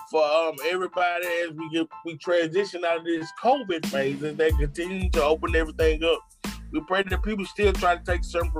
for 0.09 0.23
um 0.23 0.55
everybody 0.65 1.27
as 1.45 1.51
we 1.51 1.69
get 1.69 1.87
we 2.05 2.17
transition 2.17 2.83
out 2.83 2.97
of 2.97 3.05
this 3.05 3.31
COVID 3.41 3.85
phase 3.85 4.21
and 4.23 4.37
they 4.37 4.51
continue 4.51 5.09
to 5.11 5.23
open 5.23 5.55
everything 5.55 6.03
up. 6.03 6.19
We 6.71 6.81
pray 6.81 7.03
that 7.03 7.23
people 7.23 7.45
still 7.45 7.73
try 7.73 7.95
to 7.95 8.03
take 8.03 8.23
certain 8.23 8.51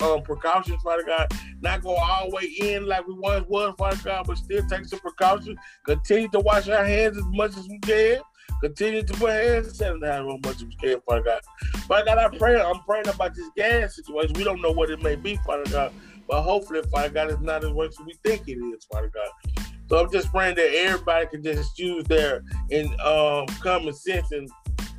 um, 0.00 0.22
precautions, 0.22 0.82
Father 0.82 1.04
God. 1.04 1.28
Not 1.60 1.82
go 1.82 1.96
all 1.96 2.28
the 2.28 2.36
way 2.36 2.44
in 2.60 2.86
like 2.86 3.06
we 3.06 3.14
once 3.14 3.46
was, 3.48 3.74
Father 3.78 4.00
God, 4.04 4.26
but 4.26 4.38
still 4.38 4.66
take 4.68 4.86
some 4.86 5.00
precautions. 5.00 5.58
Continue 5.84 6.28
to 6.28 6.40
wash 6.40 6.68
our 6.68 6.84
hands 6.84 7.16
as 7.16 7.24
much 7.26 7.56
as 7.56 7.68
we 7.68 7.78
can. 7.80 8.20
Continue 8.62 9.02
to 9.02 9.12
put 9.14 9.30
hands 9.30 9.78
sanitizer 9.78 10.32
on 10.32 10.40
much 10.44 10.56
as 10.56 10.64
we 10.64 10.76
can, 10.76 11.00
Father 11.02 11.22
God. 11.22 11.40
Father 11.86 12.04
God, 12.06 12.18
I 12.18 12.36
pray, 12.36 12.60
I'm 12.60 12.80
praying 12.80 13.08
about 13.08 13.34
this 13.34 13.48
gas 13.56 13.96
situation. 13.96 14.34
We 14.34 14.44
don't 14.44 14.62
know 14.62 14.72
what 14.72 14.90
it 14.90 15.02
may 15.02 15.16
be, 15.16 15.36
Father 15.46 15.70
God. 15.70 15.92
But 16.28 16.42
hopefully, 16.42 16.82
Father 16.90 17.10
God, 17.10 17.30
it's 17.30 17.40
not 17.40 17.64
as 17.64 17.70
worse 17.70 17.98
as 18.00 18.06
we 18.06 18.14
think 18.24 18.48
it 18.48 18.58
is, 18.58 18.84
Father 18.90 19.10
God. 19.14 19.66
So 19.88 19.98
I'm 20.00 20.10
just 20.10 20.30
praying 20.32 20.56
that 20.56 20.74
everybody 20.74 21.26
can 21.26 21.42
just 21.42 21.78
use 21.78 22.04
their 22.04 22.42
and 22.70 22.88
um, 23.00 23.46
common 23.60 23.94
sense 23.94 24.32
and 24.32 24.50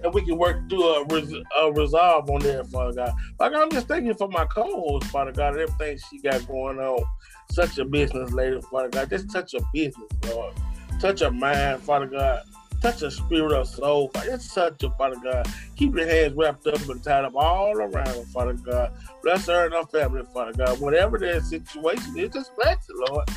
and 0.04 0.14
we 0.14 0.24
can 0.24 0.38
work 0.38 0.70
through 0.70 0.84
a, 0.84 1.06
res- 1.06 1.34
a 1.62 1.72
resolve 1.72 2.30
on 2.30 2.42
that, 2.42 2.68
Father 2.68 2.94
God. 2.94 3.14
Like 3.40 3.54
I'm 3.56 3.70
just 3.72 3.88
thinking 3.88 4.14
for 4.14 4.28
my 4.28 4.46
co-host, 4.46 5.08
Father 5.08 5.32
God, 5.32 5.58
everything 5.58 5.98
she 6.10 6.20
got 6.20 6.48
going 6.48 6.80
on. 6.80 7.04
Such 7.52 7.78
a 7.78 7.86
business 7.86 8.32
lady, 8.32 8.60
Father 8.72 8.90
God. 8.90 9.10
Just 9.10 9.32
touch 9.32 9.54
a 9.54 9.62
business, 9.74 10.10
Lord. 10.30 10.54
Touch 11.00 11.22
her 11.22 11.32
mind, 11.32 11.82
Father 11.82 12.08
God. 12.08 12.42
Touch 12.82 13.02
her 13.02 13.10
spirit 13.10 13.52
or 13.52 13.66
soul. 13.66 14.10
Father. 14.14 14.32
Just 14.32 14.54
touch 14.54 14.82
her, 14.82 14.90
Father 14.98 15.16
God. 15.24 15.48
Keep 15.76 15.96
your 15.96 16.08
hands 16.08 16.34
wrapped 16.34 16.68
up 16.68 16.88
and 16.90 17.04
tied 17.04 17.26
up 17.26 17.36
all 17.36 17.76
around 17.76 18.08
her, 18.08 18.24
Father 18.34 18.54
God. 18.54 18.92
Bless 19.24 19.48
her 19.48 19.66
and 19.66 19.74
her 19.74 19.86
family, 19.86 20.24
Father 20.34 20.54
God. 20.54 20.80
Whatever 20.80 21.18
their 21.18 21.42
situation 21.42 22.18
is, 22.18 22.30
just 22.32 22.56
bless 22.56 22.90
it, 22.90 22.96
Lord. 23.10 23.28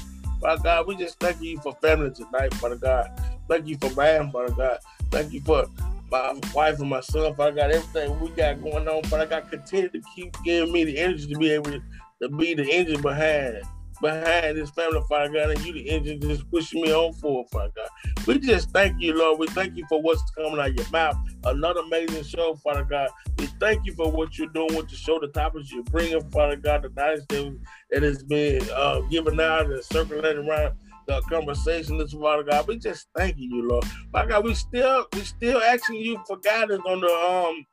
Father 0.40 0.62
God, 0.62 0.86
we 0.86 0.96
just 0.96 1.20
thank 1.20 1.40
you 1.42 1.58
for 1.60 1.74
family 1.82 2.10
tonight, 2.10 2.52
Father 2.54 2.76
God. 2.76 3.10
Thank 3.48 3.66
you 3.66 3.76
for 3.76 3.94
man, 3.94 4.30
Father 4.30 4.54
God. 4.54 4.78
Thank 5.10 5.32
you 5.32 5.40
for 5.42 5.66
my 6.10 6.38
wife 6.54 6.78
and 6.80 6.90
myself. 6.90 7.38
I 7.38 7.50
got 7.50 7.70
everything 7.70 8.18
we 8.20 8.30
got 8.30 8.62
going 8.62 8.88
on, 8.88 9.02
but 9.10 9.20
I 9.20 9.26
got 9.26 9.50
to 9.50 9.56
continue 9.56 9.88
to 9.88 10.00
keep 10.14 10.36
giving 10.44 10.72
me 10.72 10.84
the 10.84 10.98
energy 10.98 11.26
to 11.32 11.38
be 11.38 11.50
able 11.50 11.72
to, 11.72 11.82
to 12.22 12.28
be 12.28 12.54
the 12.54 12.68
engine 12.70 13.00
behind 13.00 13.62
behind 14.00 14.56
this 14.56 14.70
family, 14.70 15.00
Father 15.08 15.32
God, 15.32 15.50
and 15.50 15.64
you 15.64 15.72
the 15.72 15.88
engine 15.88 16.20
just 16.20 16.50
pushing 16.50 16.82
me 16.82 16.92
on 16.92 17.12
forward, 17.14 17.48
Father 17.50 17.72
God. 17.76 17.88
We 18.26 18.38
just 18.38 18.70
thank 18.70 19.00
you, 19.00 19.16
Lord. 19.16 19.38
We 19.38 19.46
thank 19.48 19.76
you 19.76 19.84
for 19.88 20.00
what's 20.00 20.22
coming 20.30 20.58
out 20.58 20.70
of 20.70 20.74
your 20.74 20.88
mouth. 20.90 21.16
Another 21.44 21.80
amazing 21.80 22.24
show, 22.24 22.54
Father 22.54 22.84
God. 22.84 23.10
We 23.38 23.46
thank 23.60 23.84
you 23.84 23.94
for 23.94 24.10
what 24.10 24.38
you're 24.38 24.48
doing 24.48 24.74
with 24.74 24.88
the 24.88 24.96
show, 24.96 25.18
the 25.20 25.28
topics 25.28 25.70
you're 25.70 25.82
bringing, 25.84 26.22
Father 26.30 26.56
God, 26.56 26.82
the 26.82 26.88
knowledge 26.90 27.56
that 27.90 28.02
has 28.02 28.22
been 28.22 28.62
uh, 28.74 29.00
given 29.02 29.38
out 29.38 29.66
and 29.66 29.84
circulating 29.84 30.48
around 30.48 30.74
the 31.10 31.20
conversation 31.22 31.98
this 31.98 32.12
Father 32.12 32.44
God. 32.44 32.66
We 32.68 32.78
just 32.78 33.08
thanking 33.16 33.50
you, 33.50 33.68
Lord. 33.68 33.84
Father 34.12 34.28
God, 34.28 34.44
we 34.44 34.54
still 34.54 35.06
we 35.12 35.20
still 35.20 35.60
asking 35.60 35.96
you 35.96 36.20
for 36.26 36.36
guidance 36.38 36.82
on 36.86 37.00
the 37.00 37.06
um 37.08 37.66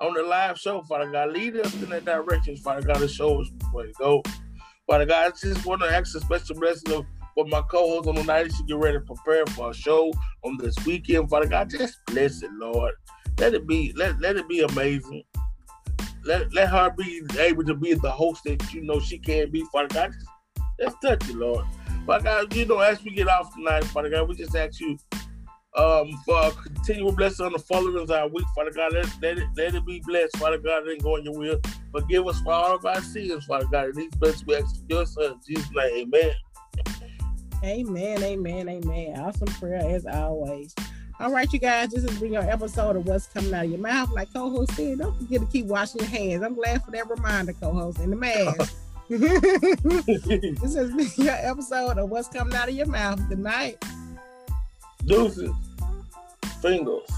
on 0.00 0.14
the 0.14 0.22
live 0.22 0.58
show, 0.58 0.82
Father 0.82 1.10
God. 1.10 1.32
Lead 1.32 1.56
us 1.56 1.74
in 1.74 1.90
that 1.90 2.04
direction, 2.04 2.56
Father 2.56 2.86
God, 2.86 2.98
to 2.98 3.08
show 3.08 3.40
us 3.40 3.48
where 3.72 3.86
to 3.86 3.92
go. 3.98 4.22
Father 4.86 5.06
God, 5.06 5.32
I 5.32 5.36
just 5.36 5.66
want 5.66 5.82
to 5.82 5.88
ask 5.88 6.16
a 6.16 6.20
special 6.20 6.56
blessing 6.56 6.92
of 6.94 7.06
for 7.34 7.44
my 7.46 7.62
co-host 7.70 8.08
on 8.08 8.16
the 8.16 8.24
night 8.24 8.52
she 8.52 8.64
get 8.64 8.76
ready 8.76 8.98
to 8.98 9.04
prepare 9.04 9.46
for 9.46 9.70
a 9.70 9.74
show 9.74 10.12
on 10.44 10.56
this 10.56 10.74
weekend. 10.84 11.30
Father 11.30 11.46
God, 11.46 11.70
just 11.70 11.98
bless 12.06 12.42
it, 12.42 12.50
Lord. 12.54 12.94
Let 13.38 13.54
it 13.54 13.66
be, 13.66 13.92
let, 13.96 14.20
let 14.20 14.36
it 14.36 14.48
be 14.48 14.62
amazing. 14.62 15.22
Let, 16.24 16.52
let 16.52 16.68
her 16.68 16.90
be 16.90 17.22
able 17.38 17.64
to 17.64 17.74
be 17.74 17.94
the 17.94 18.10
host 18.10 18.42
that 18.44 18.74
you 18.74 18.82
know 18.82 19.00
she 19.00 19.18
can 19.18 19.50
be, 19.50 19.64
Father 19.72 19.88
God. 19.88 20.12
Just, 20.12 20.26
just 20.80 20.96
touch 21.02 21.30
it, 21.30 21.36
Lord. 21.36 21.64
Father 22.06 22.24
God, 22.24 22.54
you 22.54 22.66
know, 22.66 22.80
as 22.80 23.02
we 23.04 23.10
get 23.12 23.28
off 23.28 23.54
tonight, 23.54 23.84
Father 23.84 24.10
God, 24.10 24.28
we 24.28 24.34
just 24.34 24.56
ask 24.56 24.80
you 24.80 24.98
um, 25.76 26.10
for 26.24 26.46
a 26.46 26.50
continual 26.50 27.12
blessing 27.12 27.46
on 27.46 27.52
the 27.52 27.58
followers 27.58 28.10
our 28.10 28.28
week, 28.28 28.46
Father 28.54 28.72
God. 28.72 28.92
Let, 28.92 29.06
let, 29.22 29.38
it, 29.38 29.48
let 29.56 29.74
it 29.74 29.86
be 29.86 30.02
blessed, 30.04 30.36
Father 30.36 30.58
God. 30.58 30.86
It 30.88 31.02
go 31.02 31.16
in 31.16 31.24
your 31.24 31.38
will. 31.38 31.60
Forgive 31.92 32.26
us 32.26 32.40
for 32.40 32.52
all 32.52 32.74
of 32.74 32.84
our 32.84 33.00
sins, 33.00 33.44
Father 33.44 33.66
God. 33.70 33.86
And 33.86 33.94
these 33.94 34.10
blessings 34.16 34.46
we 34.46 34.56
ask 34.56 34.76
your 34.88 35.06
son, 35.06 35.40
Jesus' 35.46 35.70
name. 35.74 36.12
Amen. 36.14 36.32
Amen, 37.62 38.22
amen, 38.22 38.68
amen. 38.68 39.20
Awesome 39.20 39.48
prayer 39.48 39.82
as 39.94 40.06
always. 40.06 40.74
All 41.20 41.30
right, 41.30 41.52
you 41.52 41.58
guys, 41.58 41.90
this 41.90 42.02
has 42.08 42.18
been 42.18 42.32
your 42.32 42.50
episode 42.50 42.96
of 42.96 43.06
What's 43.06 43.26
Coming 43.26 43.52
Out 43.52 43.66
of 43.66 43.70
Your 43.70 43.78
Mouth. 43.78 44.10
Like 44.10 44.32
co 44.32 44.48
host 44.48 44.72
said, 44.72 44.98
don't 44.98 45.14
forget 45.18 45.40
to 45.40 45.46
keep 45.46 45.66
washing 45.66 46.00
your 46.00 46.08
hands. 46.08 46.42
I'm 46.42 46.54
glad 46.54 46.82
for 46.82 46.90
that 46.92 47.10
reminder, 47.10 47.52
co 47.52 47.72
host, 47.72 47.98
and 47.98 48.12
the 48.12 48.16
mask. 48.16 48.74
this 49.18 50.74
has 50.76 50.92
been 50.92 51.10
your 51.16 51.34
episode 51.34 51.98
of 51.98 52.08
What's 52.10 52.28
Coming 52.28 52.54
Out 52.54 52.68
of 52.68 52.76
Your 52.76 52.86
Mouth. 52.86 53.20
Good 53.28 53.40
night. 53.40 53.84
Deuces. 55.04 55.50
Fingers. 56.62 57.10